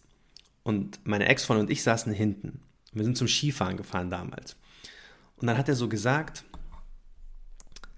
und 0.64 1.06
meine 1.08 1.28
Ex-Freundin 1.28 1.66
und 1.66 1.72
ich 1.72 1.84
saßen 1.84 2.14
hinten. 2.14 2.62
Wir 2.94 3.04
sind 3.04 3.18
zum 3.18 3.28
Skifahren 3.28 3.78
gefahren 3.78 4.10
damals. 4.10 4.56
Und 5.38 5.48
dann 5.48 5.58
hat 5.58 5.70
er 5.70 5.76
so 5.76 5.90
gesagt, 5.90 6.44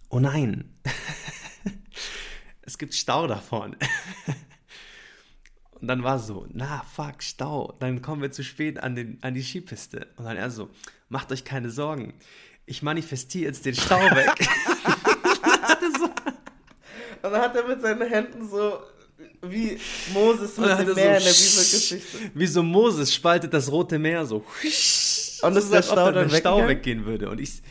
oh 0.10 0.20
nein, 0.20 0.74
es 2.62 2.78
gibt 2.78 2.94
Stau 2.94 3.28
da 3.28 3.38
vorne. 3.38 3.78
Und 5.84 5.90
dann 5.90 6.02
war 6.02 6.18
so, 6.18 6.48
na 6.54 6.82
fuck, 6.96 7.22
Stau. 7.22 7.76
Dann 7.82 8.02
kommen 8.02 8.22
wir 8.22 8.32
zu 8.32 8.42
spät 8.42 8.82
an, 8.82 8.96
den, 8.96 9.18
an 9.20 9.34
die 9.34 9.44
Skipiste. 9.44 10.08
Und 10.16 10.24
dann 10.24 10.38
er 10.38 10.50
so, 10.50 10.70
macht 11.10 11.30
euch 11.34 11.44
keine 11.44 11.70
Sorgen. 11.70 12.14
Ich 12.66 12.84
manifestiere 12.84 13.48
jetzt 13.48 13.66
den 13.66 13.76
Stau 13.76 14.00
weg. 14.00 14.34
Und 17.22 17.32
dann 17.34 17.42
hat 17.42 17.54
er 17.58 17.68
mit 17.68 17.82
seinen 17.82 18.08
Händen 18.08 18.50
so 18.50 18.80
wie 19.42 19.78
Moses 20.14 20.58
mit 20.58 20.70
dem 20.70 20.78
er 20.78 20.86
Meer 20.86 20.86
so, 20.86 20.96
in 20.96 20.96
der 20.96 21.18
Bibelgeschichte. 21.18 22.18
Wie 22.34 22.48
so 22.48 22.64
Moses 22.64 23.14
spaltet 23.14 23.54
das 23.54 23.70
Rote 23.70 24.00
Meer 24.00 24.26
so. 24.26 24.38
Und 24.38 24.64
ist 24.64 25.42
der 25.42 25.52
als 25.52 25.90
ob 25.90 25.96
Stau 25.96 26.12
dann 26.14 26.30
der 26.30 26.38
Stau 26.38 26.66
weggehen 26.66 27.06
würde. 27.06 27.30
Und 27.30 27.42
ich, 27.42 27.62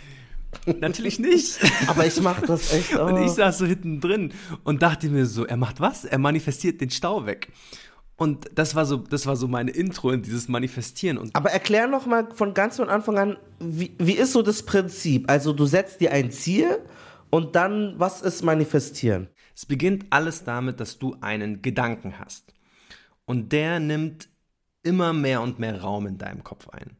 natürlich 0.67 1.19
nicht. 1.19 1.61
Aber 1.87 2.05
ich 2.05 2.21
mach 2.21 2.43
das 2.43 2.75
echt 2.75 2.95
auch. 2.95 3.07
Und 3.09 3.25
ich 3.25 3.31
saß 3.31 3.57
so 3.57 3.65
hinten 3.65 4.03
drin 4.03 4.35
und 4.65 4.83
dachte 4.83 5.09
mir 5.09 5.25
so, 5.25 5.47
er 5.47 5.57
macht 5.57 5.81
was? 5.81 6.05
Er 6.05 6.19
manifestiert 6.19 6.83
den 6.83 6.91
Stau 6.91 7.25
weg. 7.25 7.49
Und 8.23 8.51
das 8.55 8.77
war 8.77 8.87
so, 8.87 8.99
das 8.99 9.27
war 9.27 9.35
so 9.35 9.49
meine 9.49 9.73
Intro 9.73 10.13
in 10.13 10.23
dieses 10.23 10.47
Manifestieren. 10.47 11.19
Und 11.19 11.35
Aber 11.35 11.51
erklär 11.51 11.89
noch 11.89 12.07
mal 12.07 12.29
von 12.33 12.55
ganz 12.55 12.77
von 12.77 12.89
Anfang 12.89 13.19
an, 13.19 13.37
wie, 13.59 13.97
wie 13.99 14.13
ist 14.13 14.33
so 14.33 14.43
das 14.43 14.63
Prinzip? 14.63 15.29
Also 15.29 15.53
du 15.53 15.67
setzt 15.67 16.01
dir 16.01 16.13
ein 16.13 16.31
Ziel 16.31 16.79
und 17.31 17.57
dann, 17.57 17.95
was 17.99 18.23
ist 18.23 18.45
manifestieren? 18.45 19.27
Es 19.57 19.67
beginnt 19.67 20.07
alles 20.11 20.45
damit, 20.45 20.79
dass 20.79 20.99
du 20.99 21.17
einen 21.21 21.63
Gedanken 21.63 22.21
hast. 22.21 22.55
Und 23.25 23.51
der 23.51 23.81
nimmt 23.81 24.29
immer 24.85 25.13
mehr 25.13 25.43
und 25.43 25.59
mehr 25.59 25.81
Raum 25.81 26.07
in 26.07 26.17
deinem 26.17 26.45
Kopf 26.45 26.69
ein. 26.69 26.97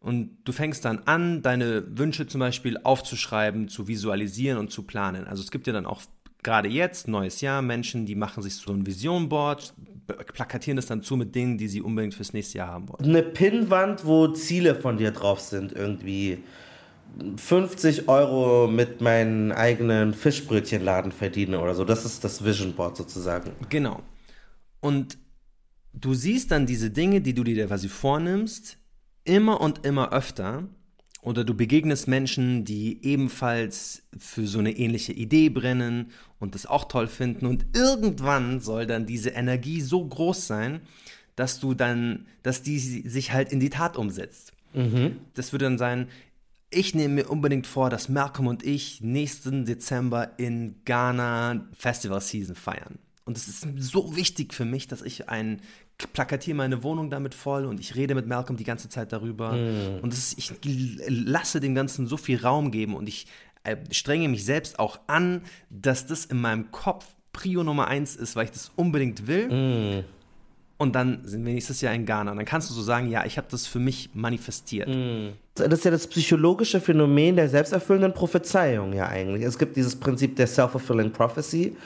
Und 0.00 0.38
du 0.44 0.52
fängst 0.52 0.86
dann 0.86 1.00
an, 1.00 1.42
deine 1.42 1.98
Wünsche 1.98 2.26
zum 2.26 2.38
Beispiel 2.38 2.78
aufzuschreiben, 2.82 3.68
zu 3.68 3.86
visualisieren 3.86 4.56
und 4.56 4.70
zu 4.70 4.84
planen. 4.84 5.26
Also 5.26 5.42
es 5.42 5.50
gibt 5.50 5.66
ja 5.66 5.74
dann 5.74 5.84
auch 5.84 6.00
gerade 6.42 6.68
jetzt, 6.68 7.06
neues 7.06 7.42
Jahr, 7.42 7.60
Menschen, 7.60 8.06
die 8.06 8.14
machen 8.14 8.42
sich 8.42 8.54
so 8.54 8.72
ein 8.72 8.86
Vision-Board, 8.86 9.74
plakatieren 10.06 10.76
das 10.76 10.86
dann 10.86 11.02
zu 11.02 11.16
mit 11.16 11.34
Dingen, 11.34 11.58
die 11.58 11.68
sie 11.68 11.80
unbedingt 11.80 12.14
fürs 12.14 12.32
nächste 12.32 12.58
Jahr 12.58 12.68
haben 12.68 12.88
wollen. 12.88 13.04
Eine 13.04 13.22
Pinnwand, 13.22 14.04
wo 14.04 14.28
Ziele 14.28 14.74
von 14.74 14.96
dir 14.96 15.10
drauf 15.10 15.40
sind, 15.40 15.72
irgendwie 15.72 16.42
50 17.36 18.08
Euro 18.08 18.66
mit 18.66 19.00
meinen 19.00 19.52
eigenen 19.52 20.14
Fischbrötchenladen 20.14 21.12
verdiene 21.12 21.60
oder 21.60 21.74
so. 21.74 21.84
Das 21.84 22.04
ist 22.04 22.24
das 22.24 22.44
Vision 22.44 22.74
Board 22.74 22.96
sozusagen. 22.96 23.52
Genau. 23.68 24.02
Und 24.80 25.18
du 25.92 26.14
siehst 26.14 26.50
dann 26.50 26.66
diese 26.66 26.90
Dinge, 26.90 27.20
die 27.20 27.34
du 27.34 27.44
dir 27.44 27.66
quasi 27.66 27.88
vornimmst, 27.88 28.78
immer 29.24 29.60
und 29.60 29.86
immer 29.86 30.12
öfter. 30.12 30.64
Oder 31.24 31.42
du 31.42 31.54
begegnest 31.54 32.06
Menschen, 32.06 32.66
die 32.66 33.02
ebenfalls 33.02 34.02
für 34.18 34.46
so 34.46 34.58
eine 34.58 34.76
ähnliche 34.76 35.14
Idee 35.14 35.48
brennen 35.48 36.10
und 36.38 36.54
das 36.54 36.66
auch 36.66 36.84
toll 36.84 37.08
finden. 37.08 37.46
Und 37.46 37.64
irgendwann 37.74 38.60
soll 38.60 38.86
dann 38.86 39.06
diese 39.06 39.30
Energie 39.30 39.80
so 39.80 40.04
groß 40.04 40.46
sein, 40.46 40.82
dass 41.34 41.60
du 41.60 41.72
dann, 41.72 42.26
dass 42.42 42.60
die 42.60 42.78
sich 42.78 43.32
halt 43.32 43.52
in 43.52 43.58
die 43.58 43.70
Tat 43.70 43.96
umsetzt. 43.96 44.52
Mhm. 44.74 45.16
Das 45.32 45.52
würde 45.52 45.64
dann 45.64 45.78
sein, 45.78 46.08
ich 46.68 46.94
nehme 46.94 47.14
mir 47.14 47.30
unbedingt 47.30 47.66
vor, 47.66 47.88
dass 47.88 48.10
Malcolm 48.10 48.46
und 48.46 48.62
ich 48.62 49.00
nächsten 49.00 49.64
Dezember 49.64 50.38
in 50.38 50.74
Ghana 50.84 51.68
Festival 51.72 52.20
Season 52.20 52.54
feiern. 52.54 52.98
Und 53.24 53.38
es 53.38 53.48
ist 53.48 53.66
so 53.78 54.14
wichtig 54.14 54.52
für 54.52 54.66
mich, 54.66 54.88
dass 54.88 55.00
ich 55.00 55.30
ein 55.30 55.62
plakatiere 56.12 56.56
meine 56.56 56.82
Wohnung 56.82 57.10
damit 57.10 57.34
voll 57.34 57.64
und 57.66 57.80
ich 57.80 57.94
rede 57.94 58.14
mit 58.14 58.26
Malcolm 58.26 58.56
die 58.56 58.64
ganze 58.64 58.88
Zeit 58.88 59.12
darüber. 59.12 59.52
Mhm. 59.52 60.00
Und 60.02 60.12
ist, 60.12 60.38
ich 60.38 60.52
lasse 61.06 61.60
dem 61.60 61.74
Ganzen 61.74 62.06
so 62.06 62.16
viel 62.16 62.40
Raum 62.40 62.70
geben 62.70 62.96
und 62.96 63.08
ich 63.08 63.26
äh, 63.64 63.76
strenge 63.90 64.28
mich 64.28 64.44
selbst 64.44 64.78
auch 64.78 64.98
an, 65.06 65.42
dass 65.70 66.06
das 66.06 66.24
in 66.24 66.40
meinem 66.40 66.70
Kopf 66.70 67.06
Prio 67.32 67.64
Nummer 67.64 67.88
eins 67.88 68.16
ist, 68.16 68.36
weil 68.36 68.44
ich 68.44 68.52
das 68.52 68.70
unbedingt 68.76 69.26
will. 69.26 69.48
Mhm. 69.48 70.04
Und 70.76 70.94
dann 70.94 71.20
sind 71.24 71.44
wir 71.44 71.52
nächstes 71.52 71.80
Jahr 71.80 71.94
in 71.94 72.04
Ghana. 72.04 72.32
Und 72.32 72.36
dann 72.36 72.46
kannst 72.46 72.68
du 72.68 72.74
so 72.74 72.82
sagen, 72.82 73.08
ja, 73.08 73.24
ich 73.24 73.38
habe 73.38 73.46
das 73.50 73.66
für 73.66 73.78
mich 73.78 74.10
manifestiert. 74.12 74.88
Das 75.54 75.68
ist 75.68 75.84
ja 75.84 75.90
das 75.90 76.06
psychologische 76.08 76.80
Phänomen 76.80 77.36
der 77.36 77.48
selbsterfüllenden 77.48 78.12
Prophezeiung 78.12 78.92
ja 78.92 79.06
eigentlich. 79.08 79.44
Es 79.44 79.56
gibt 79.56 79.76
dieses 79.76 79.94
Prinzip 79.94 80.34
der 80.36 80.46
self-fulfilling 80.46 81.12
prophecy, 81.12 81.76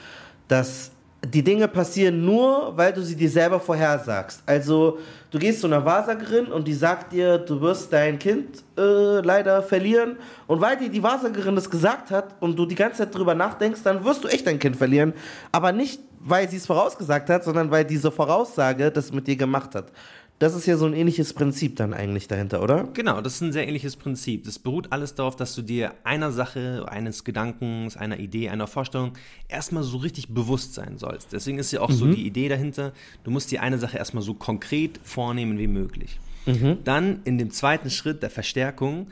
dass 0.47 0.91
die 1.25 1.43
Dinge 1.43 1.67
passieren 1.67 2.23
nur, 2.23 2.75
weil 2.77 2.93
du 2.93 3.01
sie 3.01 3.15
dir 3.15 3.29
selber 3.29 3.59
vorhersagst. 3.59 4.41
Also 4.45 4.99
du 5.31 5.37
gehst 5.37 5.59
zu 5.59 5.67
einer 5.67 5.83
Wahrsagerin 5.83 6.45
und 6.45 6.67
die 6.67 6.73
sagt 6.73 7.11
dir, 7.11 7.37
du 7.37 7.59
wirst 7.59 7.91
dein 7.91 8.17
Kind 8.17 8.63
äh, 8.77 9.19
leider 9.19 9.61
verlieren. 9.61 10.17
Und 10.47 10.61
weil 10.61 10.77
dir 10.77 10.89
die 10.89 11.03
Wahrsagerin 11.03 11.55
das 11.55 11.69
gesagt 11.69 12.09
hat 12.09 12.35
und 12.39 12.57
du 12.57 12.65
die 12.65 12.75
ganze 12.75 12.99
Zeit 12.99 13.13
drüber 13.13 13.35
nachdenkst, 13.35 13.81
dann 13.83 14.05
wirst 14.05 14.23
du 14.23 14.29
echt 14.29 14.47
dein 14.47 14.59
Kind 14.59 14.77
verlieren. 14.77 15.13
Aber 15.51 15.73
nicht, 15.73 16.01
weil 16.21 16.49
sie 16.49 16.57
es 16.57 16.65
vorausgesagt 16.65 17.29
hat, 17.29 17.43
sondern 17.43 17.69
weil 17.69 17.83
diese 17.83 18.11
Voraussage 18.11 18.89
das 18.89 19.11
mit 19.11 19.27
dir 19.27 19.35
gemacht 19.35 19.75
hat. 19.75 19.91
Das 20.39 20.55
ist 20.55 20.65
ja 20.65 20.77
so 20.77 20.85
ein 20.85 20.93
ähnliches 20.93 21.33
Prinzip 21.33 21.75
dann 21.75 21.93
eigentlich 21.93 22.29
dahinter, 22.29 22.63
oder? 22.63 22.85
Genau, 22.93 23.19
das 23.19 23.35
ist 23.35 23.41
ein 23.41 23.51
sehr 23.51 23.67
ähnliches 23.67 23.97
Prinzip. 23.97 24.45
Das 24.45 24.57
beruht 24.57 24.91
alles 24.93 25.13
darauf, 25.13 25.35
dass 25.35 25.53
du 25.53 25.61
dir 25.61 25.93
einer 26.05 26.31
Sache, 26.31 26.85
eines 26.87 27.25
Gedankens, 27.25 27.97
einer 27.97 28.19
Idee, 28.19 28.47
einer 28.49 28.65
Vorstellung 28.67 29.11
erstmal 29.49 29.83
so 29.83 29.97
richtig 29.97 30.29
bewusst 30.29 30.73
sein 30.75 30.97
sollst. 30.97 31.33
Deswegen 31.33 31.59
ist 31.59 31.71
ja 31.71 31.81
auch 31.81 31.91
so 31.91 32.05
Mhm. 32.05 32.15
die 32.15 32.25
Idee 32.25 32.47
dahinter, 32.47 32.93
du 33.25 33.31
musst 33.31 33.51
dir 33.51 33.61
eine 33.61 33.77
Sache 33.79 33.97
erstmal 33.97 34.23
so 34.23 34.33
konkret 34.33 34.99
vornehmen 35.03 35.59
wie 35.59 35.67
möglich. 35.67 36.19
Mhm. 36.45 36.77
Dann 36.85 37.19
in 37.25 37.37
dem 37.37 37.51
zweiten 37.51 37.89
Schritt 37.89 38.23
der 38.23 38.29
Verstärkung 38.29 39.07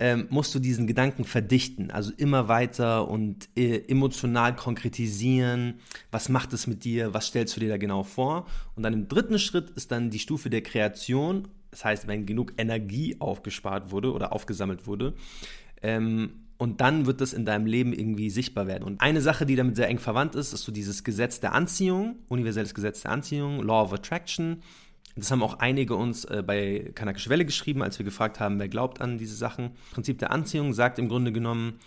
ähm, 0.00 0.26
musst 0.30 0.54
du 0.54 0.60
diesen 0.60 0.86
Gedanken 0.86 1.24
verdichten, 1.24 1.90
also 1.90 2.12
immer 2.16 2.46
weiter 2.46 3.08
und 3.08 3.48
äh, 3.56 3.78
emotional 3.88 4.54
konkretisieren. 4.54 5.74
Was 6.12 6.28
macht 6.28 6.52
es 6.52 6.68
mit 6.68 6.84
dir? 6.84 7.12
Was 7.14 7.26
stellst 7.26 7.56
du 7.56 7.60
dir 7.60 7.68
da 7.68 7.76
genau 7.78 8.04
vor? 8.04 8.46
Und 8.76 8.84
dann 8.84 8.92
im 8.92 9.08
dritten 9.08 9.40
Schritt 9.40 9.70
ist 9.70 9.90
dann 9.90 10.10
die 10.10 10.20
Stufe 10.20 10.50
der 10.50 10.62
Kreation. 10.62 11.48
Das 11.72 11.84
heißt, 11.84 12.06
wenn 12.06 12.26
genug 12.26 12.52
Energie 12.58 13.16
aufgespart 13.18 13.90
wurde 13.90 14.12
oder 14.12 14.32
aufgesammelt 14.32 14.86
wurde. 14.86 15.14
Ähm, 15.82 16.30
und 16.58 16.80
dann 16.80 17.06
wird 17.06 17.20
das 17.20 17.32
in 17.32 17.44
deinem 17.44 17.66
Leben 17.66 17.92
irgendwie 17.92 18.30
sichtbar 18.30 18.68
werden. 18.68 18.84
Und 18.84 19.00
eine 19.00 19.20
Sache, 19.20 19.46
die 19.46 19.56
damit 19.56 19.76
sehr 19.76 19.88
eng 19.88 19.98
verwandt 19.98 20.36
ist, 20.36 20.52
ist 20.52 20.62
so 20.62 20.72
dieses 20.72 21.02
Gesetz 21.02 21.40
der 21.40 21.54
Anziehung, 21.54 22.16
universelles 22.28 22.74
Gesetz 22.74 23.02
der 23.02 23.12
Anziehung, 23.12 23.62
Law 23.62 23.82
of 23.82 23.92
Attraction. 23.92 24.62
Das 25.18 25.30
haben 25.30 25.42
auch 25.42 25.58
einige 25.58 25.96
uns 25.96 26.24
äh, 26.24 26.42
bei 26.46 26.92
Kanakische 26.94 27.30
Welle 27.30 27.44
geschrieben, 27.44 27.82
als 27.82 27.98
wir 27.98 28.04
gefragt 28.04 28.40
haben, 28.40 28.58
wer 28.58 28.68
glaubt 28.68 29.00
an 29.00 29.18
diese 29.18 29.34
Sachen. 29.34 29.72
Prinzip 29.90 30.18
der 30.18 30.30
Anziehung 30.30 30.72
sagt 30.72 30.98
im 30.98 31.08
Grunde 31.08 31.32
genommen, 31.32 31.80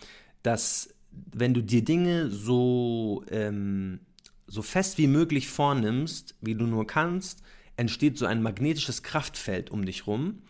dass 0.44 0.94
wenn 1.34 1.54
du 1.54 1.62
dir 1.62 1.84
Dinge 1.84 2.30
so, 2.30 3.24
ähm, 3.30 4.00
so 4.48 4.62
fest 4.62 4.98
wie 4.98 5.08
möglich 5.08 5.50
vornimmst, 5.50 6.36
wie 6.42 6.56
du 6.56 6.66
nur 6.66 6.88
kannst, 6.88 7.44
entsteht 7.78 8.18
so 8.18 8.26
ein 8.26 8.42
magnetisches 8.42 9.04
Kraftfeld 9.04 9.72
um 9.72 9.86
dich 9.86 10.08
rum, 10.08 10.42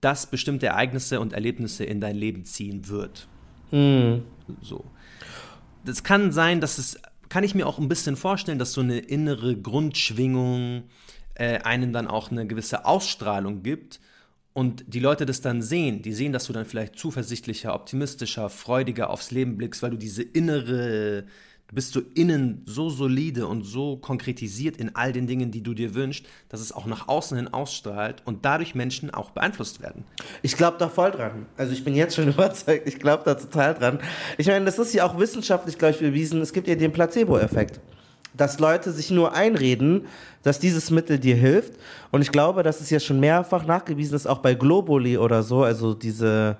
das 0.00 0.26
bestimmte 0.26 0.66
Ereignisse 0.66 1.20
und 1.20 1.32
Erlebnisse 1.32 1.84
in 1.84 2.00
dein 2.00 2.16
Leben 2.16 2.44
ziehen 2.44 2.88
wird. 2.88 3.28
Mhm. 3.70 4.22
So. 4.60 4.84
Das 5.84 6.04
kann 6.04 6.32
sein, 6.32 6.60
dass 6.60 6.78
es, 6.78 6.98
kann 7.28 7.44
ich 7.44 7.54
mir 7.54 7.66
auch 7.66 7.78
ein 7.78 7.88
bisschen 7.88 8.16
vorstellen, 8.16 8.58
dass 8.58 8.72
so 8.72 8.80
eine 8.80 8.98
innere 8.98 9.56
Grundschwingung 9.56 10.84
äh, 11.34 11.58
einen 11.60 11.92
dann 11.92 12.06
auch 12.06 12.30
eine 12.30 12.46
gewisse 12.46 12.84
Ausstrahlung 12.84 13.62
gibt 13.62 14.00
und 14.54 14.84
die 14.86 15.00
Leute 15.00 15.26
das 15.26 15.40
dann 15.40 15.62
sehen. 15.62 16.00
Die 16.02 16.12
sehen, 16.12 16.32
dass 16.32 16.46
du 16.46 16.52
dann 16.52 16.64
vielleicht 16.64 16.96
zuversichtlicher, 16.96 17.74
optimistischer, 17.74 18.48
freudiger 18.48 19.10
aufs 19.10 19.32
Leben 19.32 19.56
blickst, 19.56 19.82
weil 19.82 19.90
du 19.90 19.96
diese 19.96 20.22
innere, 20.22 21.24
du 21.66 21.74
bist 21.74 21.92
so 21.92 22.00
innen 22.14 22.62
so 22.64 22.88
solide 22.88 23.48
und 23.48 23.62
so 23.64 23.96
konkretisiert 23.96 24.76
in 24.76 24.94
all 24.94 25.12
den 25.12 25.26
Dingen, 25.26 25.50
die 25.50 25.62
du 25.62 25.74
dir 25.74 25.94
wünschst, 25.96 26.24
dass 26.48 26.60
es 26.60 26.70
auch 26.70 26.86
nach 26.86 27.08
außen 27.08 27.36
hin 27.36 27.48
ausstrahlt 27.48 28.22
und 28.24 28.44
dadurch 28.44 28.76
Menschen 28.76 29.12
auch 29.12 29.32
beeinflusst 29.32 29.82
werden. 29.82 30.04
Ich 30.42 30.56
glaube 30.56 30.76
da 30.78 30.88
voll 30.88 31.10
dran. 31.10 31.46
Also 31.56 31.72
ich 31.72 31.82
bin 31.82 31.96
jetzt 31.96 32.14
schon 32.14 32.28
überzeugt, 32.28 32.86
ich 32.86 33.00
glaube 33.00 33.24
da 33.24 33.34
total 33.34 33.74
dran. 33.74 33.98
Ich 34.38 34.46
meine, 34.46 34.64
das 34.64 34.78
ist 34.78 34.94
ja 34.94 35.04
auch 35.04 35.18
wissenschaftlich, 35.18 35.78
glaube 35.78 35.94
ich, 35.94 36.00
bewiesen. 36.00 36.40
Es 36.40 36.52
gibt 36.52 36.68
ja 36.68 36.76
den 36.76 36.92
Placebo-Effekt. 36.92 37.80
Dass 38.36 38.58
Leute 38.58 38.92
sich 38.92 39.10
nur 39.10 39.34
einreden, 39.34 40.06
dass 40.42 40.58
dieses 40.58 40.90
Mittel 40.90 41.18
dir 41.18 41.36
hilft. 41.36 41.74
Und 42.10 42.22
ich 42.22 42.32
glaube, 42.32 42.62
dass 42.62 42.80
es 42.80 42.90
ja 42.90 43.00
schon 43.00 43.20
mehrfach 43.20 43.64
nachgewiesen 43.64 44.16
ist, 44.16 44.26
auch 44.26 44.38
bei 44.38 44.54
Globuli 44.54 45.16
oder 45.18 45.42
so, 45.42 45.62
also 45.62 45.94
diese 45.94 46.56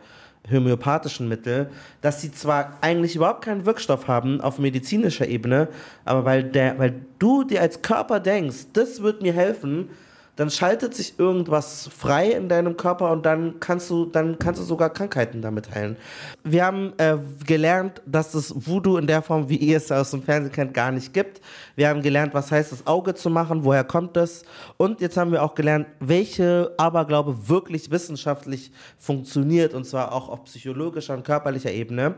homöopathischen 0.51 1.29
Mittel, 1.29 1.71
dass 2.01 2.21
sie 2.21 2.31
zwar 2.31 2.79
eigentlich 2.81 3.17
überhaupt 3.17 3.45
keinen 3.45 3.65
Wirkstoff 3.65 4.09
haben 4.09 4.41
auf 4.41 4.59
medizinischer 4.59 5.27
Ebene, 5.27 5.69
aber 6.05 6.25
weil, 6.25 6.45
der, 6.45 6.79
weil 6.79 6.95
du 7.19 7.45
dir 7.45 7.63
als 7.63 7.81
Körper 7.83 8.21
denkst, 8.21 8.67
das 8.75 9.03
wird 9.03 9.23
mir 9.23 9.33
helfen, 9.33 9.89
dann 10.37 10.51
schaltet 10.51 10.95
sich 10.95 11.19
irgendwas 11.19 11.89
frei 11.97 12.31
in 12.31 12.49
deinem 12.49 12.77
Körper 12.77 13.13
und 13.13 13.25
dann 13.25 13.61
kannst 13.61 13.89
du, 13.91 14.07
dann 14.07 14.39
kannst 14.39 14.61
du 14.61 14.65
sogar 14.65 14.91
Krankheiten 14.91 15.43
damit 15.43 15.75
heilen. 15.75 15.97
Wir 16.43 16.65
haben 16.65 16.93
äh, 16.99 17.17
gelernt, 17.47 18.03
dass 18.07 18.35
es 18.35 18.53
Voodoo 18.67 18.97
in 18.97 19.07
der 19.07 19.23
Form, 19.23 19.49
wie 19.49 19.57
ihr 19.57 19.77
es 19.77 19.93
aus 19.93 20.11
dem 20.11 20.23
Fernsehen 20.23 20.53
kennt, 20.53 20.75
gar 20.75 20.91
nicht 20.91 21.13
gibt. 21.13 21.41
Wir 21.77 21.89
haben 21.89 22.03
gelernt, 22.03 22.35
was 22.35 22.51
heißt 22.51 22.73
das 22.73 22.87
Auge 22.87 23.15
zu 23.15 23.31
machen, 23.31 23.65
woher 23.65 23.85
kommt 23.85 24.17
es. 24.17 24.45
Und 24.77 25.01
jetzt 25.01 25.17
haben 25.17 25.31
wir 25.31 25.43
auch 25.43 25.55
gelernt, 25.55 25.87
welche 26.01 26.73
Aberglaube 26.79 27.49
wirklich 27.49 27.91
wissenschaftlich 27.91 28.73
funktioniert 28.99 29.75
und 29.75 29.85
zwar 29.85 30.13
auch 30.13 30.29
auf 30.29 30.45
psychologischer 30.45 31.15
und 31.15 31.25
körperlicher 31.25 31.71
Ebene. 31.71 32.17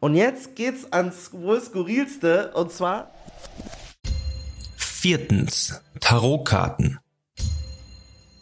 Und 0.00 0.14
jetzt 0.14 0.56
geht's 0.56 0.90
ans 0.92 1.32
wohl 1.32 1.60
skurrilste 1.60 2.52
und 2.54 2.72
zwar 2.72 3.12
Viertens, 4.76 5.80
Tarotkarten. 6.00 6.98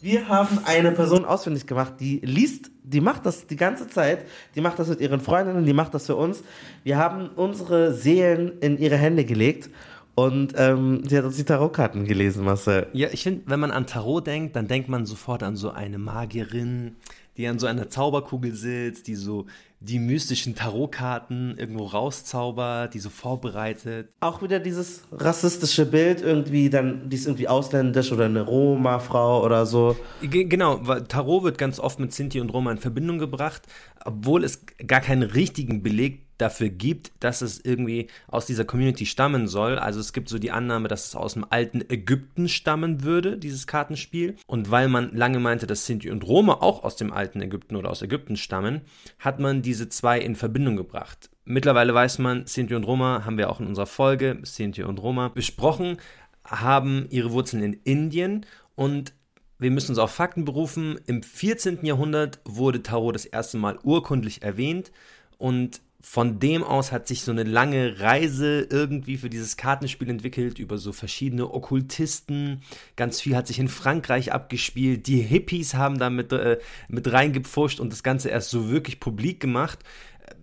Wir 0.01 0.27
haben 0.27 0.59
eine 0.65 0.91
Person 0.91 1.25
ausfindig 1.25 1.65
gemacht, 1.65 1.93
die 1.99 2.19
liest, 2.23 2.69
die 2.83 3.01
macht 3.01 3.25
das 3.25 3.47
die 3.47 3.55
ganze 3.55 3.87
Zeit, 3.87 4.25
die 4.55 4.61
macht 4.61 4.77
das 4.77 4.89
mit 4.89 5.01
ihren 5.01 5.19
Freundinnen, 5.19 5.65
die 5.65 5.73
macht 5.73 5.93
das 5.93 6.05
für 6.05 6.15
uns. 6.15 6.43
Wir 6.83 6.97
haben 6.97 7.29
unsere 7.35 7.93
Seelen 7.93 8.59
in 8.59 8.77
ihre 8.77 8.95
Hände 8.95 9.25
gelegt 9.25 9.69
und 10.13 10.53
ähm, 10.57 11.03
sie 11.07 11.17
hat 11.17 11.25
uns 11.25 11.37
die 11.37 11.43
Tarotkarten 11.43 12.05
gelesen, 12.05 12.45
Marcel. 12.45 12.87
Ja, 12.93 13.09
ich 13.11 13.23
finde, 13.23 13.41
wenn 13.45 13.59
man 13.59 13.71
an 13.71 13.87
Tarot 13.87 14.27
denkt, 14.27 14.55
dann 14.55 14.67
denkt 14.67 14.87
man 14.87 15.05
sofort 15.05 15.41
an 15.41 15.55
so 15.55 15.71
eine 15.71 15.97
Magierin, 15.97 16.95
die 17.37 17.47
an 17.47 17.59
so 17.59 17.67
einer 17.67 17.89
Zauberkugel 17.89 18.53
sitzt, 18.53 19.07
die 19.07 19.15
so 19.15 19.45
die 19.79 19.99
mystischen 19.99 20.55
Tarotkarten 20.55 21.55
irgendwo 21.57 21.85
rauszaubert, 21.85 22.95
die 22.95 22.99
so 22.99 23.11
vorbereitet. 23.11 24.09
Auch 24.21 24.41
wieder 24.41 24.59
dieses 24.59 25.03
rassistische 25.11 25.85
Bild 25.85 26.21
irgendwie, 26.21 26.71
dann, 26.71 27.09
die 27.09 27.15
ist 27.15 27.27
irgendwie 27.27 27.47
ausländisch 27.47 28.11
oder 28.11 28.25
eine 28.25 28.41
Roma-Frau 28.41 29.45
oder 29.45 29.67
so. 29.67 29.95
G 30.21 30.45
genau, 30.45 30.79
weil 30.81 31.03
Tarot 31.03 31.43
wird 31.43 31.57
ganz 31.59 31.79
oft 31.79 31.99
mit 31.99 32.11
Sinti 32.11 32.41
und 32.41 32.49
Roma 32.49 32.71
in 32.71 32.79
Verbindung 32.79 33.19
gebracht, 33.19 33.61
obwohl 34.03 34.43
es 34.43 34.63
gar 34.87 35.01
keinen 35.01 35.23
richtigen 35.23 35.83
Beleg 35.83 36.26
dafür 36.37 36.69
gibt, 36.69 37.11
dass 37.19 37.41
es 37.41 37.63
irgendwie 37.63 38.07
aus 38.27 38.45
dieser 38.45 38.65
Community 38.65 39.05
stammen 39.05 39.47
soll. 39.47 39.77
Also 39.77 39.99
es 39.99 40.13
gibt 40.13 40.29
so 40.29 40.39
die 40.39 40.51
Annahme, 40.51 40.87
dass 40.87 41.07
es 41.07 41.15
aus 41.15 41.33
dem 41.33 41.45
alten 41.49 41.81
Ägypten 41.89 42.47
stammen 42.47 43.03
würde, 43.03 43.37
dieses 43.37 43.67
Kartenspiel. 43.67 44.35
Und 44.45 44.71
weil 44.71 44.89
man 44.89 45.15
lange 45.15 45.39
meinte, 45.39 45.67
dass 45.67 45.85
Sinti 45.85 46.11
und 46.11 46.25
Roma 46.25 46.53
auch 46.53 46.83
aus 46.83 46.95
dem 46.95 47.11
alten 47.11 47.41
Ägypten 47.41 47.75
oder 47.75 47.89
aus 47.89 48.01
Ägypten 48.01 48.37
stammen, 48.37 48.81
hat 49.19 49.39
man 49.39 49.61
diese 49.61 49.89
zwei 49.89 50.19
in 50.19 50.35
Verbindung 50.35 50.75
gebracht. 50.75 51.29
Mittlerweile 51.45 51.93
weiß 51.93 52.19
man, 52.19 52.45
Sinti 52.45 52.75
und 52.75 52.83
Roma 52.83 53.23
haben 53.25 53.37
wir 53.37 53.49
auch 53.49 53.59
in 53.59 53.67
unserer 53.67 53.85
Folge 53.85 54.39
Sinti 54.43 54.83
und 54.83 55.01
Roma 55.01 55.29
besprochen, 55.29 55.97
haben 56.43 57.07
ihre 57.09 57.31
Wurzeln 57.31 57.63
in 57.63 57.73
Indien 57.83 58.45
und 58.75 59.13
wir 59.59 59.71
müssen 59.71 59.91
uns 59.91 59.99
auf 59.99 60.11
Fakten 60.11 60.45
berufen. 60.45 60.99
Im 61.07 61.23
14. 61.23 61.83
Jahrhundert 61.83 62.39
wurde 62.45 62.83
Tarot 62.83 63.15
das 63.15 63.25
erste 63.25 63.57
Mal 63.57 63.79
urkundlich 63.83 64.43
erwähnt 64.43 64.91
und 65.37 65.81
von 66.09 66.39
dem 66.39 66.63
aus 66.63 66.93
hat 66.93 67.05
sich 67.05 67.23
so 67.23 67.31
eine 67.31 67.43
lange 67.43 67.99
Reise 67.99 68.65
irgendwie 68.71 69.17
für 69.17 69.29
dieses 69.29 69.57
Kartenspiel 69.57 70.09
entwickelt, 70.09 70.57
über 70.57 70.77
so 70.77 70.93
verschiedene 70.93 71.53
Okkultisten. 71.53 72.61
Ganz 72.95 73.19
viel 73.19 73.35
hat 73.35 73.45
sich 73.45 73.59
in 73.59 73.67
Frankreich 73.67 74.31
abgespielt. 74.31 75.07
Die 75.07 75.19
Hippies 75.19 75.73
haben 75.73 75.99
da 75.99 76.09
mit, 76.09 76.31
äh, 76.31 76.59
mit 76.87 77.11
reingepfuscht 77.11 77.81
und 77.81 77.91
das 77.91 78.03
Ganze 78.03 78.29
erst 78.29 78.51
so 78.51 78.69
wirklich 78.69 79.01
publik 79.01 79.41
gemacht. 79.41 79.79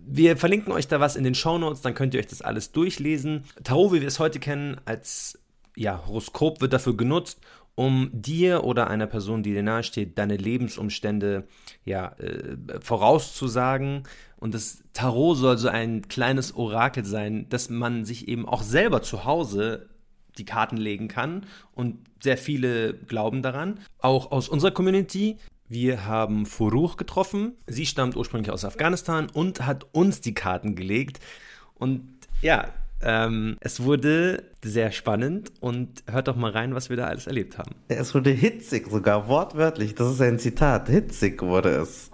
Wir 0.05 0.37
verlinken 0.37 0.71
euch 0.71 0.87
da 0.87 0.99
was 0.99 1.15
in 1.15 1.23
den 1.23 1.33
Shownotes, 1.33 1.81
dann 1.81 1.95
könnt 1.95 2.13
ihr 2.13 2.19
euch 2.19 2.27
das 2.27 2.43
alles 2.43 2.71
durchlesen. 2.71 3.43
Tarot, 3.63 3.91
wie 3.91 4.01
wir 4.01 4.07
es 4.07 4.19
heute 4.19 4.39
kennen, 4.39 4.79
als 4.85 5.39
ja, 5.75 6.05
Horoskop 6.05 6.61
wird 6.61 6.73
dafür 6.73 6.95
genutzt, 6.95 7.39
um 7.73 8.09
dir 8.13 8.63
oder 8.63 8.87
einer 8.87 9.07
Person, 9.07 9.41
die 9.41 9.51
dir 9.51 9.63
nahesteht, 9.63 10.17
deine 10.17 10.37
Lebensumstände 10.37 11.47
ja, 11.83 12.13
äh, 12.19 12.55
vorauszusagen. 12.79 14.03
Und 14.45 14.53
das 14.53 14.83
Tarot 14.93 15.37
soll 15.37 15.57
so 15.57 15.69
ein 15.69 16.07
kleines 16.07 16.55
Orakel 16.55 17.03
sein, 17.03 17.47
dass 17.49 17.71
man 17.71 18.05
sich 18.05 18.27
eben 18.27 18.47
auch 18.47 18.61
selber 18.61 19.01
zu 19.01 19.25
Hause 19.25 19.89
die 20.37 20.45
Karten 20.45 20.77
legen 20.77 21.07
kann. 21.07 21.47
Und 21.73 21.97
sehr 22.21 22.37
viele 22.37 22.93
glauben 22.93 23.41
daran. 23.41 23.79
Auch 23.97 24.31
aus 24.31 24.47
unserer 24.47 24.69
Community. 24.69 25.37
Wir 25.67 26.05
haben 26.05 26.45
Furuch 26.45 26.95
getroffen. 26.95 27.53
Sie 27.65 27.87
stammt 27.87 28.15
ursprünglich 28.15 28.51
aus 28.51 28.65
Afghanistan 28.65 29.31
und 29.33 29.65
hat 29.65 29.87
uns 29.93 30.21
die 30.21 30.35
Karten 30.35 30.75
gelegt. 30.75 31.19
Und 31.73 32.07
ja, 32.43 32.67
ähm, 33.01 33.57
es 33.61 33.81
wurde 33.81 34.43
sehr 34.63 34.91
spannend 34.91 35.53
und 35.59 36.03
hört 36.05 36.27
doch 36.27 36.35
mal 36.35 36.51
rein, 36.51 36.75
was 36.75 36.91
wir 36.91 36.97
da 36.97 37.05
alles 37.05 37.25
erlebt 37.25 37.57
haben. 37.57 37.71
Es 37.87 38.13
wurde 38.13 38.29
hitzig 38.29 38.91
sogar, 38.91 39.27
wortwörtlich. 39.27 39.95
Das 39.95 40.11
ist 40.11 40.21
ein 40.21 40.37
Zitat. 40.37 40.87
Hitzig 40.87 41.41
wurde 41.41 41.69
es. 41.69 42.11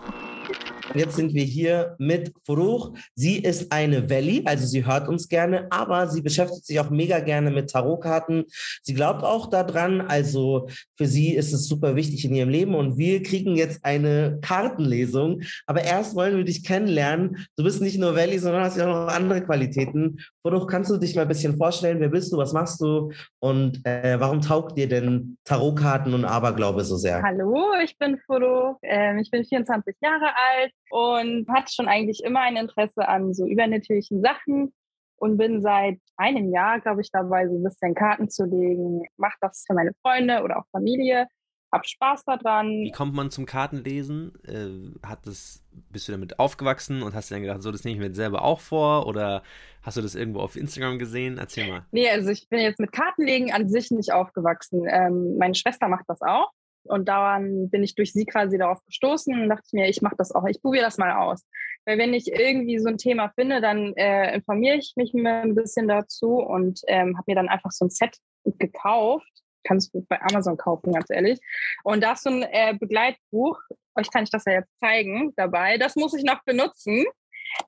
Jetzt 0.93 1.15
sind 1.15 1.33
wir 1.33 1.43
hier 1.43 1.95
mit 1.99 2.33
Furuch. 2.45 2.93
Sie 3.15 3.37
ist 3.37 3.71
eine 3.71 4.09
Valley, 4.09 4.43
also 4.45 4.65
sie 4.65 4.85
hört 4.85 5.07
uns 5.07 5.29
gerne, 5.29 5.67
aber 5.69 6.07
sie 6.07 6.21
beschäftigt 6.21 6.65
sich 6.65 6.79
auch 6.79 6.89
mega 6.89 7.19
gerne 7.19 7.51
mit 7.51 7.69
Tarotkarten. 7.69 8.45
Sie 8.81 8.93
glaubt 8.93 9.23
auch 9.23 9.49
daran, 9.49 10.01
also 10.01 10.67
für 10.97 11.05
sie 11.05 11.33
ist 11.33 11.53
es 11.53 11.67
super 11.67 11.95
wichtig 11.95 12.25
in 12.25 12.35
ihrem 12.35 12.49
Leben 12.49 12.75
und 12.75 12.97
wir 12.97 13.23
kriegen 13.23 13.55
jetzt 13.55 13.85
eine 13.85 14.39
Kartenlesung. 14.41 15.41
Aber 15.65 15.81
erst 15.83 16.15
wollen 16.15 16.37
wir 16.37 16.43
dich 16.43 16.65
kennenlernen. 16.65 17.47
Du 17.55 17.63
bist 17.63 17.81
nicht 17.81 17.99
nur 17.99 18.15
Valley, 18.15 18.39
sondern 18.39 18.63
hast 18.63 18.77
ja 18.77 18.83
auch 18.87 19.07
noch 19.07 19.13
andere 19.13 19.41
Qualitäten. 19.41 20.19
Furuch, 20.41 20.67
kannst 20.67 20.91
du 20.91 20.97
dich 20.97 21.15
mal 21.15 21.23
ein 21.23 21.27
bisschen 21.27 21.57
vorstellen? 21.57 21.99
Wer 21.99 22.09
bist 22.09 22.33
du? 22.33 22.37
Was 22.37 22.53
machst 22.53 22.81
du? 22.81 23.11
Und 23.39 23.85
äh, 23.85 24.19
warum 24.19 24.41
taugt 24.41 24.77
dir 24.77 24.89
denn 24.89 25.37
Tarotkarten 25.45 26.13
und 26.13 26.25
Aberglaube 26.25 26.83
so 26.83 26.97
sehr? 26.97 27.21
Hallo, 27.21 27.65
ich 27.83 27.97
bin 27.97 28.19
Furuch. 28.25 28.77
Ähm, 28.83 29.19
ich 29.19 29.31
bin 29.31 29.45
24 29.45 29.95
Jahre 30.01 30.25
alt 30.25 30.73
und 30.91 31.47
hatte 31.49 31.73
schon 31.73 31.87
eigentlich 31.87 32.23
immer 32.23 32.41
ein 32.41 32.57
Interesse 32.57 33.07
an 33.07 33.33
so 33.33 33.47
übernatürlichen 33.47 34.21
Sachen 34.21 34.73
und 35.15 35.37
bin 35.37 35.61
seit 35.61 35.99
einem 36.17 36.51
Jahr, 36.51 36.79
glaube 36.79 37.01
ich, 37.01 37.11
dabei, 37.11 37.47
so 37.47 37.55
ein 37.55 37.63
bisschen 37.63 37.95
Karten 37.95 38.29
zu 38.29 38.43
legen. 38.43 39.03
Mache 39.17 39.37
das 39.39 39.63
für 39.65 39.73
meine 39.73 39.91
Freunde 40.01 40.43
oder 40.43 40.57
auch 40.57 40.65
Familie. 40.71 41.27
Hab 41.71 41.87
Spaß 41.87 42.25
daran. 42.25 42.67
Wie 42.67 42.91
kommt 42.91 43.13
man 43.13 43.31
zum 43.31 43.45
Kartenlesen? 43.45 44.33
Äh, 44.45 45.07
hat 45.07 45.25
das, 45.25 45.63
bist 45.89 46.07
du 46.07 46.11
damit 46.11 46.37
aufgewachsen 46.37 47.01
und 47.01 47.15
hast 47.15 47.29
du 47.29 47.35
dann 47.35 47.43
gedacht, 47.43 47.61
so, 47.61 47.71
das 47.71 47.85
nehme 47.85 47.93
ich 47.93 47.99
mir 47.99 48.07
jetzt 48.07 48.17
selber 48.17 48.43
auch 48.43 48.59
vor? 48.59 49.07
Oder 49.07 49.43
hast 49.81 49.95
du 49.95 50.01
das 50.01 50.15
irgendwo 50.15 50.41
auf 50.41 50.57
Instagram 50.57 50.99
gesehen? 50.99 51.37
Erzähl 51.37 51.69
mal. 51.69 51.85
Nee, 51.91 52.09
also 52.09 52.29
ich 52.29 52.49
bin 52.49 52.59
jetzt 52.59 52.79
mit 52.79 52.91
Kartenlegen 52.91 53.53
an 53.53 53.69
sich 53.69 53.89
nicht 53.91 54.11
aufgewachsen. 54.11 54.85
Ähm, 54.89 55.37
meine 55.37 55.55
Schwester 55.55 55.87
macht 55.87 56.05
das 56.09 56.21
auch. 56.21 56.51
Und 56.86 57.07
daran 57.07 57.69
bin 57.69 57.84
ich 57.84 57.95
durch 57.95 58.13
sie 58.13 58.25
quasi 58.25 58.57
darauf 58.57 58.84
gestoßen 58.86 59.34
und 59.39 59.49
dachte 59.49 59.67
mir, 59.73 59.88
ich 59.88 60.01
mache 60.01 60.15
das 60.17 60.32
auch, 60.32 60.45
ich 60.47 60.61
probiere 60.61 60.86
das 60.86 60.97
mal 60.97 61.11
aus. 61.11 61.45
Weil 61.86 61.97
wenn 61.97 62.13
ich 62.13 62.32
irgendwie 62.32 62.79
so 62.79 62.89
ein 62.89 62.97
Thema 62.97 63.32
finde, 63.36 63.61
dann 63.61 63.93
äh, 63.95 64.34
informiere 64.36 64.77
ich 64.77 64.93
mich 64.95 65.13
ein 65.13 65.55
bisschen 65.55 65.88
dazu 65.88 66.36
und 66.36 66.82
ähm, 66.88 67.17
habe 67.17 67.25
mir 67.27 67.36
dann 67.36 67.49
einfach 67.49 67.71
so 67.71 67.86
ein 67.86 67.89
Set 67.89 68.17
gekauft. 68.45 69.27
Kannst 69.63 69.93
du 69.93 70.05
bei 70.09 70.19
Amazon 70.21 70.57
kaufen, 70.57 70.91
ganz 70.91 71.09
ehrlich. 71.09 71.39
Und 71.84 72.01
da 72.01 72.13
ist 72.13 72.23
so 72.23 72.29
ein 72.29 72.43
äh, 72.43 72.75
Begleitbuch. 72.79 73.59
Euch 73.95 74.09
kann 74.09 74.23
ich 74.23 74.32
das 74.32 74.45
ja 74.45 74.53
jetzt 74.53 74.71
zeigen 74.79 75.34
dabei. 75.36 75.77
Das 75.77 75.95
muss 75.95 76.13
ich 76.15 76.23
noch 76.23 76.43
benutzen. 76.43 77.05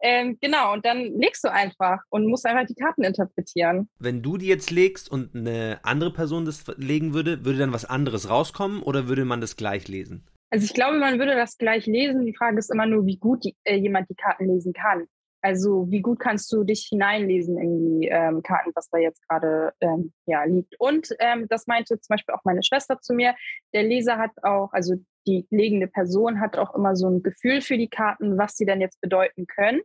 Ähm, 0.02 0.38
genau, 0.42 0.74
und 0.74 0.86
dann 0.86 1.14
legst 1.20 1.44
du 1.44 1.52
einfach 1.52 2.00
und 2.10 2.28
musst 2.28 2.46
einfach 2.46 2.66
die 2.66 2.76
Karten 2.76 3.04
interpretieren. 3.04 3.90
Wenn 4.00 4.22
du 4.22 4.38
die 4.38 4.48
jetzt 4.48 4.72
legst 4.72 5.12
und 5.12 5.36
eine 5.36 5.80
andere 5.84 6.12
Person 6.12 6.46
das 6.46 6.66
legen 6.78 7.14
würde, 7.14 7.46
würde 7.46 7.60
dann 7.60 7.74
was 7.74 7.86
anderes 7.86 8.30
rauskommen 8.30 8.82
oder 8.82 9.08
würde 9.08 9.26
man 9.26 9.42
das 9.42 9.56
gleich 9.56 9.88
lesen? 9.88 10.26
Also 10.50 10.66
ich 10.66 10.74
glaube, 10.74 11.00
man 11.00 11.18
würde 11.18 11.36
das 11.36 11.58
gleich 11.58 11.88
lesen. 11.88 12.26
Die 12.26 12.36
Frage 12.36 12.60
ist 12.60 12.72
immer 12.72 12.86
nur, 12.86 13.06
wie 13.06 13.18
gut 13.18 13.44
die, 13.44 13.56
äh, 13.64 13.76
jemand 13.76 14.10
die 14.10 14.16
Karten 14.16 14.48
lesen 14.48 14.74
kann. 14.74 15.08
Also 15.42 15.88
wie 15.90 16.02
gut 16.02 16.20
kannst 16.20 16.52
du 16.54 16.64
dich 16.64 16.88
hineinlesen 16.90 17.58
in 17.58 18.00
die 18.00 18.08
ähm, 18.08 18.42
Karten, 18.44 18.72
was 18.76 18.90
da 18.90 18.98
jetzt 18.98 19.28
gerade 19.28 19.74
ähm, 19.82 20.14
ja, 20.26 20.44
liegt. 20.46 20.80
Und 20.80 21.10
ähm, 21.20 21.48
das 21.50 21.68
meinte 21.68 22.00
zum 22.00 22.14
Beispiel 22.14 22.34
auch 22.34 22.46
meine 22.46 22.64
Schwester 22.64 23.02
zu 23.02 23.14
mir. 23.14 23.36
Der 23.74 23.84
Leser 23.84 24.18
hat 24.18 24.32
auch, 24.44 24.72
also 24.72 24.96
die 25.28 25.48
legende 25.50 25.88
Person 25.88 26.40
hat 26.40 26.58
auch 26.58 26.76
immer 26.76 26.96
so 26.96 27.08
ein 27.10 27.24
Gefühl 27.24 27.62
für 27.62 27.78
die 27.78 27.90
Karten, 27.90 28.38
was 28.38 28.56
sie 28.56 28.66
denn 28.66 28.82
jetzt 28.82 29.00
bedeuten 29.02 29.48
können. 29.48 29.82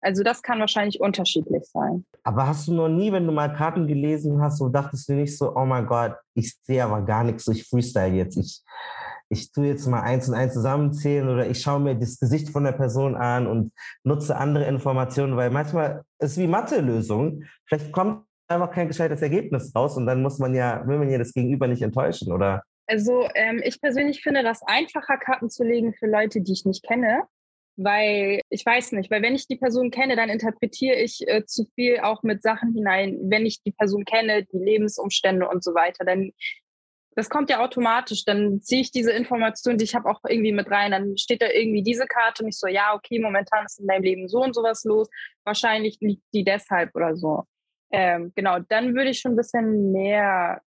Also 0.00 0.22
das 0.22 0.42
kann 0.42 0.60
wahrscheinlich 0.60 1.00
unterschiedlich 1.00 1.64
sein. 1.66 2.04
Aber 2.22 2.46
hast 2.46 2.68
du 2.68 2.72
noch 2.72 2.88
nie, 2.88 3.10
wenn 3.10 3.26
du 3.26 3.32
mal 3.32 3.52
Karten 3.52 3.86
gelesen 3.86 4.40
hast, 4.40 4.58
so 4.58 4.68
dachtest 4.68 5.08
du 5.08 5.14
nicht 5.14 5.36
so, 5.36 5.56
oh 5.56 5.64
mein 5.64 5.86
Gott, 5.86 6.14
ich 6.34 6.56
sehe 6.62 6.84
aber 6.84 7.02
gar 7.02 7.24
nichts, 7.24 7.48
ich 7.48 7.68
freestyle 7.68 8.14
jetzt. 8.14 8.36
Ich, 8.36 8.62
ich 9.28 9.50
tue 9.50 9.66
jetzt 9.66 9.86
mal 9.86 10.02
eins 10.02 10.28
und 10.28 10.34
eins 10.34 10.54
zusammenzählen 10.54 11.28
oder 11.28 11.48
ich 11.48 11.60
schaue 11.60 11.80
mir 11.80 11.96
das 11.96 12.20
Gesicht 12.20 12.50
von 12.50 12.64
der 12.64 12.72
Person 12.72 13.16
an 13.16 13.46
und 13.46 13.72
nutze 14.04 14.36
andere 14.36 14.66
Informationen, 14.66 15.36
weil 15.36 15.50
manchmal 15.50 16.02
ist 16.20 16.32
es 16.32 16.38
wie 16.38 16.46
Mathe-Lösung. 16.46 17.42
Vielleicht 17.66 17.90
kommt 17.90 18.24
einfach 18.46 18.70
kein 18.70 18.88
gescheites 18.88 19.20
Ergebnis 19.20 19.72
raus 19.74 19.96
und 19.96 20.06
dann 20.06 20.22
muss 20.22 20.38
man 20.38 20.54
ja, 20.54 20.86
will 20.86 20.98
man 20.98 21.10
ja 21.10 21.18
das 21.18 21.34
Gegenüber 21.34 21.66
nicht 21.66 21.82
enttäuschen, 21.82 22.32
oder? 22.32 22.62
Also 22.88 23.28
ähm, 23.34 23.60
ich 23.62 23.80
persönlich 23.80 24.22
finde 24.22 24.42
das 24.42 24.62
einfacher, 24.62 25.18
Karten 25.18 25.50
zu 25.50 25.62
legen 25.62 25.92
für 25.92 26.06
Leute, 26.06 26.40
die 26.40 26.52
ich 26.52 26.64
nicht 26.64 26.82
kenne, 26.86 27.24
weil 27.76 28.40
ich 28.48 28.64
weiß 28.64 28.92
nicht, 28.92 29.10
weil 29.10 29.20
wenn 29.20 29.34
ich 29.34 29.46
die 29.46 29.56
Person 29.56 29.90
kenne, 29.90 30.16
dann 30.16 30.30
interpretiere 30.30 30.96
ich 30.96 31.20
äh, 31.28 31.44
zu 31.44 31.66
viel 31.74 32.00
auch 32.00 32.22
mit 32.22 32.42
Sachen 32.42 32.72
hinein. 32.72 33.18
Wenn 33.24 33.44
ich 33.44 33.62
die 33.62 33.72
Person 33.72 34.06
kenne, 34.06 34.44
die 34.44 34.58
Lebensumstände 34.58 35.46
und 35.46 35.62
so 35.62 35.74
weiter, 35.74 36.04
dann 36.04 36.32
das 37.14 37.28
kommt 37.28 37.50
ja 37.50 37.60
automatisch. 37.60 38.24
Dann 38.24 38.62
ziehe 38.62 38.80
ich 38.80 38.92
diese 38.92 39.10
Information, 39.10 39.76
die 39.76 39.84
ich 39.84 39.94
habe, 39.94 40.08
auch 40.08 40.20
irgendwie 40.26 40.52
mit 40.52 40.70
rein. 40.70 40.92
Dann 40.92 41.18
steht 41.18 41.42
da 41.42 41.48
irgendwie 41.50 41.82
diese 41.82 42.06
Karte 42.06 42.44
und 42.44 42.48
ich 42.48 42.56
so, 42.56 42.68
ja, 42.68 42.94
okay, 42.94 43.18
momentan 43.18 43.66
ist 43.66 43.80
in 43.80 43.88
deinem 43.88 44.04
Leben 44.04 44.28
so 44.28 44.40
und 44.42 44.54
sowas 44.54 44.84
los. 44.84 45.08
Wahrscheinlich 45.44 45.98
liegt 46.00 46.22
die 46.32 46.44
deshalb 46.44 46.94
oder 46.94 47.16
so. 47.16 47.42
Ähm, 47.90 48.32
genau, 48.36 48.60
dann 48.68 48.94
würde 48.94 49.10
ich 49.10 49.18
schon 49.18 49.32
ein 49.32 49.36
bisschen 49.36 49.90
mehr, 49.92 50.62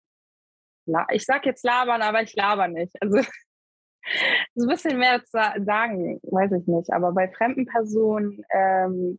ich 1.12 1.24
sag 1.24 1.46
jetzt 1.46 1.64
labern, 1.64 2.02
aber 2.02 2.22
ich 2.22 2.34
laber 2.34 2.68
nicht. 2.68 2.94
Also 3.00 3.16
so 4.54 4.64
ein 4.64 4.68
bisschen 4.68 4.98
mehr 4.98 5.20
sagen, 5.24 6.20
weiß 6.22 6.52
ich 6.52 6.66
nicht. 6.66 6.92
Aber 6.92 7.12
bei 7.12 7.28
fremden 7.28 7.66
Personen 7.66 8.42
ähm, 8.52 9.18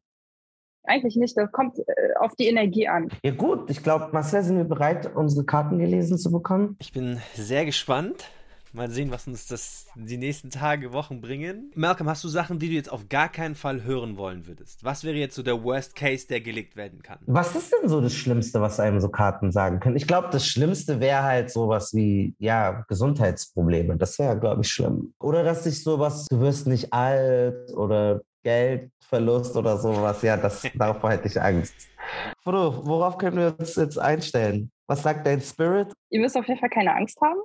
eigentlich 0.84 1.16
nicht. 1.16 1.38
Das 1.38 1.52
kommt 1.52 1.78
äh, 1.80 2.14
auf 2.20 2.36
die 2.36 2.48
Energie 2.48 2.88
an. 2.88 3.10
Ja 3.24 3.32
gut, 3.32 3.70
ich 3.70 3.84
glaube, 3.84 4.10
Marcel, 4.12 4.44
sind 4.44 4.58
wir 4.58 4.64
bereit, 4.64 5.16
unsere 5.16 5.46
Karten 5.46 5.78
gelesen 5.78 6.18
zu 6.18 6.32
bekommen? 6.32 6.76
Ich 6.80 6.92
bin 6.92 7.22
sehr 7.34 7.66
gespannt. 7.66 8.30
Mal 8.74 8.90
sehen, 8.90 9.12
was 9.12 9.28
uns 9.28 9.48
das 9.48 9.88
die 9.96 10.18
nächsten 10.18 10.50
Tage, 10.50 10.94
Wochen 10.94 11.20
bringen. 11.20 11.72
Malcolm, 11.76 12.08
hast 12.08 12.24
du 12.24 12.30
Sachen, 12.30 12.58
die 12.58 12.70
du 12.70 12.74
jetzt 12.74 12.90
auf 12.90 13.10
gar 13.10 13.28
keinen 13.28 13.56
Fall 13.56 13.84
hören 13.84 14.16
wollen 14.16 14.48
würdest? 14.48 14.86
Was 14.86 15.04
wäre 15.04 15.18
jetzt 15.18 15.36
so 15.36 15.44
der 15.44 15.62
Worst 15.62 15.94
Case, 15.94 16.26
der 16.26 16.40
gelegt 16.40 16.78
werden 16.78 17.02
kann? 17.02 17.20
Was 17.26 17.54
ist 17.54 17.74
denn 17.74 17.90
so 17.90 18.00
das 18.00 18.14
Schlimmste, 18.14 18.62
was 18.62 18.80
einem 18.80 19.02
so 19.02 19.10
Karten 19.10 19.52
sagen 19.52 19.82
können? 19.82 19.98
Ich 19.98 20.08
glaube, 20.08 20.30
das 20.32 20.48
Schlimmste 20.48 21.02
wäre 21.02 21.22
halt 21.22 21.52
sowas 21.52 21.94
wie, 21.94 22.34
ja, 22.40 22.86
Gesundheitsprobleme. 22.88 23.98
Das 23.98 24.18
wäre, 24.20 24.40
glaube 24.40 24.62
ich, 24.62 24.70
schlimm. 24.70 25.14
Oder 25.20 25.44
dass 25.44 25.66
sich 25.66 25.84
sowas, 25.84 26.28
du 26.30 26.40
wirst 26.40 26.66
nicht 26.66 26.94
alt 26.94 27.74
oder 27.74 28.22
Geldverlust 28.44 29.58
oder 29.58 29.78
sowas. 29.78 30.22
Ja, 30.22 30.38
das, 30.38 30.64
davor 30.76 31.12
hätte 31.12 31.28
ich 31.28 31.42
Angst. 31.42 31.76
Frodo, 32.42 32.86
worauf 32.86 33.18
können 33.18 33.36
wir 33.36 33.54
uns 33.58 33.76
jetzt 33.76 34.00
einstellen? 34.00 34.72
Was 34.88 35.04
sagt 35.04 35.28
dein 35.28 35.42
Spirit? 35.42 35.92
Ihr 36.10 36.22
müsst 36.22 36.38
auf 36.38 36.48
jeden 36.48 36.60
Fall 36.60 36.70
keine 36.70 36.96
Angst 36.96 37.20
haben 37.22 37.40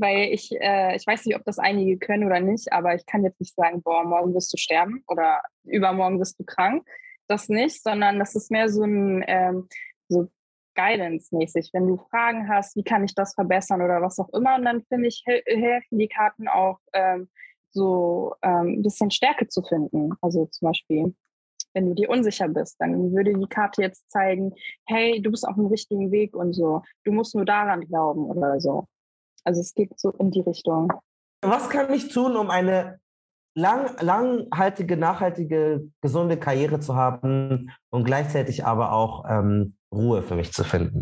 weil 0.00 0.32
ich, 0.32 0.50
äh, 0.60 0.96
ich 0.96 1.06
weiß 1.06 1.26
nicht, 1.26 1.36
ob 1.36 1.44
das 1.44 1.58
einige 1.58 1.98
können 1.98 2.24
oder 2.24 2.40
nicht, 2.40 2.72
aber 2.72 2.94
ich 2.94 3.06
kann 3.06 3.24
jetzt 3.24 3.40
nicht 3.40 3.54
sagen, 3.54 3.82
boah, 3.82 4.04
morgen 4.04 4.34
wirst 4.34 4.52
du 4.52 4.56
sterben 4.56 5.02
oder 5.08 5.42
übermorgen 5.64 6.18
wirst 6.20 6.38
du 6.38 6.44
krank. 6.44 6.86
Das 7.28 7.48
nicht, 7.48 7.82
sondern 7.82 8.18
das 8.18 8.34
ist 8.34 8.50
mehr 8.50 8.68
so 8.68 8.84
ein 8.84 9.24
ähm, 9.26 9.68
so 10.08 10.28
Guidance-mäßig. 10.74 11.70
Wenn 11.72 11.88
du 11.88 11.98
Fragen 12.10 12.48
hast, 12.48 12.76
wie 12.76 12.84
kann 12.84 13.04
ich 13.04 13.14
das 13.14 13.34
verbessern 13.34 13.82
oder 13.82 14.00
was 14.00 14.18
auch 14.18 14.28
immer, 14.30 14.56
und 14.56 14.64
dann 14.64 14.82
finde 14.84 15.08
ich, 15.08 15.22
helfen 15.26 15.98
die 15.98 16.08
Karten 16.08 16.48
auch 16.48 16.78
ähm, 16.92 17.28
so 17.70 18.34
ähm, 18.42 18.78
ein 18.78 18.82
bisschen 18.82 19.10
Stärke 19.10 19.48
zu 19.48 19.62
finden. 19.62 20.12
Also 20.22 20.46
zum 20.46 20.68
Beispiel, 20.68 21.14
wenn 21.74 21.86
du 21.86 21.94
dir 21.94 22.08
unsicher 22.08 22.48
bist, 22.48 22.76
dann 22.78 23.12
würde 23.12 23.34
die 23.34 23.48
Karte 23.48 23.82
jetzt 23.82 24.10
zeigen, 24.10 24.54
hey, 24.86 25.20
du 25.20 25.30
bist 25.30 25.46
auf 25.46 25.56
dem 25.56 25.66
richtigen 25.66 26.10
Weg 26.10 26.34
und 26.34 26.54
so. 26.54 26.82
Du 27.04 27.12
musst 27.12 27.34
nur 27.34 27.44
daran 27.44 27.82
glauben 27.82 28.24
oder 28.24 28.60
so. 28.60 28.86
Also 29.48 29.62
es 29.62 29.72
geht 29.72 29.98
so 29.98 30.10
in 30.10 30.30
die 30.30 30.42
Richtung. 30.42 30.92
Was 31.40 31.70
kann 31.70 31.90
ich 31.94 32.12
tun, 32.12 32.36
um 32.36 32.50
eine 32.50 33.00
lang, 33.54 33.96
langhaltige, 33.98 34.98
nachhaltige, 34.98 35.90
gesunde 36.02 36.36
Karriere 36.36 36.80
zu 36.80 36.96
haben 36.96 37.70
und 37.88 38.04
gleichzeitig 38.04 38.66
aber 38.66 38.92
auch 38.92 39.24
ähm, 39.26 39.74
Ruhe 39.90 40.22
für 40.22 40.34
mich 40.34 40.52
zu 40.52 40.64
finden? 40.64 41.00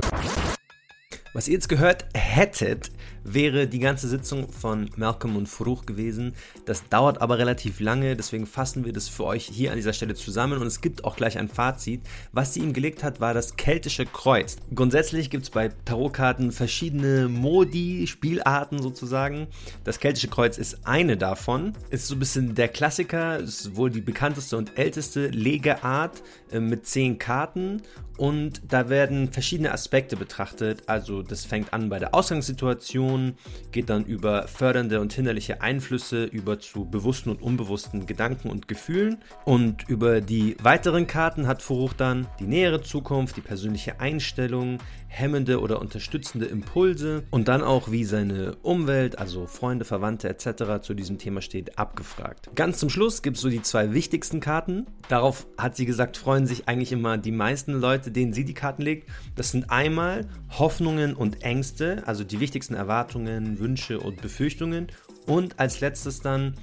Was 1.35 1.49
ihr 1.49 1.55
jetzt 1.55 1.69
gehört 1.69 2.05
hättet, 2.15 2.93
wäre 3.27 3.67
die 3.67 3.79
ganze 3.79 4.09
Sitzung 4.09 4.51
von 4.51 4.91
Malcolm 4.97 5.37
und 5.37 5.49
Furuch 5.49 5.85
gewesen. 5.85 6.35
Das 6.65 6.89
dauert 6.89 7.21
aber 7.21 7.39
relativ 7.39 7.81
lange, 7.81 8.17
deswegen 8.17 8.47
fassen 8.47 8.85
wir 8.85 8.93
das 8.93 9.09
für 9.09 9.25
euch 9.25 9.47
hier 9.47 9.71
an 9.71 9.77
dieser 9.77 9.93
Stelle 9.93 10.15
zusammen 10.15 10.61
und 10.61 10.67
es 10.67 10.81
gibt 10.81 11.05
auch 11.05 11.17
gleich 11.17 11.39
ein 11.39 11.49
Fazit. 11.49 12.03
Was 12.33 12.55
sie 12.55 12.61
ihm 12.61 12.73
gelegt 12.73 13.03
hat, 13.03 13.21
war 13.21 13.35
das 13.35 13.57
keltische 13.57 14.07
Kreuz. 14.07 14.57
Grundsätzlich 14.75 15.31
gibt 15.31 15.45
es 15.45 15.51
bei 15.51 15.71
Tarotkarten 15.85 16.53
verschiedene 16.53 17.29
Modi, 17.29 18.07
Spielarten 18.07 18.81
sozusagen. 18.81 19.49
Das 19.85 19.99
keltische 19.99 20.29
Kreuz 20.29 20.59
ist 20.59 20.87
eine 20.87 21.17
davon. 21.17 21.73
Ist 21.91 22.07
so 22.07 22.15
ein 22.15 22.19
bisschen 22.21 22.55
der 22.55 22.69
Klassiker, 22.69 23.39
ist 23.39 23.77
wohl 23.77 23.91
die 23.91 24.01
bekannteste 24.01 24.57
und 24.57 24.79
älteste 24.79 25.29
Legeart 25.29 26.23
äh, 26.51 26.61
mit 26.61 26.87
zehn 26.87 27.19
Karten 27.19 27.83
und 28.17 28.63
da 28.69 28.89
werden 28.89 29.33
verschiedene 29.33 29.73
Aspekte 29.73 30.17
betrachtet. 30.17 30.83
Also 30.87 31.23
das 31.23 31.45
fängt 31.45 31.73
an 31.73 31.89
bei 31.89 31.99
der 31.99 32.15
Ausgangssituation, 32.15 33.35
geht 33.73 33.91
dann 33.91 34.05
über 34.05 34.49
fördernde 34.49 35.01
und 35.01 35.13
hinderliche 35.13 35.61
Einflüsse 35.61 36.25
über 36.25 36.59
zu 36.59 36.85
bewussten 36.87 37.31
und 37.31 37.43
unbewussten 37.43 38.07
Gedanken 38.07 38.51
und 38.51 38.69
Gefühlen. 38.69 39.19
Und 39.45 39.89
über 39.89 40.21
die 40.21 40.57
weiteren 40.63 41.07
Karten 41.07 41.47
hat 41.47 41.63
Furuch 41.63 41.93
dann 41.93 42.27
die 42.41 42.47
nähere 42.47 42.83
Zukunft, 42.83 43.37
die 43.37 43.43
persönliche 43.43 44.01
Einstellung, 44.01 44.79
hemmende 45.17 45.61
oder 45.61 45.81
unterstützende 45.81 46.47
Impulse 46.47 47.25
und 47.31 47.49
dann 47.49 47.63
auch, 47.63 47.91
wie 47.91 48.05
seine 48.05 48.57
Umwelt, 48.57 49.19
also 49.19 49.47
Freunde, 49.47 49.87
Verwandte 49.87 50.29
etc. 50.29 50.83
zu 50.83 50.93
diesem 50.93 51.19
Thema 51.19 51.41
steht, 51.41 51.79
abgefragt. 51.79 52.51
Ganz 52.55 52.79
zum 52.79 52.91
Schluss 52.91 53.23
gibt 53.23 53.37
es 53.37 53.43
so 53.43 53.49
die 53.49 53.63
zwei 53.63 53.95
wichtigsten 53.95 54.41
Karten. 54.41 54.87
Darauf 55.09 55.47
hat 55.57 55.75
sie 55.75 55.87
gesagt, 55.87 56.19
freuen 56.19 56.47
sich 56.47 56.69
eigentlich 56.69 56.93
immer 56.93 57.17
die 57.17 57.33
meisten 57.33 57.73
Leute, 57.73 58.11
denen 58.11 58.35
sie 58.35 58.45
die 58.45 58.55
Karten 58.55 58.83
legt. 58.83 59.09
Das 59.35 59.51
sind 59.51 59.71
einmal 59.71 60.29
Hoffnungen 60.51 61.15
und 61.15 61.43
Ängste, 61.43 62.03
also 62.07 62.23
die 62.23 62.41
wichtigsten 62.41 62.75
Erwartungen, 62.75 63.59
Wünsche 63.59 63.99
und 63.99 64.21
Befürchtungen. 64.21 64.89
Und 65.27 65.59
als 65.59 65.81
letztes 65.81 66.21
dann 66.21 66.55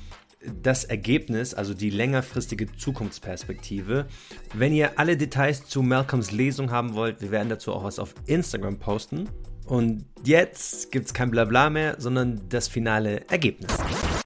das 0.61 0.83
Ergebnis, 0.83 1.53
also 1.53 1.73
die 1.73 1.89
längerfristige 1.89 2.71
Zukunftsperspektive. 2.75 4.07
Wenn 4.53 4.73
ihr 4.73 4.99
alle 4.99 5.17
Details 5.17 5.65
zu 5.65 5.81
Malcolms 5.81 6.31
Lesung 6.31 6.71
haben 6.71 6.95
wollt, 6.95 7.21
wir 7.21 7.31
werden 7.31 7.49
dazu 7.49 7.73
auch 7.73 7.83
was 7.83 7.99
auf 7.99 8.13
Instagram 8.25 8.79
posten. 8.79 9.29
Und 9.65 10.05
jetzt 10.23 10.91
gibt 10.91 11.05
es 11.05 11.13
kein 11.13 11.31
Blabla 11.31 11.69
mehr, 11.69 11.95
sondern 11.99 12.41
das 12.49 12.67
finale 12.67 13.27
Ergebnis. 13.29 13.77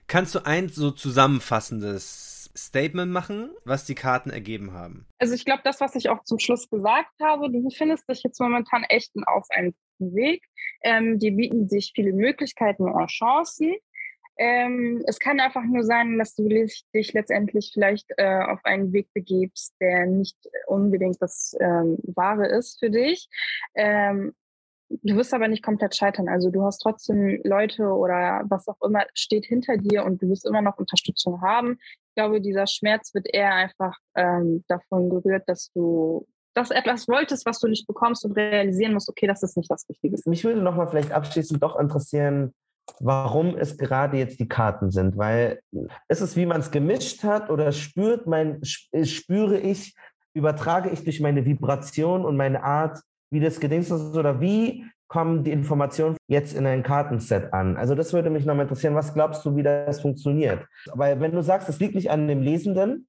Kannst 0.08 0.34
du 0.36 0.46
ein 0.46 0.70
so 0.70 0.92
zusammenfassendes 0.92 2.50
Statement 2.58 3.12
machen, 3.12 3.52
was 3.66 3.86
die 3.86 3.96
Karten 3.96 4.30
ergeben 4.30 4.74
haben? 4.74 5.06
Also 5.20 5.36
ich 5.36 5.46
glaube, 5.46 5.62
das, 5.64 5.80
was 5.80 5.96
ich 5.96 6.10
auch 6.10 6.24
zum 6.24 6.40
Schluss 6.40 6.70
gesagt 6.70 7.14
habe, 7.22 7.52
du 7.52 7.64
befindest 7.64 8.10
dich 8.10 8.24
jetzt 8.24 8.40
momentan 8.40 8.84
echt 8.90 9.12
auf 9.28 9.46
einem 9.52 9.76
Weg. 10.00 10.44
Ähm, 10.84 11.20
die 11.20 11.32
bieten 11.32 11.68
sich 11.68 11.92
viele 11.96 12.14
Möglichkeiten 12.14 12.84
und 12.84 13.08
Chancen. 13.10 13.76
Ähm, 14.38 15.04
es 15.08 15.20
kann 15.20 15.40
einfach 15.40 15.64
nur 15.64 15.84
sein, 15.84 16.18
dass 16.18 16.36
du 16.36 16.48
dich, 16.48 16.86
letztendlich 16.94 17.72
vielleicht 17.74 18.06
äh, 18.18 18.44
auf 18.44 18.60
einen 18.64 18.94
Weg 18.94 19.12
begibst, 19.14 19.74
der 19.80 20.06
nicht 20.06 20.38
unbedingt 20.68 21.22
das 21.22 21.56
ähm, 21.60 21.98
Wahre 22.04 22.48
ist 22.48 22.80
für 22.80 22.90
dich. 22.90 23.28
Ähm, 23.76 24.34
du 24.90 25.16
wirst 25.16 25.34
aber 25.34 25.48
nicht 25.48 25.64
komplett 25.64 25.96
scheitern. 25.96 26.30
Also 26.30 26.50
du 26.50 26.64
hast 26.64 26.80
trotzdem 26.80 27.42
Leute 27.44 27.84
oder 27.84 28.44
was 28.48 28.68
auch 28.68 28.82
immer 28.82 29.06
steht 29.14 29.46
hinter 29.46 29.78
dir 29.78 30.06
und 30.06 30.22
du 30.22 30.30
wirst 30.30 30.46
immer 30.46 30.62
noch 30.62 30.78
Unterstützung 30.78 31.42
haben. 31.42 31.80
Ich 31.82 32.16
glaube, 32.16 32.42
dieser 32.42 32.68
Schmerz 32.68 33.14
wird 33.14 33.28
eher 33.34 33.54
einfach 33.54 33.98
ähm, 34.16 34.64
davon 34.68 35.10
gerührt, 35.10 35.44
dass 35.48 35.72
du 35.74 36.28
das 36.54 36.72
etwas 36.72 37.08
wolltest, 37.08 37.46
was 37.46 37.60
du 37.60 37.68
nicht 37.68 37.86
bekommst 37.86 38.26
und 38.26 38.32
realisieren 38.32 38.94
musst, 38.94 39.10
okay, 39.10 39.28
das 39.28 39.44
ist 39.44 39.58
nicht 39.58 39.70
das 39.70 39.88
Richtige. 39.88 40.18
Mich 40.26 40.44
würde 40.44 40.62
nochmal 40.62 40.88
vielleicht 40.88 41.12
abschließend 41.12 41.62
doch 41.62 41.80
interessieren, 41.80 42.54
warum 43.00 43.56
es 43.58 43.78
gerade 43.78 44.18
jetzt 44.18 44.40
die 44.40 44.48
Karten 44.48 44.92
sind, 44.92 45.18
weil 45.18 45.60
ist 46.08 46.22
es, 46.22 46.36
wie 46.36 46.46
man 46.46 46.62
es 46.62 46.72
gemischt 46.72 47.24
hat 47.24 47.50
oder 47.50 47.72
spürt 47.72 48.28
mein, 48.28 48.62
äh, 48.92 49.06
spüre 49.06 49.60
ich, 49.60 49.96
übertrage 50.34 50.90
ich 50.90 51.04
durch 51.04 51.20
meine 51.20 51.46
Vibration 51.46 52.26
und 52.26 52.38
meine 52.38 52.64
Art, 52.64 53.00
wie 53.32 53.40
das 53.40 53.60
Gedächtnis 53.60 54.02
ist 54.02 54.16
oder 54.16 54.40
wie 54.40 54.86
kommen 55.08 55.44
die 55.44 55.52
Informationen 55.52 56.18
jetzt 56.28 56.56
in 56.56 56.66
ein 56.66 56.84
Kartenset 56.84 57.54
an? 57.54 57.78
Also 57.78 57.96
das 57.96 58.14
würde 58.14 58.30
mich 58.30 58.46
nochmal 58.46 58.64
interessieren. 58.64 58.96
Was 58.96 59.14
glaubst 59.14 59.46
du, 59.46 59.56
wie 59.56 59.64
das 59.64 60.02
funktioniert? 60.02 60.66
Weil 60.94 61.20
wenn 61.20 61.32
du 61.32 61.42
sagst, 61.42 61.70
es 61.70 61.80
liegt 61.80 61.96
nicht 61.96 62.12
an 62.12 62.28
dem 62.28 62.42
Lesenden, 62.42 63.08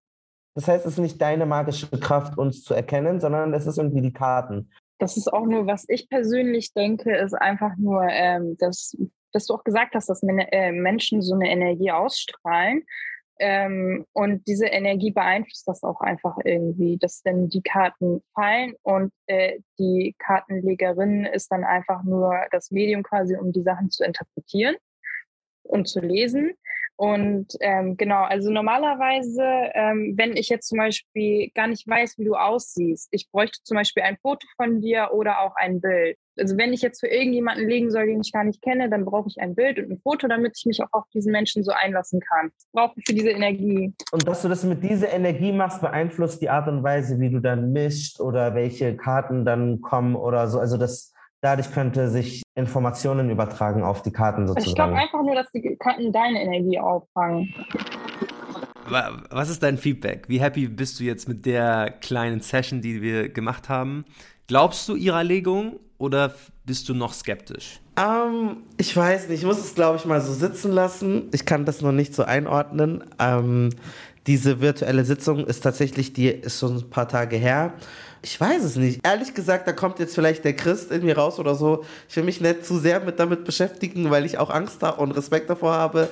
das 0.55 0.67
heißt, 0.67 0.87
es 0.87 0.95
ist 0.95 0.99
nicht 0.99 1.21
deine 1.21 1.47
magische 1.47 1.89
Kraft, 1.89 2.37
uns 2.37 2.65
zu 2.65 2.75
erkennen, 2.75 3.21
sondern 3.21 3.55
es 3.55 3.67
ist 3.67 3.79
irgendwie 3.79 4.01
die 4.01 4.13
Karten. 4.13 4.71
Das 4.99 5.17
ist 5.17 5.33
auch 5.33 5.47
nur, 5.47 5.67
was 5.67 5.85
ich 5.89 6.09
persönlich 6.09 6.73
denke, 6.73 7.17
ist 7.17 7.35
einfach 7.35 7.77
nur, 7.77 8.03
ähm, 8.09 8.57
dass 8.59 8.97
dass 9.33 9.47
du 9.47 9.55
auch 9.55 9.65
gesagt 9.65 9.95
hast, 9.95 10.09
dass 10.09 10.23
äh, 10.23 10.73
Menschen 10.73 11.23
so 11.23 11.35
eine 11.35 11.51
Energie 11.51 11.91
ausstrahlen. 11.91 12.85
Ähm, 13.41 14.05
und 14.13 14.47
diese 14.49 14.67
Energie 14.67 15.13
beeinflusst 15.13 15.69
das 15.69 15.85
auch 15.85 16.01
einfach 16.01 16.37
irgendwie, 16.45 16.99
dass 16.99 17.23
dann 17.23 17.49
die 17.49 17.63
Karten 17.63 18.21
fallen 18.35 18.75
und 18.83 19.13
äh, 19.27 19.61
die 19.79 20.17
Kartenlegerin 20.19 21.25
ist 21.25 21.53
dann 21.53 21.63
einfach 21.63 22.03
nur 22.03 22.35
das 22.51 22.73
Medium 22.73 23.05
quasi, 23.05 23.37
um 23.37 23.53
die 23.53 23.63
Sachen 23.63 23.91
zu 23.91 24.05
interpretieren 24.05 24.75
und 25.63 25.87
zu 25.87 26.01
lesen. 26.01 26.53
Und 26.99 27.47
ähm, 27.61 27.97
genau, 27.97 28.25
also 28.25 28.51
normalerweise, 28.51 29.45
ähm, 29.75 30.15
wenn 30.17 30.37
ich 30.37 30.49
jetzt 30.49 30.67
zum 30.67 30.79
Beispiel 30.79 31.49
gar 31.55 31.69
nicht 31.69 31.87
weiß, 31.87 32.19
wie 32.19 32.25
du 32.25 32.35
aussiehst, 32.35 33.07
ich 33.13 33.31
bräuchte 33.31 33.61
zum 33.63 33.77
Beispiel 33.77 34.03
ein 34.03 34.17
Foto 34.21 34.45
von 34.57 34.81
dir 34.81 35.11
oder 35.13 35.41
auch 35.43 35.55
ein 35.55 35.81
Bild. 35.81 36.19
Also 36.37 36.59
wenn 36.59 36.73
ich 36.73 36.83
jetzt 36.83 36.99
für 36.99 37.07
irgendjemanden 37.07 37.69
legen 37.69 37.93
soll, 37.93 38.07
den 38.07 38.21
ich 38.21 38.33
gar 38.33 38.43
nicht 38.43 38.63
kenne, 38.63 38.91
dann 38.91 39.05
brauche 39.05 39.29
ich 39.29 39.41
ein 39.41 39.55
Bild 39.55 39.79
und 39.79 39.93
ein 39.93 40.01
Foto, 40.01 40.27
damit 40.27 40.59
ich 40.59 40.67
mich 40.67 40.83
auch 40.83 40.89
auf 40.91 41.05
diesen 41.15 41.31
Menschen 41.31 41.63
so 41.63 41.71
einlassen 41.71 42.19
kann. 42.19 42.51
Ich 42.59 42.67
brauche 42.73 43.01
für 43.07 43.15
diese 43.15 43.31
Energie. 43.31 43.95
Und 44.11 44.27
dass 44.27 44.43
du 44.43 44.49
das 44.49 44.65
mit 44.65 44.83
dieser 44.83 45.13
Energie 45.13 45.53
machst, 45.53 45.81
beeinflusst 45.81 46.43
die 46.43 46.51
Art 46.51 46.67
und 46.67 46.83
Weise, 46.83 47.21
wie 47.21 47.31
du 47.31 47.39
dann 47.39 47.71
mischt 47.71 48.19
oder 48.19 48.57
welche 48.57 48.97
Karten 48.97 49.45
dann 49.45 49.81
kommen 49.83 50.17
oder 50.17 50.49
so. 50.49 50.59
Also 50.59 50.77
das 50.77 51.15
Dadurch 51.41 51.71
könnte 51.71 52.09
sich 52.11 52.43
Informationen 52.57 53.31
übertragen 53.31 53.85
auf 53.85 54.03
die 54.03 54.11
Karten 54.11 54.49
sozusagen. 54.49 54.69
Ich 54.69 54.75
glaube 54.75 54.95
einfach 54.95 55.23
nur, 55.23 55.37
dass 55.37 55.47
die 55.53 55.77
Karten 55.77 56.13
deine 56.13 56.43
Energie 56.43 56.81
auffangen. 56.81 57.55
Was 59.31 59.51
ist 59.51 59.63
dein 59.63 59.79
Feedback? 59.79 60.25
Wie 60.29 60.41
happy 60.41 60.67
bist 60.67 60.99
du 60.99 61.05
jetzt 61.05 61.29
mit 61.29 61.47
der 61.47 61.91
kleinen 62.01 62.41
Session, 62.41 62.81
die 62.81 63.03
wir 63.03 63.29
gemacht 63.29 63.69
haben? 63.69 64.05
Glaubst 64.49 64.89
du 64.89 64.97
ihrer 64.97 65.23
Legung 65.23 65.79
oder 65.99 66.35
bist 66.65 66.89
du 66.89 66.95
noch 66.95 67.13
skeptisch? 67.13 67.81
Ähm, 67.97 68.59
ich 68.77 68.97
weiß 68.97 69.29
nicht, 69.29 69.41
ich 69.41 69.47
muss 69.47 69.59
es, 69.59 69.75
glaube 69.75 69.99
ich, 69.99 70.07
mal 70.07 70.21
so 70.21 70.33
sitzen 70.33 70.73
lassen. 70.73 71.29
Ich 71.33 71.45
kann 71.45 71.67
das 71.67 71.83
noch 71.83 71.93
nicht 71.93 72.15
so 72.15 72.25
einordnen. 72.25 73.05
Ähm, 73.19 73.71
diese 74.27 74.61
virtuelle 74.61 75.05
Sitzung 75.05 75.47
ist 75.47 75.61
tatsächlich, 75.61 76.13
die 76.13 76.29
ist 76.29 76.61
schon 76.61 76.77
ein 76.77 76.91
paar 76.91 77.09
Tage 77.09 77.37
her. 77.37 77.75
Ich 78.23 78.41
weiß 78.41 78.65
es 78.65 78.77
nicht. 78.77 79.07
Ehrlich 79.07 79.35
gesagt, 79.35 79.69
da 79.69 79.73
kommt 79.73 79.99
jetzt 79.99 80.15
vielleicht 80.15 80.45
der 80.45 80.55
Christ 80.55 80.91
in 80.91 81.05
mir 81.05 81.17
raus 81.17 81.39
oder 81.39 81.55
so. 81.55 81.85
Ich 82.09 82.17
will 82.17 82.25
mich 82.25 82.41
nicht 82.41 82.65
zu 82.65 82.79
sehr 82.79 83.01
mit 83.01 83.21
damit 83.21 83.45
beschäftigen, 83.45 84.11
weil 84.11 84.25
ich 84.25 84.39
auch 84.39 84.51
Angst 84.51 84.83
habe 84.83 85.01
und 85.01 85.13
Respekt 85.13 85.49
davor 85.49 85.73
habe. 85.73 86.09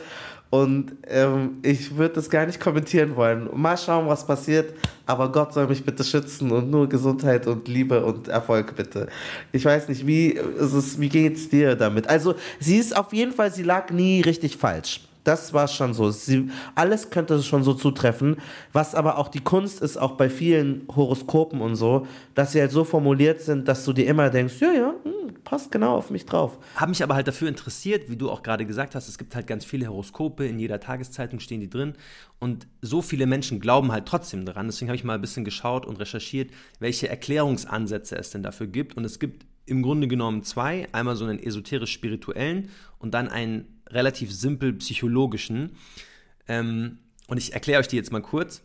Und 0.48 0.92
ähm, 1.08 1.58
ich 1.62 1.96
würde 1.96 2.14
das 2.14 2.30
gar 2.30 2.46
nicht 2.46 2.60
kommentieren 2.60 3.16
wollen. 3.16 3.48
Mal 3.52 3.76
schauen, 3.76 4.06
was 4.06 4.24
passiert. 4.24 4.74
Aber 5.04 5.32
Gott 5.32 5.52
soll 5.52 5.66
mich 5.66 5.84
bitte 5.84 6.04
schützen 6.04 6.52
und 6.52 6.70
nur 6.70 6.88
Gesundheit 6.88 7.46
und 7.48 7.66
Liebe 7.66 8.04
und 8.04 8.28
Erfolg 8.28 8.76
bitte. 8.76 9.08
Ich 9.50 9.64
weiß 9.64 9.88
nicht, 9.88 10.06
wie 10.06 10.28
ist 10.30 10.72
es, 10.72 11.00
wie 11.00 11.08
geht's 11.08 11.48
dir 11.48 11.74
damit? 11.74 12.08
Also 12.08 12.36
sie 12.60 12.76
ist 12.76 12.96
auf 12.96 13.12
jeden 13.12 13.32
Fall, 13.32 13.52
sie 13.52 13.64
lag 13.64 13.90
nie 13.90 14.20
richtig 14.20 14.56
falsch. 14.56 15.00
Das 15.26 15.52
war 15.52 15.66
schon 15.66 15.92
so. 15.92 16.10
Sie, 16.10 16.50
alles 16.76 17.10
könnte 17.10 17.42
schon 17.42 17.64
so 17.64 17.74
zutreffen. 17.74 18.36
Was 18.72 18.94
aber 18.94 19.18
auch 19.18 19.26
die 19.26 19.40
Kunst 19.40 19.82
ist, 19.82 19.96
auch 19.96 20.12
bei 20.12 20.30
vielen 20.30 20.86
Horoskopen 20.94 21.60
und 21.60 21.74
so, 21.74 22.06
dass 22.36 22.52
sie 22.52 22.60
halt 22.60 22.70
so 22.70 22.84
formuliert 22.84 23.40
sind, 23.40 23.66
dass 23.66 23.84
du 23.84 23.92
dir 23.92 24.06
immer 24.06 24.30
denkst, 24.30 24.54
ja, 24.60 24.72
ja, 24.72 24.94
hm, 25.02 25.34
passt 25.42 25.72
genau 25.72 25.96
auf 25.96 26.10
mich 26.10 26.26
drauf. 26.26 26.58
Habe 26.76 26.90
mich 26.90 27.02
aber 27.02 27.16
halt 27.16 27.26
dafür 27.26 27.48
interessiert, 27.48 28.08
wie 28.08 28.14
du 28.14 28.30
auch 28.30 28.44
gerade 28.44 28.66
gesagt 28.66 28.94
hast, 28.94 29.08
es 29.08 29.18
gibt 29.18 29.34
halt 29.34 29.48
ganz 29.48 29.64
viele 29.64 29.88
Horoskope, 29.88 30.46
in 30.46 30.60
jeder 30.60 30.78
Tageszeitung 30.78 31.40
stehen 31.40 31.60
die 31.60 31.70
drin 31.70 31.94
und 32.38 32.68
so 32.80 33.02
viele 33.02 33.26
Menschen 33.26 33.58
glauben 33.58 33.90
halt 33.90 34.06
trotzdem 34.06 34.46
daran. 34.46 34.66
Deswegen 34.66 34.90
habe 34.90 34.96
ich 34.96 35.02
mal 35.02 35.14
ein 35.14 35.20
bisschen 35.20 35.44
geschaut 35.44 35.86
und 35.86 35.98
recherchiert, 35.98 36.52
welche 36.78 37.08
Erklärungsansätze 37.08 38.14
es 38.16 38.30
denn 38.30 38.44
dafür 38.44 38.68
gibt 38.68 38.96
und 38.96 39.04
es 39.04 39.18
gibt 39.18 39.44
im 39.66 39.82
Grunde 39.82 40.08
genommen 40.08 40.42
zwei, 40.42 40.88
einmal 40.92 41.16
so 41.16 41.24
einen 41.24 41.38
esoterisch-spirituellen 41.38 42.70
und 42.98 43.14
dann 43.14 43.28
einen 43.28 43.82
relativ 43.88 44.32
simpel 44.32 44.72
psychologischen. 44.74 45.72
Ähm, 46.48 46.98
und 47.26 47.38
ich 47.38 47.52
erkläre 47.52 47.80
euch 47.80 47.88
die 47.88 47.96
jetzt 47.96 48.12
mal 48.12 48.22
kurz. 48.22 48.62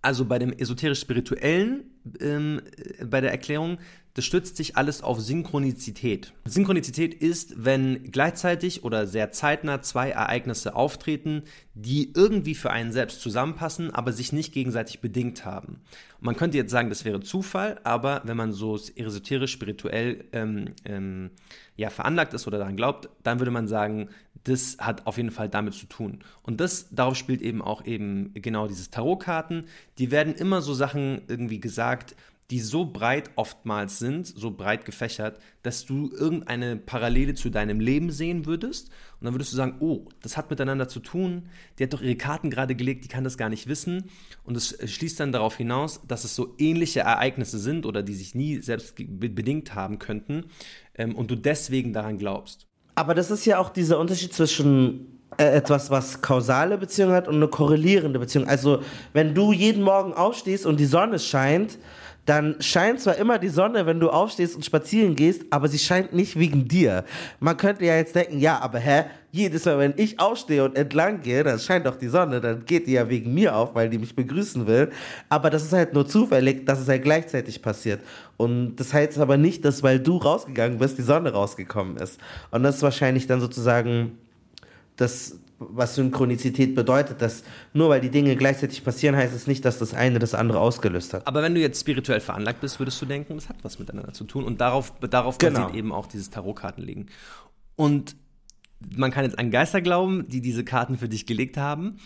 Also 0.00 0.24
bei 0.24 0.38
dem 0.38 0.52
esoterisch-spirituellen, 0.52 1.84
ähm, 2.20 2.62
bei 3.04 3.20
der 3.20 3.30
Erklärung, 3.30 3.78
das 4.14 4.24
stützt 4.24 4.56
sich 4.56 4.76
alles 4.76 5.02
auf 5.02 5.20
Synchronizität. 5.20 6.34
Synchronizität 6.44 7.14
ist, 7.14 7.64
wenn 7.64 8.10
gleichzeitig 8.10 8.84
oder 8.84 9.06
sehr 9.06 9.32
zeitnah 9.32 9.80
zwei 9.80 10.10
Ereignisse 10.10 10.74
auftreten, 10.74 11.44
die 11.74 12.12
irgendwie 12.14 12.54
für 12.54 12.70
einen 12.70 12.92
selbst 12.92 13.22
zusammenpassen, 13.22 13.90
aber 13.90 14.12
sich 14.12 14.32
nicht 14.32 14.52
gegenseitig 14.52 15.00
bedingt 15.00 15.46
haben. 15.46 15.80
Man 16.20 16.36
könnte 16.36 16.58
jetzt 16.58 16.70
sagen, 16.70 16.90
das 16.90 17.04
wäre 17.04 17.20
Zufall, 17.20 17.80
aber 17.84 18.20
wenn 18.24 18.36
man 18.36 18.52
so 18.52 18.76
esoterisch, 18.76 19.52
spirituell 19.52 20.24
ähm, 20.32 20.66
ähm, 20.84 21.30
ja, 21.76 21.88
veranlagt 21.88 22.34
ist 22.34 22.46
oder 22.46 22.58
daran 22.58 22.76
glaubt, 22.76 23.08
dann 23.22 23.40
würde 23.40 23.50
man 23.50 23.66
sagen, 23.66 24.10
das 24.44 24.76
hat 24.78 25.06
auf 25.06 25.16
jeden 25.16 25.30
Fall 25.30 25.48
damit 25.48 25.74
zu 25.74 25.86
tun. 25.86 26.18
Und 26.42 26.60
das, 26.60 26.88
darauf 26.90 27.16
spielt 27.16 27.40
eben 27.40 27.62
auch 27.62 27.84
eben 27.84 28.32
genau 28.34 28.68
dieses 28.68 28.90
Tarotkarten. 28.90 29.66
Die 29.98 30.10
werden 30.10 30.34
immer 30.34 30.62
so 30.62 30.74
Sachen 30.74 31.22
irgendwie 31.28 31.60
gesagt, 31.60 32.14
die 32.50 32.60
so 32.60 32.84
breit 32.84 33.30
oftmals 33.36 33.98
sind, 33.98 34.26
so 34.26 34.50
breit 34.50 34.84
gefächert, 34.84 35.38
dass 35.62 35.86
du 35.86 36.10
irgendeine 36.10 36.76
Parallele 36.76 37.34
zu 37.34 37.50
deinem 37.50 37.80
Leben 37.80 38.10
sehen 38.10 38.44
würdest. 38.46 38.90
Und 39.20 39.24
dann 39.24 39.34
würdest 39.34 39.52
du 39.52 39.56
sagen, 39.56 39.76
oh, 39.80 40.06
das 40.20 40.36
hat 40.36 40.50
miteinander 40.50 40.88
zu 40.88 41.00
tun. 41.00 41.48
Die 41.78 41.84
hat 41.84 41.92
doch 41.92 42.02
ihre 42.02 42.16
Karten 42.16 42.50
gerade 42.50 42.74
gelegt, 42.74 43.04
die 43.04 43.08
kann 43.08 43.24
das 43.24 43.38
gar 43.38 43.48
nicht 43.48 43.68
wissen. 43.68 44.10
Und 44.44 44.56
es 44.56 44.76
schließt 44.84 45.20
dann 45.20 45.32
darauf 45.32 45.56
hinaus, 45.56 46.00
dass 46.06 46.24
es 46.24 46.34
so 46.34 46.54
ähnliche 46.58 47.00
Ereignisse 47.00 47.58
sind 47.58 47.86
oder 47.86 48.02
die 48.02 48.14
sich 48.14 48.34
nie 48.34 48.58
selbst 48.58 48.96
bedingt 48.96 49.74
haben 49.74 49.98
könnten 49.98 50.46
ähm, 50.94 51.14
und 51.14 51.30
du 51.30 51.36
deswegen 51.36 51.92
daran 51.92 52.18
glaubst. 52.18 52.66
Aber 52.94 53.14
das 53.14 53.30
ist 53.30 53.46
ja 53.46 53.58
auch 53.58 53.70
dieser 53.70 53.98
Unterschied 53.98 54.34
zwischen 54.34 55.22
äh, 55.38 55.44
etwas, 55.44 55.90
was 55.90 56.20
kausale 56.20 56.76
Beziehung 56.76 57.12
hat 57.12 57.26
und 57.26 57.36
eine 57.36 57.48
korrelierende 57.48 58.18
Beziehung. 58.18 58.46
Also, 58.46 58.82
wenn 59.14 59.34
du 59.34 59.52
jeden 59.52 59.82
Morgen 59.82 60.12
aufstehst 60.12 60.66
und 60.66 60.78
die 60.78 60.84
Sonne 60.84 61.18
scheint, 61.18 61.78
dann 62.24 62.56
scheint 62.60 63.00
zwar 63.00 63.16
immer 63.16 63.38
die 63.38 63.48
Sonne, 63.48 63.84
wenn 63.84 63.98
du 63.98 64.08
aufstehst 64.08 64.54
und 64.54 64.64
spazieren 64.64 65.16
gehst, 65.16 65.44
aber 65.50 65.66
sie 65.66 65.78
scheint 65.78 66.12
nicht 66.12 66.38
wegen 66.38 66.68
dir. 66.68 67.04
Man 67.40 67.56
könnte 67.56 67.84
ja 67.84 67.96
jetzt 67.96 68.14
denken, 68.14 68.38
ja, 68.38 68.60
aber 68.60 68.78
hä, 68.78 69.04
jedes 69.32 69.64
Mal, 69.64 69.78
wenn 69.78 69.94
ich 69.96 70.20
aufstehe 70.20 70.62
und 70.64 70.76
entlang 70.76 71.22
gehe, 71.22 71.42
dann 71.42 71.58
scheint 71.58 71.86
doch 71.86 71.96
die 71.96 72.06
Sonne, 72.08 72.40
dann 72.40 72.64
geht 72.64 72.86
die 72.86 72.92
ja 72.92 73.08
wegen 73.08 73.34
mir 73.34 73.56
auf, 73.56 73.74
weil 73.74 73.88
die 73.88 73.98
mich 73.98 74.14
begrüßen 74.14 74.66
will. 74.66 74.90
Aber 75.28 75.50
das 75.50 75.64
ist 75.64 75.72
halt 75.72 75.94
nur 75.94 76.06
zufällig, 76.06 76.64
dass 76.64 76.78
es 76.78 76.88
halt 76.88 77.02
gleichzeitig 77.02 77.60
passiert. 77.60 78.02
Und 78.36 78.76
das 78.76 78.92
heißt 78.92 79.18
aber 79.18 79.36
nicht, 79.36 79.64
dass 79.64 79.82
weil 79.82 79.98
du 79.98 80.18
rausgegangen 80.18 80.78
bist, 80.78 80.98
die 80.98 81.02
Sonne 81.02 81.32
rausgekommen 81.32 81.96
ist. 81.96 82.20
Und 82.50 82.62
das 82.62 82.76
ist 82.76 82.82
wahrscheinlich 82.82 83.26
dann 83.26 83.40
sozusagen 83.40 84.18
das, 84.96 85.40
was 85.70 85.94
Synchronizität 85.94 86.74
bedeutet, 86.74 87.22
dass 87.22 87.44
nur 87.72 87.88
weil 87.88 88.00
die 88.00 88.10
Dinge 88.10 88.36
gleichzeitig 88.36 88.84
passieren, 88.84 89.16
heißt 89.16 89.34
es 89.34 89.46
nicht, 89.46 89.64
dass 89.64 89.78
das 89.78 89.94
eine 89.94 90.18
das 90.18 90.34
andere 90.34 90.60
ausgelöst 90.60 91.14
hat. 91.14 91.26
Aber 91.26 91.42
wenn 91.42 91.54
du 91.54 91.60
jetzt 91.60 91.80
spirituell 91.80 92.20
veranlagt 92.20 92.60
bist, 92.60 92.78
würdest 92.78 93.00
du 93.00 93.06
denken, 93.06 93.34
das 93.34 93.48
hat 93.48 93.56
was 93.62 93.78
miteinander 93.78 94.12
zu 94.12 94.24
tun. 94.24 94.44
Und 94.44 94.60
darauf, 94.60 94.92
darauf 95.00 95.38
genau. 95.38 95.60
basiert 95.60 95.76
eben 95.76 95.92
auch 95.92 96.06
dieses 96.06 96.30
Tarotkartenlegen. 96.30 97.08
Und 97.76 98.16
man 98.96 99.10
kann 99.10 99.24
jetzt 99.24 99.38
an 99.38 99.50
Geister 99.50 99.80
glauben, 99.80 100.28
die 100.28 100.40
diese 100.40 100.64
Karten 100.64 100.98
für 100.98 101.08
dich 101.08 101.26
gelegt 101.26 101.56
haben. 101.56 101.98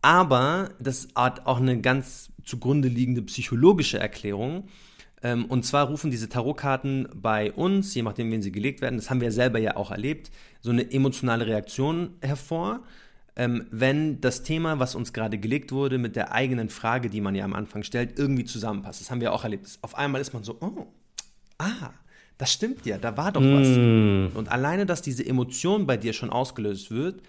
Aber 0.00 0.70
das 0.80 1.08
hat 1.14 1.46
auch 1.46 1.60
eine 1.60 1.80
ganz 1.80 2.30
zugrunde 2.44 2.88
liegende 2.88 3.22
psychologische 3.22 3.98
Erklärung. 3.98 4.68
Ähm, 5.22 5.44
und 5.44 5.64
zwar 5.64 5.86
rufen 5.86 6.10
diese 6.10 6.28
Tarotkarten 6.28 7.08
bei 7.14 7.52
uns, 7.52 7.94
je 7.94 8.02
nachdem, 8.02 8.30
wen 8.30 8.42
sie 8.42 8.52
gelegt 8.52 8.80
werden, 8.80 8.96
das 8.96 9.10
haben 9.10 9.20
wir 9.20 9.32
selber 9.32 9.58
ja 9.58 9.76
auch 9.76 9.90
erlebt, 9.90 10.30
so 10.60 10.70
eine 10.70 10.90
emotionale 10.90 11.46
Reaktion 11.46 12.16
hervor. 12.20 12.80
Ähm, 13.34 13.66
wenn 13.70 14.20
das 14.20 14.42
Thema, 14.42 14.78
was 14.78 14.94
uns 14.94 15.12
gerade 15.12 15.38
gelegt 15.38 15.72
wurde, 15.72 15.96
mit 15.98 16.16
der 16.16 16.32
eigenen 16.32 16.68
Frage, 16.68 17.08
die 17.08 17.20
man 17.20 17.34
ja 17.34 17.44
am 17.44 17.54
Anfang 17.54 17.82
stellt, 17.82 18.18
irgendwie 18.18 18.44
zusammenpasst. 18.44 19.00
Das 19.00 19.10
haben 19.10 19.20
wir 19.20 19.32
auch 19.32 19.44
erlebt. 19.44 19.78
Auf 19.80 19.96
einmal 19.96 20.20
ist 20.20 20.34
man 20.34 20.42
so, 20.42 20.58
oh, 20.60 20.86
ah, 21.58 21.90
das 22.36 22.52
stimmt 22.52 22.84
ja, 22.84 22.98
da 22.98 23.16
war 23.16 23.32
doch 23.32 23.40
was. 23.40 23.68
Mm. 23.68 24.36
Und 24.36 24.50
alleine, 24.50 24.84
dass 24.84 25.00
diese 25.00 25.24
Emotion 25.24 25.86
bei 25.86 25.96
dir 25.96 26.12
schon 26.12 26.28
ausgelöst 26.28 26.90
wird, 26.90 27.22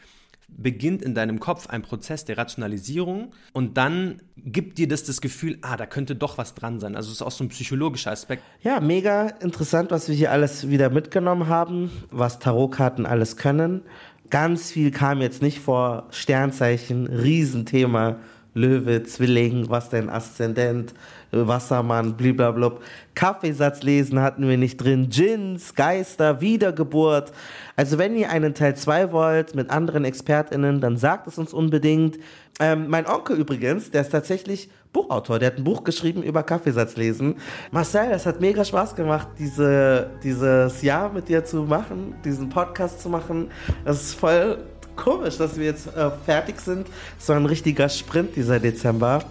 beginnt 0.48 1.02
in 1.02 1.16
deinem 1.16 1.40
Kopf 1.40 1.68
ein 1.68 1.82
Prozess 1.82 2.26
der 2.26 2.38
Rationalisierung 2.38 3.32
und 3.54 3.78
dann 3.78 4.22
gibt 4.38 4.78
dir 4.78 4.88
das 4.88 5.04
das 5.04 5.22
Gefühl, 5.22 5.58
ah, 5.62 5.78
da 5.78 5.86
könnte 5.86 6.16
doch 6.16 6.38
was 6.38 6.54
dran 6.54 6.80
sein. 6.80 6.96
Also 6.96 7.10
es 7.10 7.16
ist 7.16 7.22
auch 7.22 7.32
so 7.32 7.44
ein 7.44 7.50
psychologischer 7.50 8.12
Aspekt. 8.12 8.44
Ja, 8.62 8.80
mega 8.80 9.28
interessant, 9.42 9.92
was 9.92 10.08
wir 10.08 10.16
hier 10.16 10.32
alles 10.32 10.70
wieder 10.70 10.90
mitgenommen 10.90 11.48
haben, 11.48 11.92
was 12.12 12.40
Tarotkarten 12.40 13.06
alles 13.06 13.38
können. 13.38 13.82
Ganz 14.30 14.72
viel 14.72 14.92
kam 14.92 15.22
jetzt 15.22 15.42
nicht 15.42 15.60
vor. 15.60 16.08
Sternzeichen, 16.12 17.08
Riesenthema. 17.08 18.18
Löwe, 18.54 19.04
Zwilling, 19.04 19.70
was 19.70 19.90
dein 19.90 20.10
Aszendent, 20.10 20.94
Wassermann, 21.34 22.16
blablabla. 22.16 22.74
Kaffeesatz 23.16 23.84
lesen 23.84 24.22
hatten 24.22 24.48
wir 24.48 24.58
nicht 24.58 24.78
drin. 24.78 25.10
Djinns, 25.10 25.76
Geister, 25.76 26.42
Wiedergeburt. 26.42 27.32
Also 27.76 27.98
wenn 27.98 28.16
ihr 28.16 28.30
einen 28.30 28.54
Teil 28.54 28.76
2 28.76 29.12
wollt 29.12 29.56
mit 29.56 29.70
anderen 29.70 30.06
ExpertInnen, 30.06 30.82
dann 30.82 30.98
sagt 30.98 31.28
es 31.28 31.38
uns 31.38 31.54
unbedingt. 31.54 32.18
Ähm, 32.60 32.88
mein 32.88 33.08
Onkel 33.08 33.38
übrigens, 33.38 33.92
der 33.92 34.02
ist 34.02 34.12
tatsächlich 34.12 34.70
Buchautor, 34.94 35.40
der 35.40 35.48
hat 35.48 35.58
ein 35.58 35.64
Buch 35.64 35.84
geschrieben 35.84 36.22
über 36.22 36.44
Kaffeesatz 36.44 36.96
lesen. 36.98 37.38
Marcel, 37.72 38.12
es 38.12 38.28
hat 38.28 38.40
mega 38.40 38.64
Spaß 38.64 38.96
gemacht, 38.96 39.28
diese, 39.40 40.12
dieses 40.24 40.84
Jahr 40.84 41.12
mit 41.12 41.28
dir 41.30 41.44
zu 41.44 41.64
machen, 41.64 42.14
diesen 42.24 42.50
Podcast 42.50 43.02
zu 43.02 43.10
machen. 43.10 43.50
Das 43.84 44.02
ist 44.04 44.14
voll 44.14 44.60
komisch, 44.96 45.38
dass 45.38 45.58
wir 45.58 45.66
jetzt 45.66 45.88
äh, 45.96 46.12
fertig 46.26 46.62
sind. 46.62 46.88
Es 47.20 47.28
war 47.28 47.38
ein 47.38 47.48
richtiger 47.48 47.90
Sprint 47.90 48.36
dieser 48.36 48.60
Dezember. 48.60 49.24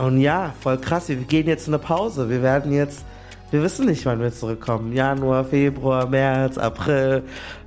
Und 0.00 0.20
ja, 0.20 0.54
voll 0.60 0.78
krass. 0.78 1.08
Wir 1.08 1.16
gehen 1.16 1.46
jetzt 1.46 1.68
in 1.68 1.74
eine 1.74 1.82
Pause. 1.82 2.30
Wir 2.30 2.42
werden 2.42 2.72
jetzt, 2.72 3.04
wir 3.50 3.62
wissen 3.62 3.86
nicht, 3.86 4.06
wann 4.06 4.20
wir 4.20 4.32
zurückkommen. 4.32 4.94
Januar, 4.94 5.44
Februar, 5.44 6.08
März, 6.08 6.56
April. 6.56 7.22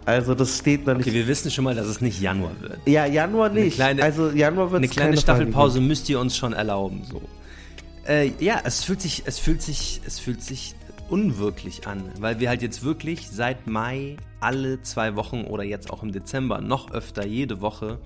Also 0.06 0.34
das 0.34 0.58
steht 0.58 0.88
noch 0.88 0.96
nicht. 0.96 1.06
Okay, 1.06 1.16
wir 1.16 1.28
wissen 1.28 1.52
schon 1.52 1.64
mal, 1.64 1.76
dass 1.76 1.86
es 1.86 2.02
nicht 2.02 2.20
Januar 2.20 2.52
wird. 2.60 2.80
Ja, 2.88 3.06
Januar 3.06 3.50
nicht. 3.50 3.80
Eine 3.80 3.96
kleine, 3.96 4.04
also 4.04 4.32
Januar 4.32 4.72
wird 4.72 4.80
Eine 4.80 4.88
kleine 4.88 5.18
Staffelpause 5.18 5.80
müsst 5.80 6.10
ihr 6.10 6.20
uns 6.20 6.36
schon 6.36 6.54
erlauben. 6.54 7.04
So. 7.10 7.22
Äh, 8.08 8.32
ja, 8.40 8.60
es 8.64 8.84
fühlt 8.84 9.02
sich, 9.02 9.24
es 9.26 9.38
fühlt 9.38 9.62
sich, 9.62 10.02
es 10.06 10.20
fühlt 10.20 10.42
sich 10.42 10.76
unwirklich 11.10 11.86
an, 11.88 12.04
weil 12.20 12.40
wir 12.40 12.50
halt 12.50 12.64
jetzt 12.64 12.84
wirklich 12.84 13.30
seit 13.30 13.68
Mai 13.68 14.18
alle 14.40 14.82
zwei 14.82 15.16
Wochen 15.16 15.44
oder 15.44 15.64
jetzt 15.64 15.92
auch 15.92 16.02
im 16.02 16.12
Dezember 16.12 16.62
noch 16.62 16.92
öfter 16.92 17.26
jede 17.26 17.62
Woche 17.62 18.00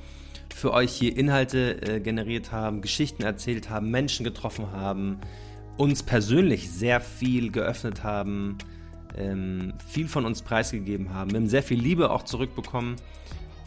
für 0.57 0.73
euch 0.73 0.91
hier 0.91 1.15
Inhalte 1.15 1.79
äh, 1.83 1.99
generiert 1.99 2.51
haben, 2.51 2.81
Geschichten 2.81 3.21
erzählt 3.21 3.69
haben, 3.69 3.91
Menschen 3.91 4.23
getroffen 4.23 4.71
haben, 4.71 5.19
uns 5.77 6.01
persönlich 6.01 6.71
sehr 6.71 6.99
viel 6.99 7.51
geöffnet 7.51 8.03
haben, 8.03 8.57
ähm, 9.15 9.73
viel 9.87 10.07
von 10.07 10.25
uns 10.25 10.41
preisgegeben 10.41 11.13
haben. 11.13 11.29
Wir 11.29 11.39
haben 11.39 11.47
sehr 11.47 11.61
viel 11.61 11.79
Liebe 11.79 12.09
auch 12.09 12.23
zurückbekommen 12.23 12.95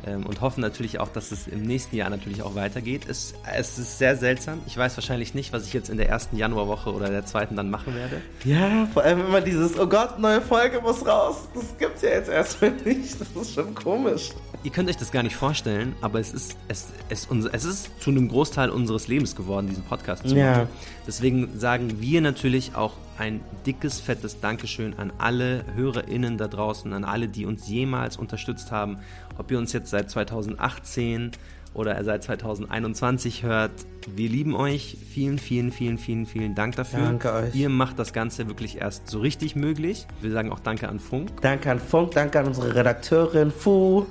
ähm, 0.07 0.27
und 0.27 0.41
hoffen 0.41 0.61
natürlich 0.61 0.99
auch, 0.99 1.09
dass 1.09 1.33
es 1.33 1.47
im 1.47 1.63
nächsten 1.63 1.97
Jahr 1.97 2.11
natürlich 2.11 2.43
auch 2.43 2.55
weitergeht. 2.55 3.03
Es, 3.09 3.35
es 3.53 3.79
ist 3.79 3.99
sehr 3.99 4.17
seltsam. 4.17 4.61
Ich 4.67 4.77
weiß 4.77 4.97
wahrscheinlich 4.97 5.35
nicht, 5.35 5.53
was 5.53 5.67
ich 5.67 5.73
jetzt 5.73 5.91
in 5.91 5.97
der 5.97 6.09
ersten 6.09 6.37
Januarwoche 6.37 6.93
oder 6.93 7.09
der 7.09 7.27
zweiten 7.27 7.57
dann 7.57 7.71
machen 7.71 7.95
werde. 7.95 8.21
Ja, 8.45 8.87
vor 8.93 9.03
allem 9.03 9.27
immer 9.27 9.41
dieses, 9.41 9.79
oh 9.79 9.87
Gott, 9.87 10.19
neue 10.19 10.41
Folge 10.41 10.81
muss 10.81 11.07
raus. 11.07 11.49
Das 11.55 11.77
gibt's 11.79 12.03
ja 12.03 12.11
jetzt 12.11 12.29
erstmal 12.29 12.73
nicht. 12.85 13.21
Das 13.21 13.29
ist 13.43 13.55
schon 13.55 13.75
komisch. 13.75 14.31
Ihr 14.63 14.71
könnt 14.71 14.91
euch 14.91 14.97
das 14.97 15.11
gar 15.11 15.23
nicht 15.23 15.37
vorstellen, 15.37 15.95
aber 16.03 16.21
es 16.21 16.33
ist, 16.33 16.57
es, 16.69 16.89
es, 17.09 17.29
es 17.53 17.65
ist 17.65 18.01
zu 18.01 18.11
einem 18.11 18.29
Großteil 18.29 18.69
unseres 18.69 19.09
Lebens 19.09 19.35
geworden, 19.35 19.69
diesen 19.69 19.85
Podcast 19.85 20.23
zu 20.29 20.35
machen. 20.35 20.39
Ja. 20.39 20.69
Deswegen 21.07 21.59
sagen 21.59 22.01
wir 22.01 22.21
natürlich 22.21 22.75
auch 22.75 22.93
ein 23.19 23.41
dickes, 23.67 24.01
fettes 24.01 24.41
Dankeschön 24.41 24.99
an 24.99 25.13
alle 25.19 25.65
HörerInnen 25.75 26.39
da 26.39 26.49
draußen, 26.49 26.93
an 26.93 27.05
alle, 27.05 27.29
die 27.29 27.47
uns 27.47 27.69
jemals 27.69 28.17
unterstützt 28.17 28.73
haben. 28.73 28.99
Ob 29.39 29.51
ihr 29.51 29.59
uns 29.59 29.73
jetzt 29.73 29.91
seit 29.91 30.11
2018 30.11 31.33
oder 31.75 32.03
seit 32.03 32.25
2021 32.25 33.43
hört, 33.43 33.71
wir 34.09 34.29
lieben 34.29 34.55
euch. 34.57 34.97
Vielen, 35.13 35.39
vielen, 35.39 35.71
vielen, 35.71 35.99
vielen, 35.99 36.27
vielen 36.27 36.55
Dank 36.55 36.77
dafür. 36.77 37.01
Danke 37.01 37.33
euch. 37.33 37.55
Ihr 37.55 37.69
macht 37.69 37.99
das 37.99 38.13
Ganze 38.13 38.49
wirklich 38.49 38.79
erst 38.79 39.09
so 39.09 39.21
richtig 39.21 39.55
möglich. 39.55 40.07
Wir 40.21 40.33
sagen 40.33 40.51
auch 40.51 40.61
Danke 40.61 40.89
an 40.89 40.99
Funk. 40.99 41.41
Danke 41.43 41.71
an 41.71 41.79
Funk, 41.79 42.13
danke 42.13 42.41
an 42.41 42.47
unsere 42.47 42.75
Redakteurin 42.75 43.51
Fu, 43.51 44.07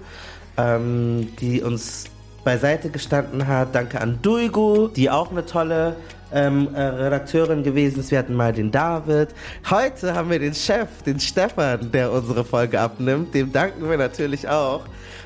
ähm, 0.58 1.30
die 1.41 1.62
uns 1.62 2.06
beiseite 2.43 2.89
gestanden 2.89 3.47
hat. 3.47 3.76
Danke 3.76 4.02
an 4.02 4.20
Duigo, 4.22 4.88
die 4.88 5.10
auch 5.10 5.32
eine 5.32 5.45
tolle 5.45 5.95
ähm, 6.34 6.73
äh, 6.73 6.82
Redakteurin 6.82 7.63
gewesen 7.63 7.99
ist. 7.99 8.11
Wir 8.11 8.19
hatten 8.19 8.36
mal 8.36 8.53
den 8.53 8.71
David. 8.71 9.30
Heute 9.69 10.13
haben 10.13 10.30
wir 10.30 10.39
den 10.39 10.53
Chef, 10.53 10.88
den 11.05 11.19
Stefan, 11.19 11.91
der 11.91 12.11
unsere 12.11 12.43
Folge 12.43 12.80
abnimmt. 12.80 13.34
Dem 13.34 13.51
danken 13.51 13.89
wir 13.89 13.97
natürlich 13.97 14.47
auch. 14.47 14.84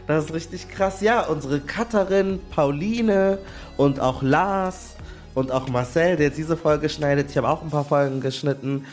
Das 0.08 0.26
ist 0.26 0.34
richtig 0.34 0.70
krass. 0.70 1.02
Ja, 1.02 1.22
unsere 1.22 1.60
Cutterin 1.60 2.40
Pauline 2.52 3.40
und 3.78 4.00
auch 4.00 4.22
Lars 4.22 4.96
und 5.34 5.52
auch 5.52 5.68
Marcel, 5.70 6.16
der 6.18 6.30
diese 6.30 6.58
Folge 6.58 6.90
schneidet. 6.90 7.30
Ich 7.30 7.38
habe 7.38 7.50
auch 7.50 7.62
ein 7.62 7.70
paar 7.70 7.86
Folgen 7.86 8.22
geschnitten. 8.22 8.86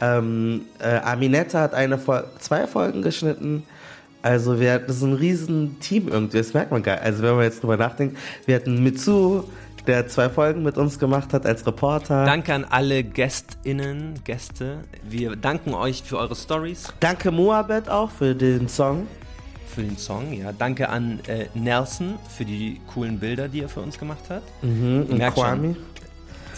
Ähm, 0.00 0.62
äh, 0.78 0.98
Aminetta 0.98 1.60
hat 1.60 1.74
eine 1.74 1.98
Fol 1.98 2.24
zwei 2.38 2.66
Folgen 2.66 3.02
geschnitten. 3.02 3.62
Also 4.22 4.58
wir 4.58 4.72
hatten 4.72 4.92
so 4.92 5.06
ein 5.06 5.12
riesen 5.12 5.78
Team 5.78 6.08
irgendwie, 6.08 6.38
das 6.38 6.52
merkt 6.52 6.72
man 6.72 6.82
gar 6.82 7.00
Also 7.00 7.22
wenn 7.22 7.36
man 7.36 7.44
jetzt 7.44 7.62
drüber 7.62 7.76
nachdenkt, 7.76 8.18
wir 8.44 8.56
hatten 8.56 8.82
Mitsu, 8.82 9.44
der 9.86 10.08
zwei 10.08 10.28
Folgen 10.28 10.62
mit 10.62 10.76
uns 10.76 10.98
gemacht 10.98 11.32
hat 11.32 11.46
als 11.46 11.66
Reporter. 11.66 12.24
Danke 12.24 12.54
an 12.54 12.64
alle 12.64 13.04
GästInnen, 13.04 14.20
Gäste. 14.24 14.78
Wir 15.02 15.36
danken 15.36 15.74
euch 15.74 16.02
für 16.02 16.18
eure 16.18 16.34
Stories. 16.34 16.92
Danke 17.00 17.30
Moabed 17.30 17.88
auch 17.88 18.10
für 18.10 18.34
den 18.34 18.68
Song. 18.68 19.06
Für 19.66 19.82
den 19.82 19.96
Song, 19.96 20.32
ja. 20.32 20.52
Danke 20.52 20.88
an 20.88 21.20
äh, 21.26 21.46
Nelson 21.54 22.14
für 22.34 22.44
die 22.44 22.80
coolen 22.94 23.18
Bilder, 23.18 23.48
die 23.48 23.60
er 23.60 23.68
für 23.68 23.80
uns 23.80 23.98
gemacht 23.98 24.30
hat. 24.30 24.42
Mhm, 24.62 25.06
und 25.08 25.18
merkt 25.18 25.38
schon, 25.38 25.76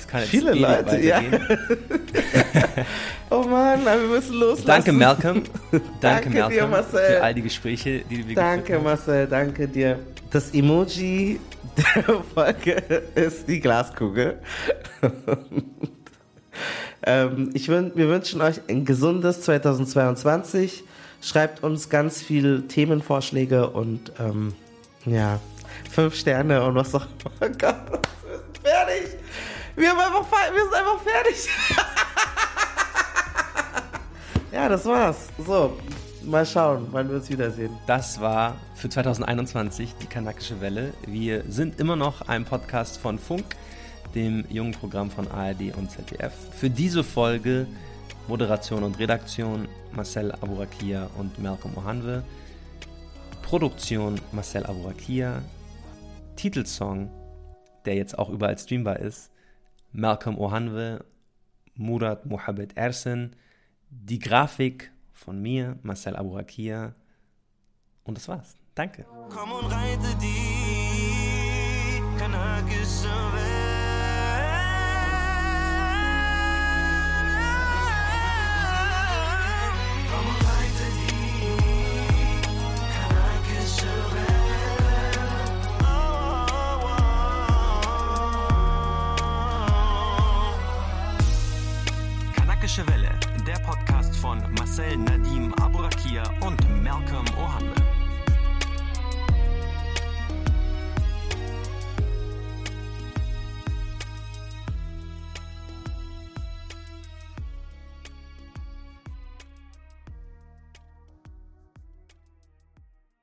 kann 0.09 0.21
jetzt 0.21 0.31
Viele 0.31 0.55
Leute, 0.55 0.99
ja. 1.01 1.17
weitergehen. 1.17 1.59
oh 3.31 3.43
Mann, 3.43 3.85
wir 3.85 3.97
müssen 3.97 4.35
loslassen. 4.35 4.67
Danke 4.67 4.93
Malcolm. 4.93 5.43
Danke, 5.71 5.91
Danke 6.01 6.31
Malcolm 6.31 6.51
dir, 6.53 6.67
Marcel. 6.67 7.07
für 7.07 7.23
all 7.23 7.35
die 7.35 7.43
Gespräche, 7.43 8.01
die 8.11 8.27
wir 8.27 8.35
Danke 8.35 8.75
haben. 8.75 8.85
Marcel, 8.85 9.27
danke 9.27 9.69
dir. 9.69 9.99
Das 10.31 10.51
Emoji 10.53 11.39
der 11.77 12.23
Folge 12.35 12.73
ist 13.15 13.49
die 13.49 13.61
Glaskugel. 13.61 14.39
ähm, 17.05 17.51
ich 17.55 17.69
wün 17.69 17.93
wir 17.95 18.09
wünschen 18.09 18.41
euch 18.41 18.61
ein 18.69 18.85
gesundes 18.85 19.43
2022. 19.43 20.85
Schreibt 21.21 21.63
uns 21.63 21.89
ganz 21.89 22.23
viel 22.23 22.63
Themenvorschläge 22.69 23.71
und 23.71 24.13
ähm, 24.21 24.55
ja, 25.05 25.41
fünf 25.91 26.15
Sterne 26.15 26.65
und 26.65 26.75
was 26.75 26.95
auch 26.95 27.07
immer. 27.07 27.35
Oh 27.41 27.55
Gott, 27.59 28.09
wir 28.25 28.39
sind 28.39 28.59
fertig. 28.63 29.19
Wir, 29.79 29.91
haben 29.91 30.01
einfach, 30.01 30.53
wir 30.53 30.63
sind 30.65 30.75
einfach 30.75 31.01
fertig. 31.03 31.49
ja, 34.53 34.69
das 34.69 34.85
war's. 34.85 35.29
So, 35.47 35.79
mal 36.25 36.45
schauen, 36.45 36.89
wann 36.91 37.09
wir 37.09 37.19
uns 37.19 37.31
wiedersehen. 37.31 37.79
Das 37.87 38.21
war 38.21 38.57
für 38.75 38.89
2021 38.89 39.95
die 40.03 40.07
Kanakische 40.07 40.61
Welle. 40.61 40.95
Wir 41.07 41.45
sind 41.47 41.79
immer 41.79 41.95
noch 41.95 42.23
ein 42.23 42.45
Podcast 42.45 42.99
von 42.99 43.21
Funk, 43.21 43.45
dem 44.17 44.45
jungen 44.49 44.73
Programm 44.73 45.13
von 45.13 45.31
ARD 45.31 45.77
und 45.77 45.93
ZDF. 45.93 46.33
Für 46.59 46.71
diese 46.71 47.05
Folge 47.05 47.69
Moderation 48.27 48.83
und 48.83 48.99
Redaktion 48.99 49.69
Marcel 49.93 50.33
Aburakia 50.33 51.09
und 51.17 51.39
Malcolm 51.39 51.79
Ohanwe. 51.79 52.25
Produktion 53.43 54.21
Marcel 54.33 54.67
Aburakia. 54.67 55.41
Titelsong, 56.35 57.09
der 57.85 57.95
jetzt 57.95 58.19
auch 58.19 58.29
überall 58.29 58.59
streambar 58.59 58.99
ist, 58.99 59.31
Malcolm 59.93 60.39
Ohanwe, 60.39 61.05
Murat 61.75 62.27
Mohamed 62.27 62.77
Ersen. 62.77 63.37
Die 63.91 64.19
Grafik 64.19 64.93
von 65.13 65.41
mir, 65.41 65.79
Marcel 65.83 66.17
Aburakia. 66.17 66.95
Und 68.05 68.17
das 68.17 68.29
war's. 68.29 68.57
Danke. 68.75 69.07
Komm 69.31 69.53
und 69.53 69.73
reite 69.73 70.15
die 70.21 72.01
kanakische 72.19 73.09
Welt. 73.09 73.78
Media 96.19 96.33
und 96.41 96.83
Malcolm 96.83 97.25